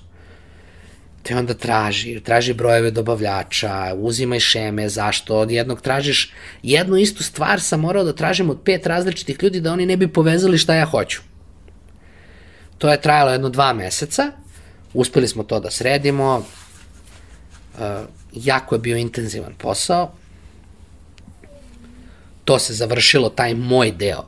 Te 1.27 1.35
onda 1.35 1.53
traži, 1.53 2.19
traži 2.23 2.53
brojeve 2.53 2.91
dobavljača, 2.91 3.93
uzimaj 3.95 4.39
šeme, 4.39 4.89
zašto, 4.89 5.35
od 5.37 5.51
jednog 5.51 5.81
tražiš, 5.81 6.31
jednu 6.63 6.97
istu 6.97 7.23
stvar 7.23 7.61
sam 7.61 7.79
morao 7.79 8.03
da 8.03 8.13
tražim 8.15 8.49
od 8.49 8.61
pet 8.63 8.87
različitih 8.87 9.37
ljudi 9.43 9.59
da 9.61 9.73
oni 9.73 9.85
ne 9.85 9.97
bi 9.97 10.07
povezali 10.07 10.57
šta 10.57 10.75
ja 10.75 10.85
hoću. 10.85 11.21
To 12.77 12.91
je 12.91 13.01
trajalo 13.01 13.31
jedno 13.31 13.49
dva 13.49 13.73
meseca, 13.73 14.31
uspeli 14.93 15.27
smo 15.27 15.43
to 15.43 15.59
da 15.59 15.71
sredimo, 15.71 16.37
uh, 16.37 17.81
jako 18.33 18.75
je 18.75 18.79
bio 18.79 18.97
intenzivan 18.97 19.53
posao, 19.57 20.11
to 22.45 22.59
se 22.59 22.73
završilo, 22.73 23.29
taj 23.29 23.53
moj 23.53 23.91
deo, 23.91 24.23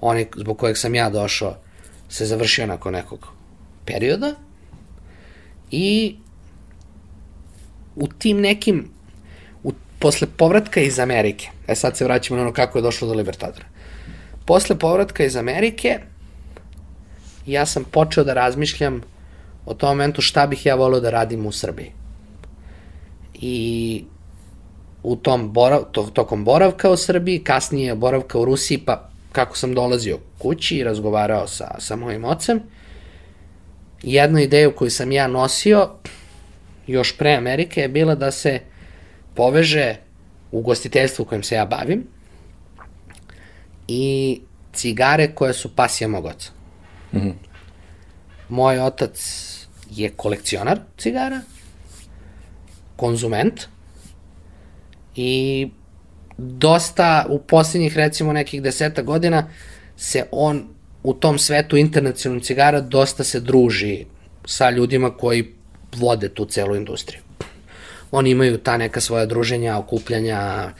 onaj 0.00 0.26
zbog 0.36 0.58
kojeg 0.58 0.78
sam 0.78 0.94
ja 0.94 1.10
došao, 1.10 1.58
se 2.08 2.26
završio 2.26 2.66
nakon 2.66 2.92
nekog 2.92 3.28
perioda 3.84 4.45
i 5.70 6.16
u 7.96 8.06
tim 8.06 8.40
nekim, 8.40 8.90
u, 9.62 9.72
posle 9.98 10.28
povratka 10.36 10.80
iz 10.80 10.98
Amerike, 10.98 11.48
e 11.68 11.74
sad 11.74 11.96
se 11.96 12.04
vraćamo 12.04 12.36
na 12.36 12.42
ono 12.42 12.52
kako 12.52 12.78
je 12.78 12.82
došlo 12.82 13.08
do 13.08 13.14
Libertadora, 13.14 13.66
posle 14.44 14.78
povratka 14.78 15.24
iz 15.24 15.36
Amerike, 15.36 15.98
ja 17.46 17.66
sam 17.66 17.84
počeo 17.84 18.24
da 18.24 18.34
razmišljam 18.34 19.00
o 19.66 19.74
tom 19.74 19.88
momentu 19.88 20.22
šta 20.22 20.46
bih 20.46 20.66
ja 20.66 20.74
volio 20.74 21.00
da 21.00 21.10
radim 21.10 21.46
u 21.46 21.52
Srbiji. 21.52 21.92
I 23.34 24.04
u 25.02 25.16
tom 25.16 25.52
borav, 25.52 25.84
to, 25.92 26.02
tokom 26.02 26.44
boravka 26.44 26.90
u 26.90 26.96
Srbiji, 26.96 27.44
kasnije 27.44 27.94
boravka 27.94 28.38
u 28.38 28.44
Rusiji, 28.44 28.78
pa 28.78 29.08
kako 29.32 29.56
sam 29.56 29.74
dolazio 29.74 30.18
kući 30.38 30.76
i 30.76 30.84
razgovarao 30.84 31.46
sa, 31.48 31.74
sa 31.78 31.96
mojim 31.96 32.24
ocem, 32.24 32.60
jednu 34.02 34.38
ideju 34.38 34.72
koju 34.76 34.90
sam 34.90 35.12
ja 35.12 35.26
nosio 35.26 35.90
još 36.86 37.16
pre 37.16 37.34
Amerike 37.34 37.80
je 37.80 37.88
bila 37.88 38.14
da 38.14 38.30
se 38.30 38.60
poveže 39.34 39.96
ugostiteljstvo 40.50 41.22
u 41.22 41.26
kojem 41.26 41.42
se 41.42 41.54
ja 41.54 41.66
bavim 41.66 42.06
i 43.88 44.40
cigare 44.72 45.34
koje 45.34 45.52
su 45.52 45.76
pasija 45.76 46.08
mog 46.08 46.24
oca. 46.24 46.50
Moj 48.48 48.80
otac 48.80 49.18
je 49.90 50.10
kolekcionar 50.10 50.78
cigara, 50.98 51.40
konzument 52.96 53.60
i 55.16 55.68
dosta 56.38 57.26
u 57.28 57.38
posljednjih 57.38 57.96
recimo 57.96 58.32
nekih 58.32 58.62
deseta 58.62 59.02
godina 59.02 59.50
se 59.96 60.26
on 60.30 60.75
u 61.06 61.14
tom 61.14 61.38
svetu 61.38 61.76
internacionalnog 61.76 62.44
cigara 62.44 62.80
dosta 62.80 63.24
se 63.24 63.40
druži 63.40 64.04
sa 64.44 64.70
ljudima 64.70 65.10
koji 65.16 65.44
vode 65.96 66.28
tu 66.28 66.44
celu 66.44 66.76
industriju. 66.76 67.20
Oni 68.10 68.30
imaju 68.30 68.58
ta 68.58 68.76
neka 68.76 69.00
svoja 69.00 69.26
druženja, 69.26 69.78
okupljanja, 69.78 70.70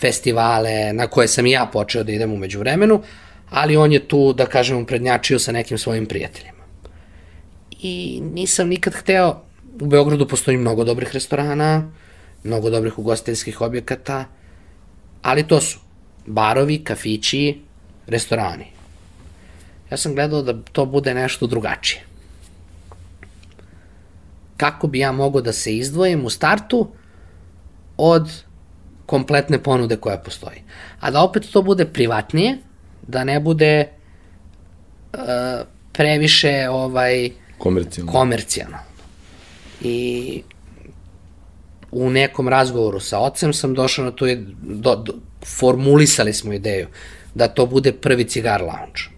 festivale 0.00 0.92
na 0.92 1.06
koje 1.06 1.28
sam 1.28 1.46
i 1.46 1.50
ja 1.50 1.66
počeo 1.72 2.04
da 2.04 2.12
idem 2.12 2.32
umeđu 2.32 2.58
vremenu, 2.58 3.02
ali 3.50 3.76
on 3.76 3.92
je 3.92 4.08
tu, 4.08 4.32
da 4.32 4.46
kažemo, 4.46 4.86
prednjačio 4.86 5.38
sa 5.38 5.52
nekim 5.52 5.78
svojim 5.78 6.06
prijateljima. 6.06 6.62
I 7.80 8.20
nisam 8.34 8.68
nikad 8.68 8.94
hteo, 8.94 9.42
u 9.80 9.86
Beogradu 9.86 10.28
postoji 10.28 10.56
mnogo 10.56 10.84
dobrih 10.84 11.10
restorana, 11.12 11.90
mnogo 12.44 12.70
dobrih 12.70 12.98
ugostiteljskih 12.98 13.60
objekata, 13.60 14.24
ali 15.22 15.46
to 15.48 15.60
su 15.60 15.78
barovi, 16.26 16.84
kafići, 16.84 17.60
restorani. 18.06 18.71
Ja 19.92 19.96
sam 19.96 20.14
gledao 20.14 20.42
da 20.42 20.54
to 20.72 20.86
bude 20.86 21.14
nešto 21.14 21.46
drugačije. 21.46 22.02
Kako 24.56 24.86
bi 24.86 24.98
ja 24.98 25.12
mogao 25.12 25.40
da 25.40 25.52
se 25.52 25.74
izdvojim 25.76 26.24
u 26.24 26.30
startu 26.30 26.86
od 27.96 28.30
kompletne 29.06 29.58
ponude 29.62 29.96
koja 29.96 30.16
postoji. 30.18 30.62
A 31.00 31.10
da 31.10 31.20
opet 31.22 31.50
to 31.52 31.62
bude 31.62 31.84
privatnije, 31.84 32.56
da 33.02 33.24
ne 33.24 33.40
bude 33.40 33.88
uh, 35.12 35.20
previše 35.92 36.68
ovaj 36.70 37.30
Komercijalno. 37.58 38.12
komercijalno. 38.12 38.78
I 39.80 40.42
u 41.90 42.10
nekom 42.10 42.48
razgovoru 42.48 43.00
sa 43.00 43.18
ocem 43.18 43.52
sam 43.52 43.74
došao 43.74 44.04
na 44.04 44.10
to, 44.10 44.26
do, 44.62 44.96
do, 44.96 45.14
formulisali 45.46 46.32
smo 46.32 46.52
ideju 46.52 46.86
da 47.34 47.48
to 47.48 47.66
bude 47.66 47.92
prvi 47.92 48.24
cigar 48.28 48.62
lounge. 48.62 49.11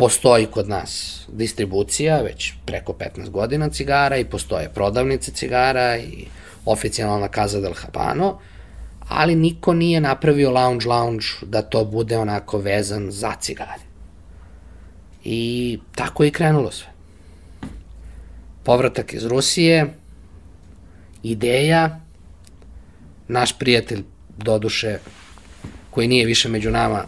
Postoji 0.00 0.46
kod 0.46 0.68
nas 0.68 1.20
distribucija 1.28 2.22
već 2.22 2.52
preko 2.66 2.92
15 2.92 3.30
godina 3.30 3.68
cigara 3.68 4.16
i 4.16 4.24
postoje 4.24 4.68
prodavnice 4.74 5.32
cigara 5.32 5.96
i 5.98 6.26
oficijalna 6.64 7.28
Casa 7.34 7.60
del 7.60 7.74
Habano, 7.74 8.38
ali 9.08 9.34
niko 9.34 9.74
nije 9.74 10.00
napravio 10.00 10.50
lounge 10.50 10.86
lounge 10.86 11.24
da 11.42 11.62
to 11.62 11.84
bude 11.84 12.18
onako 12.18 12.58
vezan 12.58 13.10
za 13.10 13.32
cigare. 13.40 13.82
I 15.24 15.78
tako 15.94 16.22
je 16.22 16.28
i 16.28 16.32
krenulo 16.32 16.70
sve. 16.70 16.88
Povratak 18.64 19.14
iz 19.14 19.24
Rusije, 19.24 19.94
ideja, 21.22 22.00
naš 23.28 23.58
prijatelj, 23.58 24.04
doduše, 24.38 24.98
koji 25.90 26.08
nije 26.08 26.26
više 26.26 26.48
među 26.48 26.70
nama, 26.70 27.04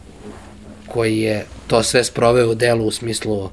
koji 0.87 1.19
je 1.19 1.47
to 1.73 1.83
sve 1.83 2.05
sproveo 2.05 2.51
u 2.51 2.55
delu 2.55 2.87
u 2.87 2.91
smislu 2.91 3.51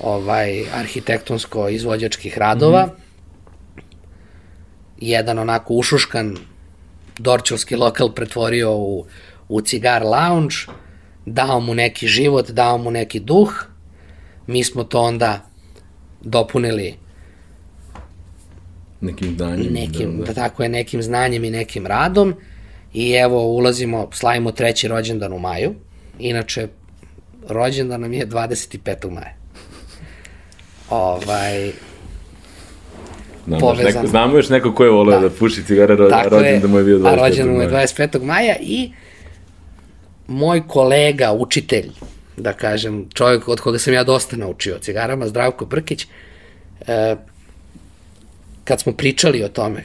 ovaj 0.00 0.64
arhitektonsko-izvođačkih 0.74 2.38
radova, 2.38 2.86
mm 2.86 2.90
-hmm. 2.90 3.82
jedan 5.00 5.38
onako 5.38 5.74
ušuškan 5.74 6.36
dorčovski 7.18 7.76
lokal 7.76 8.12
pretvorio 8.12 8.76
u, 8.76 9.04
u 9.48 9.60
cigar 9.60 10.02
lounge, 10.02 10.54
dao 11.26 11.60
mu 11.60 11.74
neki 11.74 12.06
život, 12.06 12.50
dao 12.50 12.78
mu 12.78 12.90
neki 12.90 13.20
duh, 13.20 13.52
mi 14.46 14.64
smo 14.64 14.84
to 14.84 15.00
onda 15.02 15.46
dopunili 16.20 16.94
Nekim 19.00 19.36
znanjem. 19.36 19.72
nekim, 19.72 20.18
da, 20.18 20.24
da. 20.24 20.34
tako 20.34 20.62
je, 20.62 20.68
nekim 20.68 21.02
znanjem 21.02 21.44
i 21.44 21.50
nekim 21.50 21.86
radom 21.86 22.34
i 22.94 23.12
evo 23.12 23.44
ulazimo, 23.44 24.08
slavimo 24.12 24.52
treći 24.52 24.88
rođendan 24.88 25.32
u 25.32 25.38
maju, 25.38 25.74
inače 26.18 26.68
rođendan 27.48 28.00
nam 28.00 28.12
je 28.12 28.26
25. 28.26 29.10
maja. 29.10 29.34
Ovaj, 30.90 31.72
Znamo, 33.46 33.56
još 33.56 33.60
povezano. 33.60 34.00
neko, 34.00 34.06
znamo 34.06 34.36
još 34.36 34.48
neko 34.48 34.74
ko 34.74 34.84
je 34.84 34.90
voleo 34.90 35.20
da, 35.20 35.28
da 35.28 35.34
puši 35.34 35.64
cigare, 35.64 35.96
ro, 35.96 36.10
tako 36.10 36.28
rođen 36.28 36.60
da 36.60 36.68
mu 36.68 36.78
je 36.78 36.84
bio 36.84 36.98
25. 36.98 37.08
a 37.08 37.14
rođendan 37.14 37.54
mu 37.54 37.62
je 37.62 37.68
maja. 37.68 37.86
25. 37.86 38.22
maja 38.22 38.56
i 38.60 38.92
moj 40.26 40.62
kolega, 40.68 41.32
učitelj, 41.32 41.90
da 42.36 42.52
kažem, 42.52 43.08
čovjek 43.14 43.48
od 43.48 43.60
koga 43.60 43.78
sam 43.78 43.94
ja 43.94 44.04
dosta 44.04 44.36
naučio 44.36 44.76
o 44.76 44.78
cigarama, 44.78 45.28
Zdravko 45.28 45.66
Brkić, 45.66 46.06
e, 46.86 47.16
kad 48.64 48.80
smo 48.80 48.92
pričali 48.92 49.44
o 49.44 49.48
tome, 49.48 49.84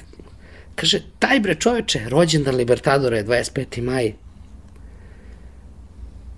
kaže, 0.76 1.02
taj 1.20 1.40
bre 1.40 1.56
čoveče, 1.56 2.00
rođendan 2.10 2.56
Libertadora 2.56 3.18
je 3.18 3.26
25. 3.26 3.82
maj, 3.82 4.14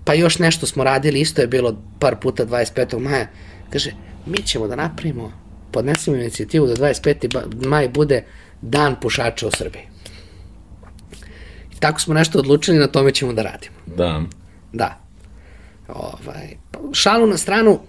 pa 0.08 0.14
još 0.14 0.38
nešto 0.38 0.66
smo 0.66 0.84
radili, 0.84 1.20
isto 1.20 1.40
je 1.40 1.46
bilo 1.46 1.82
par 1.98 2.16
puta 2.16 2.46
25. 2.46 2.98
maja, 2.98 3.26
Kaže, 3.70 3.90
mi 4.26 4.38
ćemo 4.42 4.68
da 4.68 4.76
napravimo, 4.76 5.32
podnesemo 5.72 6.16
inicijativu 6.16 6.66
da 6.66 6.74
25. 6.74 7.28
ba- 7.28 7.68
maj 7.68 7.88
bude 7.88 8.24
dan 8.62 8.96
pušača 9.00 9.46
u 9.46 9.50
Srbiji. 9.50 9.82
I 11.76 11.80
tako 11.80 12.00
smo 12.00 12.14
nešto 12.14 12.38
odlučili, 12.38 12.78
na 12.78 12.86
tome 12.86 13.12
ćemo 13.12 13.32
da 13.32 13.42
radimo. 13.42 13.76
Da. 13.86 14.22
Da. 14.72 15.00
Ovaj, 15.88 16.56
pa, 16.70 16.78
šalu 16.92 17.26
na 17.26 17.36
stranu, 17.36 17.80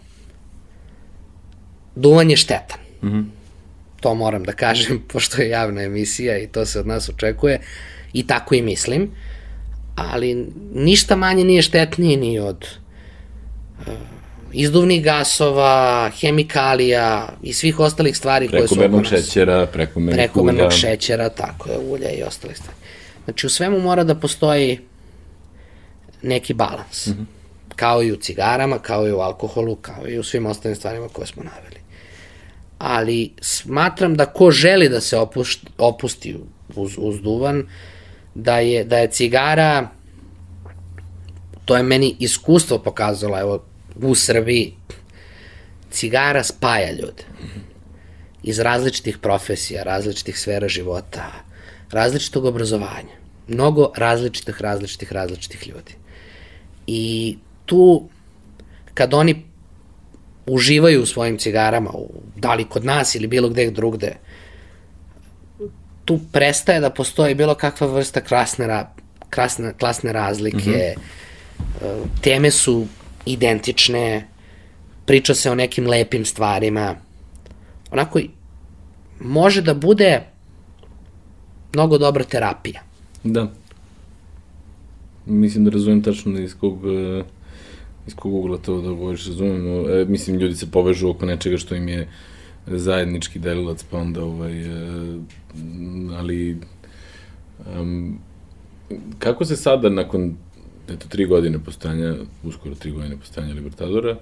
duvan 1.95 2.30
je 2.30 2.38
štetan. 2.38 2.80
Mm 3.03 3.07
-hmm. 3.07 3.26
To 3.99 4.15
moram 4.15 4.43
da 4.43 4.51
kažem, 4.51 5.03
pošto 5.13 5.41
je 5.41 5.49
javna 5.49 5.82
emisija 5.82 6.38
i 6.38 6.47
to 6.47 6.65
se 6.65 6.80
od 6.80 6.88
nas 6.88 7.09
očekuje. 7.09 7.59
I 8.13 8.28
tako 8.28 8.55
i 8.55 8.61
mislim. 8.61 9.11
Ali 10.12 10.47
ništa 10.74 11.16
manje 11.16 11.43
nije 11.43 11.62
štetnije 11.62 12.18
ni 12.18 12.39
od 12.39 12.66
uh, 13.80 13.93
izduvnih 14.54 15.04
gasova, 15.04 16.10
hemikalija 16.22 17.30
i 17.43 17.54
svih 17.54 17.80
ostalih 17.80 18.18
stvari 18.18 18.47
koje 18.47 18.68
su 18.68 18.74
oko 18.74 18.80
Prekomernog 18.80 19.12
nas 19.12 19.24
šećera, 19.24 19.66
prekomernog 19.66 20.18
prekomernog 20.18 20.68
ulja. 20.68 20.72
šećera, 20.72 21.30
tako 21.30 21.70
je, 21.70 21.78
ulja 21.78 22.10
i 22.10 22.24
ostale 22.24 22.56
stvari. 22.56 22.78
Znači, 23.24 23.45
u 23.45 23.50
svemu 23.50 23.80
mora 23.80 24.04
da 24.04 24.16
postoji 24.16 24.80
neki 26.22 26.54
balans. 26.54 27.08
Mm 27.08 27.12
-hmm. 27.12 27.26
Kao 27.76 28.04
i 28.04 28.12
u 28.12 28.16
cigarama, 28.16 28.80
kao 28.80 29.08
i 29.08 29.12
u 29.12 29.20
alkoholu, 29.20 29.76
kao 29.76 30.08
i 30.08 30.20
u 30.20 30.24
svim 30.24 30.45
ostalim 30.45 30.76
stvarima 30.76 31.08
koje 31.08 31.28
smo 31.28 31.43
naveli. 31.43 31.80
Ali 32.78 33.32
smatram 33.41 34.16
da 34.16 34.26
ko 34.26 34.52
želi 34.52 34.89
da 34.89 35.02
se 35.02 35.18
opušti, 35.18 35.68
opusti 35.78 36.36
uz, 36.76 36.93
uz 36.97 37.22
duvan, 37.22 37.68
da 38.36 38.60
je, 38.60 38.84
da 38.84 38.98
je 38.98 39.12
cigara, 39.12 39.90
to 41.66 41.78
je 41.78 41.84
meni 41.84 42.16
iskustvo 42.20 42.80
pokazalo, 42.80 43.40
evo, 43.40 43.64
u 44.02 44.16
Srbiji, 44.16 44.74
cigara 45.92 46.44
spaja 46.44 46.92
ljude 46.92 47.24
iz 48.44 48.60
različitih 48.60 49.18
profesija, 49.18 49.84
različitih 49.84 50.40
sfera 50.40 50.68
života, 50.68 51.32
različitog 51.92 52.46
obrazovanja. 52.46 53.20
Mnogo 53.48 53.92
različitih, 53.98 54.62
različitih, 54.62 55.14
različitih 55.14 55.68
ljudi. 55.68 55.94
I 56.88 57.38
tu, 57.66 58.10
kad 58.94 59.14
oni 59.14 59.46
uživaju 60.46 61.04
u 61.04 61.06
svojim 61.06 61.38
cigarama, 61.38 61.92
u, 61.94 62.10
da 62.36 62.54
li 62.54 62.70
kod 62.70 62.86
nas 62.86 63.16
ili 63.16 63.28
bilo 63.28 63.50
gde 63.50 63.72
drugde, 63.72 64.16
tu 66.10 66.20
prestaje 66.32 66.80
da 66.80 66.89
postoji 66.89 67.36
bilo 67.36 67.53
kakva 67.53 67.88
vrsta 67.88 68.22
krasne, 68.26 68.68
ra, 68.68 68.80
krasne, 69.30 69.74
klasne 69.78 70.14
razlike, 70.14 70.95
mm 70.97 71.01
-hmm. 71.82 72.05
teme 72.22 72.51
su 72.51 72.88
identične, 73.26 74.26
priča 75.05 75.36
se 75.36 75.51
o 75.51 75.55
nekim 75.55 75.88
lepim 75.88 76.26
stvarima, 76.26 76.95
onako 77.91 78.20
može 79.20 79.62
da 79.62 79.74
bude 79.74 80.22
mnogo 81.74 81.97
dobra 81.97 82.24
terapija. 82.24 82.82
Da. 83.24 83.51
Mislim 85.26 85.66
da 85.66 85.72
razumem 85.72 86.03
tačno 86.03 86.39
iz 86.39 86.55
kog, 86.60 86.88
e, 86.88 87.24
iz 88.07 88.16
kog 88.16 88.34
ugla 88.34 88.57
to 88.57 88.82
da 88.82 88.89
govoriš, 88.89 89.28
razumemo. 89.28 89.89
E, 89.89 90.05
mislim, 90.05 90.39
ljudi 90.39 90.55
se 90.55 90.72
povežu 90.72 91.10
oko 91.10 91.26
nečega 91.26 91.57
što 91.57 91.76
im 91.76 91.88
je 91.88 92.07
zajednički 92.78 93.39
delilac, 93.39 93.84
pa 93.84 93.97
onda 93.97 94.24
ovaj, 94.24 94.61
e, 94.61 95.20
ali 96.17 96.57
um, 97.76 98.20
kako 99.20 99.45
se 99.45 99.55
sada 99.55 99.89
nakon 99.89 100.36
eto, 100.89 101.07
tri 101.07 101.26
godine 101.26 101.59
postojanja, 101.59 102.15
uskoro 102.43 102.76
tri 102.76 102.91
godine 102.91 103.17
postojanja 103.17 103.53
Libertadora, 103.53 104.17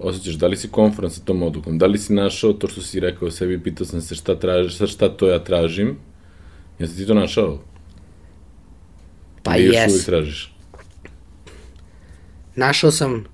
osjećaš, 0.00 0.34
da 0.34 0.46
li 0.46 0.56
si 0.56 0.68
konforan 0.68 1.10
sa 1.10 1.20
tom 1.24 1.42
odlukom, 1.42 1.78
da 1.78 1.86
li 1.86 1.98
si 1.98 2.14
našao 2.14 2.52
to 2.52 2.68
što 2.68 2.80
si 2.80 3.00
rekao 3.00 3.30
sebi, 3.30 3.62
pitao 3.62 3.86
sam 3.86 4.00
se 4.00 4.14
šta 4.14 4.34
tražiš, 4.34 4.76
sad 4.76 4.88
šta 4.88 5.08
to 5.08 5.28
ja 5.28 5.44
tražim, 5.44 5.96
jesi 6.78 6.96
ti 6.96 7.06
to 7.06 7.14
našao? 7.14 7.58
Pa 9.42 9.56
Ili 9.56 9.66
još 9.66 9.76
jes. 9.76 9.90
uvijek 9.92 10.06
tražiš? 10.06 10.52
Našao 12.56 12.90
sam 12.90 13.24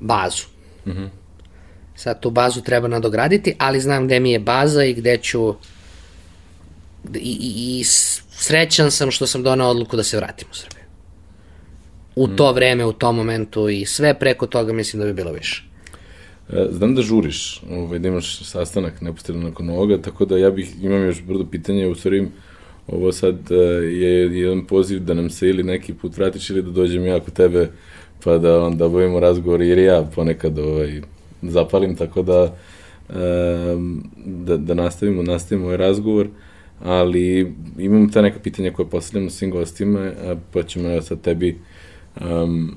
bazu. 0.00 0.44
Mm 0.86 0.90
-hmm. 0.90 1.08
Sad 1.96 2.20
tu 2.20 2.30
bazu 2.30 2.60
treba 2.60 2.88
nadograditi, 2.88 3.54
ali 3.58 3.80
znam 3.80 4.06
gde 4.06 4.20
mi 4.20 4.32
je 4.32 4.38
baza 4.38 4.84
i 4.84 4.94
gde 4.94 5.16
ću 5.16 5.54
i, 7.14 7.38
i, 7.40 7.80
i 7.80 7.84
srećan 8.30 8.90
sam 8.90 9.10
što 9.10 9.26
sam 9.26 9.42
donao 9.42 9.70
odluku 9.70 9.96
da 9.96 10.02
se 10.02 10.16
vratim 10.16 10.48
u 10.50 10.54
Srbiju. 10.54 10.84
U 12.16 12.28
to 12.28 12.52
vreme, 12.52 12.84
u 12.84 12.92
tom 12.92 13.16
momentu 13.16 13.68
i 13.68 13.86
sve 13.86 14.18
preko 14.18 14.46
toga 14.46 14.72
mislim 14.72 15.00
da 15.00 15.06
bi 15.06 15.12
bilo 15.12 15.32
više. 15.32 15.64
E, 16.52 16.66
Znam 16.70 16.94
da 16.94 17.02
žuriš, 17.02 17.62
ovaj, 17.70 17.98
da 17.98 18.08
imaš 18.08 18.44
sastanak 18.44 19.00
neposredno 19.00 19.48
nakon 19.48 19.70
ovoga, 19.70 20.02
tako 20.02 20.24
da 20.24 20.38
ja 20.38 20.50
bih, 20.50 20.70
imam 20.82 21.04
još 21.04 21.22
brdo 21.22 21.46
pitanje, 21.50 21.86
u 21.86 21.94
stvari 21.94 22.28
ovo 22.86 23.12
sad 23.12 23.50
e, 23.50 23.54
je 23.84 24.40
jedan 24.40 24.66
poziv 24.66 25.00
da 25.00 25.14
nam 25.14 25.30
se 25.30 25.48
ili 25.48 25.62
neki 25.62 25.94
put 25.94 26.16
vratiš 26.16 26.50
ili 26.50 26.62
da 26.62 26.70
dođem 26.70 27.06
ja 27.06 27.20
kod 27.20 27.34
tebe 27.34 27.68
pa 28.24 28.38
da 28.38 28.62
onda 28.62 28.86
obavimo 28.86 29.20
razgovor 29.20 29.62
jer 29.62 29.78
ja 29.78 30.08
ponekad 30.14 30.58
ovaj, 30.58 31.00
zapalim, 31.42 31.96
tako 31.96 32.22
da, 32.22 32.56
e, 33.10 33.76
da, 34.26 34.56
da 34.56 34.74
nastavimo, 34.74 35.22
nastavimo 35.22 35.66
ovaj 35.66 35.76
razgovor, 35.76 36.28
ali 36.82 37.54
imam 37.78 38.10
ta 38.12 38.22
neka 38.22 38.38
pitanja 38.38 38.72
koje 38.72 38.90
postavljamo 38.90 39.30
svim 39.30 39.50
gostima, 39.50 40.00
a, 40.00 40.34
pa 40.52 40.62
ćemo 40.62 40.88
ja 40.88 41.02
sad 41.02 41.20
tebi 41.20 41.58
um, 42.20 42.74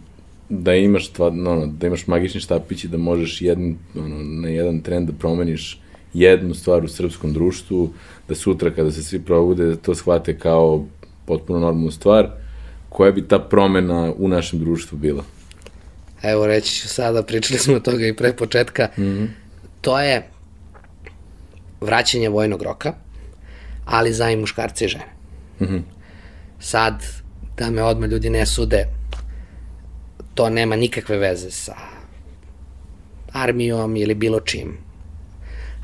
da 0.49 0.75
imaš 0.75 1.09
stvarno, 1.09 1.51
ono, 1.51 1.67
da 1.67 1.87
imaš 1.87 2.07
magični 2.07 2.41
štapić 2.41 2.83
i 2.83 2.87
da 2.87 2.97
možeš 2.97 3.41
jedan, 3.41 3.75
ono, 3.95 4.23
na 4.23 4.49
jedan 4.49 4.81
tren 4.81 5.05
da 5.05 5.13
promeniš 5.13 5.81
jednu 6.13 6.53
stvar 6.53 6.83
u 6.83 6.87
srpskom 6.87 7.33
društvu, 7.33 7.89
da 8.27 8.35
sutra 8.35 8.69
kada 8.69 8.91
se 8.91 9.03
svi 9.03 9.19
probude, 9.19 9.65
da 9.65 9.75
to 9.75 9.95
shvate 9.95 10.37
kao 10.37 10.85
potpuno 11.25 11.59
normalnu 11.59 11.91
stvar, 11.91 12.29
koja 12.89 13.11
bi 13.11 13.27
ta 13.27 13.39
promena 13.39 14.13
u 14.17 14.27
našem 14.27 14.59
društvu 14.59 14.97
bila? 14.97 15.23
Evo 16.23 16.47
reći 16.47 16.75
ću 16.75 16.87
sada, 16.87 17.23
pričali 17.23 17.59
smo 17.59 17.75
o 17.75 17.79
toga 17.79 18.07
i 18.07 18.15
pre 18.15 18.33
početka, 18.33 18.89
mm 18.97 19.01
-hmm. 19.01 19.27
to 19.81 19.99
je 19.99 20.29
vraćanje 21.81 22.29
vojnog 22.29 22.61
roka, 22.61 22.93
ali 23.85 24.13
za 24.13 24.29
i 24.29 24.35
muškarce 24.35 24.85
i 24.85 24.87
žene. 24.87 25.05
Mm 25.59 25.65
-hmm. 25.65 25.81
Sad, 26.59 27.03
da 27.57 27.69
me 27.69 27.83
odmah 27.83 28.09
ljudi 28.09 28.29
ne 28.29 28.45
sude, 28.45 28.87
to 30.35 30.49
nema 30.49 30.75
nikakve 30.75 31.17
veze 31.17 31.51
sa 31.51 31.75
armijom 33.33 33.95
ili 33.95 34.15
bilo 34.15 34.39
čim. 34.39 34.77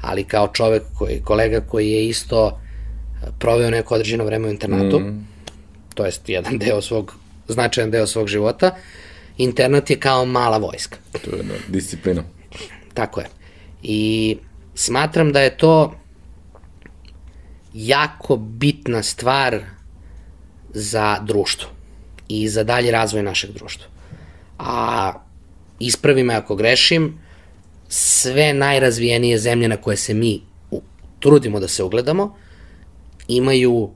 Ali 0.02 0.24
kao 0.24 0.48
čovek, 0.48 0.84
koji, 0.94 1.22
kolega 1.22 1.62
koji 1.62 1.92
je 1.92 2.08
isto 2.08 2.60
proveo 3.40 3.70
neko 3.70 3.96
određeno 3.96 4.26
vreme 4.26 4.48
u 4.48 4.52
internatu, 4.52 5.00
mm. 5.00 5.28
to 5.94 6.06
jest 6.06 6.30
jedan 6.30 6.58
deo 6.58 6.82
svog, 6.82 7.16
značajan 7.48 7.92
deo 7.92 8.08
svog 8.08 8.28
života, 8.28 8.76
internat 9.38 9.90
je 9.90 10.00
kao 10.00 10.26
mala 10.26 10.58
vojska. 10.58 10.98
To 11.12 11.36
je 11.36 11.44
da, 11.44 11.54
disciplina. 11.68 12.24
Tako 12.94 13.20
je. 13.20 13.28
I 13.84 14.38
smatram 14.76 15.32
da 15.32 15.42
je 15.42 15.58
to 15.58 15.96
jako 17.74 18.36
bitna 18.38 19.04
stvar 19.04 19.62
za 20.74 21.20
društvo 21.20 21.70
i 22.28 22.50
za 22.50 22.64
dalji 22.64 22.92
razvoj 22.92 23.24
našeg 23.24 23.52
društva. 23.52 23.86
A 24.60 25.14
ispravi 25.80 26.24
me 26.24 26.36
ako 26.36 26.56
grešim, 26.56 27.20
sve 27.88 28.54
najrazvijenije 28.54 29.38
zemlje 29.38 29.68
na 29.68 29.78
koje 29.78 29.98
se 29.98 30.14
mi 30.14 30.42
trudimo 31.20 31.60
da 31.60 31.68
se 31.68 31.84
ugledamo, 31.84 32.36
imaju 33.28 33.92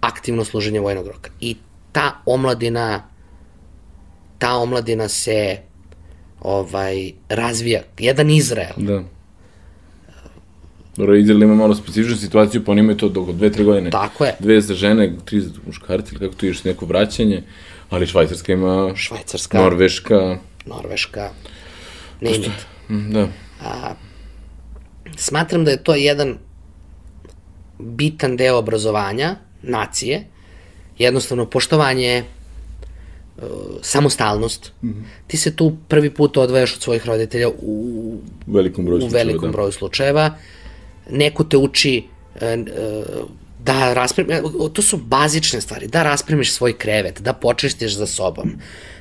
aktivno 0.00 0.44
služenje 0.44 0.80
vojnog 0.80 1.06
roka. 1.06 1.30
I 1.40 1.56
ta 1.92 2.22
omladina 2.26 3.08
ta 4.42 4.56
omladina 4.56 5.08
se 5.08 5.58
ovaj 6.40 7.12
razvija. 7.28 7.82
Jedan 7.98 8.30
Izrael. 8.30 8.74
Da. 8.76 9.02
Dobro, 10.96 11.16
Izrael 11.16 11.42
ima 11.42 11.54
malo 11.54 11.74
specifičnu 11.74 12.16
situaciju, 12.16 12.64
pa 12.64 12.72
oni 12.72 12.80
imaju 12.80 12.96
to 12.96 13.08
dok 13.08 13.30
dve, 13.32 13.52
tri 13.52 13.64
godine. 13.64 13.90
Tako 13.90 14.24
je. 14.24 14.34
Dve 14.40 14.60
za 14.60 14.74
žene, 14.74 15.12
tri 15.24 15.40
za 15.40 15.50
muškarci, 15.66 16.14
ili 16.14 16.20
kako 16.20 16.34
tu 16.34 16.46
ideš 16.46 16.64
neko 16.64 16.86
vraćanje, 16.86 17.42
ali 17.90 18.06
Švajcarska 18.06 18.52
ima... 18.52 18.92
Švajcarska. 18.96 19.58
Norveška. 19.58 20.38
Norveška. 20.66 21.30
Name 22.20 22.36
it. 22.36 22.50
Da. 22.88 23.28
A, 23.64 23.94
smatram 25.16 25.64
da 25.64 25.70
je 25.70 25.84
to 25.84 25.94
jedan 25.94 26.38
bitan 27.78 28.36
deo 28.36 28.58
obrazovanja 28.58 29.36
nacije, 29.62 30.24
jednostavno 30.98 31.46
poštovanje, 31.46 32.24
uh, 33.42 33.48
samostalnost. 33.82 34.72
Mm 34.82 34.88
-hmm. 34.88 35.02
Ti 35.26 35.36
se 35.36 35.56
tu 35.56 35.76
prvi 35.88 36.10
put 36.10 36.36
odvajaš 36.36 36.74
od 36.74 36.82
svojih 36.82 37.06
roditelja 37.06 37.48
u, 37.48 38.16
velikom 38.46 38.84
broju 38.84 38.98
u 38.98 39.00
slučajeva. 39.00 39.26
velikom 39.26 39.48
da. 39.48 39.52
broju 39.52 39.72
slučajeva. 39.72 40.36
Neko 41.10 41.44
te 41.44 41.56
uči 41.56 42.02
uh, 42.06 42.12
uh, 42.42 43.28
da 43.64 43.94
raspremiš, 43.94 44.36
to 44.72 44.82
su 44.82 44.96
bazične 44.96 45.60
stvari, 45.60 45.86
da 45.86 46.02
raspremiš 46.02 46.52
svoj 46.52 46.78
krevet, 46.78 47.20
da 47.20 47.32
počistiš 47.32 47.96
za 47.96 48.06
sobom, 48.06 48.52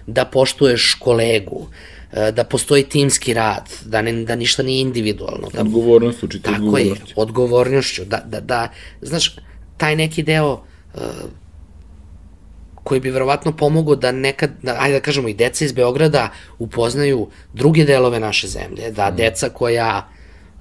da 0.08 0.26
poštuješ 0.26 0.94
kolegu, 1.00 1.68
e, 2.14 2.32
da 2.32 2.44
postoji 2.44 2.84
timski 2.84 3.34
rad, 3.34 3.70
da, 3.86 4.02
ne, 4.02 4.14
da 4.24 4.36
ništa 4.36 4.64
nije 4.64 4.82
individualno. 4.82 5.50
Da, 5.54 5.62
Odgovornost, 5.62 6.24
učite 6.24 6.44
tako 6.44 6.56
odgovornost. 6.56 7.08
je, 7.08 7.14
odgovornošću. 7.16 8.06
Da, 8.06 8.24
da, 8.26 8.39
da, 8.39 8.68
znaš, 9.02 9.36
taj 9.78 9.96
neki 9.96 10.24
deo 10.24 10.52
uh, 10.94 11.02
koji 12.84 12.99
bi 12.99 13.09
verovatno 13.09 13.51
pomogao 13.51 13.95
da 13.95 14.11
nekad, 14.11 14.51
da, 14.61 14.77
ajde 14.79 14.99
da 14.99 15.03
kažemo 15.03 15.27
i 15.27 15.34
deca 15.34 15.65
iz 15.65 15.71
Beograda 15.71 16.29
upoznaju 16.59 17.27
druge 17.53 17.86
delove 17.86 18.19
naše 18.19 18.47
zemlje, 18.47 18.91
da 18.91 19.11
deca 19.11 19.49
koja, 19.49 20.09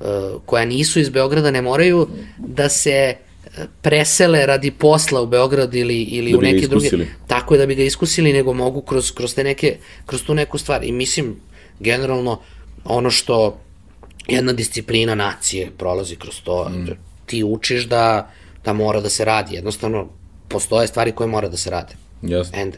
uh, 0.00 0.06
koja 0.46 0.64
nisu 0.64 1.00
iz 1.00 1.08
Beograda 1.08 1.50
ne 1.50 1.62
moraju 1.62 2.08
da 2.38 2.68
se 2.68 3.14
uh, 3.16 3.30
presele 3.82 4.46
radi 4.46 4.70
posla 4.70 5.22
u 5.22 5.26
Beograd 5.26 5.74
ili, 5.74 6.02
ili 6.02 6.32
Da 6.32 6.38
u 6.38 6.40
neke 6.40 6.68
druge 6.68 6.88
tako 7.26 7.54
je 7.54 7.58
da 7.58 7.66
bi 7.66 7.74
ga 7.74 7.82
iskusili 7.82 8.32
nego 8.32 8.52
mogu 8.52 8.82
kroz, 8.82 9.12
kroz 9.12 9.34
te 9.34 9.44
neke 9.44 9.76
kroz 10.06 10.22
tu 10.22 10.34
neku 10.34 10.58
stvar. 10.58 10.84
I 10.84 10.92
mislim 10.92 11.36
generalno 11.80 12.40
ono 12.84 13.10
što 13.10 13.60
jedna 14.28 14.52
disciplina 14.52 15.14
nacije 15.14 15.70
prolazi 15.78 16.16
kroz 16.16 16.40
to 16.44 16.68
mm. 16.68 16.86
ti 17.26 17.44
učiš 17.44 17.84
da 17.84 18.30
da 18.64 18.72
mora 18.72 19.00
da 19.00 19.08
se 19.08 19.24
radi. 19.24 19.54
Jednostavno 19.54 20.08
postoje 20.48 20.86
stvari 20.86 21.12
koje 21.12 21.26
mora 21.26 21.48
da 21.48 21.56
se 21.56 21.70
rade 21.70 21.94
Jasno. 22.22 22.58
end 22.58 22.76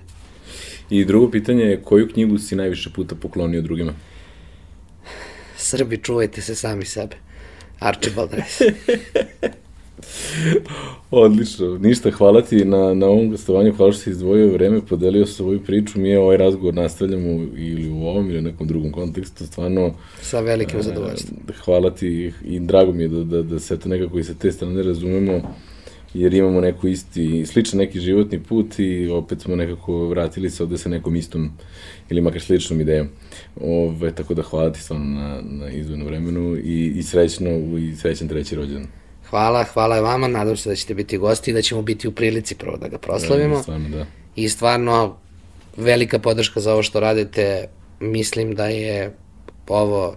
I 0.90 1.04
drugo 1.04 1.30
pitanje 1.30 1.64
je 1.64 1.82
koju 1.82 2.08
knjigu 2.08 2.38
si 2.38 2.56
najviše 2.56 2.90
puta 2.90 3.14
poklonio 3.14 3.62
drugima? 3.62 3.92
Srbi 5.56 5.98
čuvajte 5.98 6.42
se 6.42 6.54
sami 6.54 6.84
sebe 6.84 7.16
Archibald 7.78 8.30
Rice 8.34 8.64
Odlično. 11.10 11.78
Ništa, 11.78 12.10
hvala 12.10 12.42
ti 12.42 12.64
na, 12.64 12.94
na 12.94 13.06
ovom 13.06 13.30
gostovanju, 13.30 13.74
hvala 13.74 13.92
što 13.92 14.02
si 14.02 14.10
izdvojio 14.10 14.52
vreme, 14.52 14.80
podelio 14.80 15.26
svoju 15.26 15.60
priču. 15.60 16.00
Mi 16.00 16.16
ovaj 16.16 16.36
razgovor 16.36 16.74
nastavljamo 16.74 17.46
ili 17.56 17.88
u 17.90 18.06
ovom 18.06 18.30
ili 18.30 18.38
u 18.38 18.42
nekom 18.42 18.66
drugom 18.66 18.92
kontekstu. 18.92 19.46
Stvarno, 19.46 19.94
sa 20.20 20.40
velikim 20.40 20.82
zadovoljstvom 20.82 21.38
e, 21.48 21.52
hvala 21.64 21.90
ti 21.90 22.32
i 22.44 22.60
drago 22.60 22.92
mi 22.92 23.02
je 23.02 23.08
da, 23.08 23.24
da, 23.24 23.42
da 23.42 23.58
se 23.58 23.78
to 23.78 23.88
nekako 23.88 24.18
i 24.18 24.24
sa 24.24 24.34
te 24.34 24.52
strane 24.52 24.82
razumemo, 24.82 25.54
jer 26.14 26.34
imamo 26.34 26.60
neku 26.60 26.88
isti, 26.88 27.46
sličan 27.46 27.78
neki 27.78 28.00
životni 28.00 28.42
put 28.42 28.78
i 28.78 29.08
opet 29.08 29.40
smo 29.40 29.56
nekako 29.56 30.06
vratili 30.08 30.50
se 30.50 30.62
ovde 30.62 30.78
sa 30.78 30.88
nekom 30.88 31.16
istom 31.16 31.50
ili 32.10 32.20
makar 32.20 32.40
sličnom 32.40 32.80
idejom. 32.80 33.08
Ove, 33.60 34.14
tako 34.14 34.34
da 34.34 34.42
hvala 34.42 34.72
ti 34.72 34.80
stvarno 34.80 35.04
na, 35.04 35.40
na 35.42 35.70
izdvojenom 35.70 36.06
vremenu 36.06 36.56
i, 36.56 36.92
i 36.96 37.02
srećno 37.02 37.50
i 37.78 37.96
srećan 37.96 38.28
treći 38.28 38.56
rođendan. 38.56 38.86
hvala, 39.30 39.64
hvala 39.64 40.00
vama 40.00 40.28
nadam 40.28 40.56
se 40.56 40.68
da 40.68 40.76
ćete 40.76 40.94
biti 40.94 41.18
gosti 41.18 41.50
i 41.50 41.54
da 41.54 41.62
ćemo 41.62 41.82
biti 41.82 42.08
u 42.08 42.12
prilici 42.12 42.54
prvo 42.54 42.76
da 42.76 42.88
ga 42.88 42.98
proslavimo 42.98 43.62
Stvarno, 43.62 43.88
da. 43.88 44.06
i 44.36 44.48
stvarno 44.48 45.16
velika 45.76 46.18
podrška 46.18 46.60
za 46.60 46.72
ovo 46.72 46.82
što 46.82 47.00
radite. 47.00 47.68
Mislim 48.00 48.54
da 48.54 48.66
je 48.66 49.12
ovo 49.68 50.16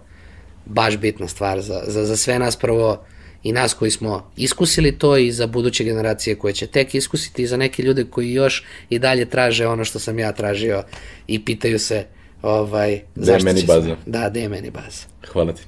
baš 0.66 0.98
bitna 0.98 1.28
stvar 1.28 1.62
za, 1.62 1.84
za, 1.88 2.06
za 2.06 2.18
sve 2.18 2.40
nas 2.40 2.56
prvo 2.56 2.98
i 3.46 3.52
nas 3.52 3.74
koji 3.74 3.92
smo 3.92 4.32
iskusili 4.38 4.98
to 4.98 5.18
i 5.18 5.32
za 5.32 5.48
buduće 5.48 5.84
generacije 5.84 6.36
koje 6.36 6.54
će 6.54 6.68
tek 6.68 6.96
iskusiti 6.96 7.44
i 7.44 7.48
za 7.48 7.58
neke 7.58 7.84
ljude 7.84 8.04
koji 8.04 8.34
još 8.34 8.64
i 8.90 9.00
dalje 9.00 9.26
traže 9.26 9.68
ono 9.68 9.86
što 9.86 10.00
sam 10.00 10.20
ja 10.20 10.32
tražio 10.32 10.84
i 11.28 11.46
pitaju 11.46 11.80
se 11.80 12.06
ovaj, 12.42 12.92
je 12.92 13.06
zašto 13.16 13.46
meni 13.46 13.62
će 13.62 13.68
baza? 13.68 13.88
Se, 13.88 13.96
da, 14.06 14.30
gde 14.30 14.42
je 14.42 14.50
meni 14.50 14.70
baza. 14.70 15.06
Hvala 15.28 15.54
ti. 15.54 15.62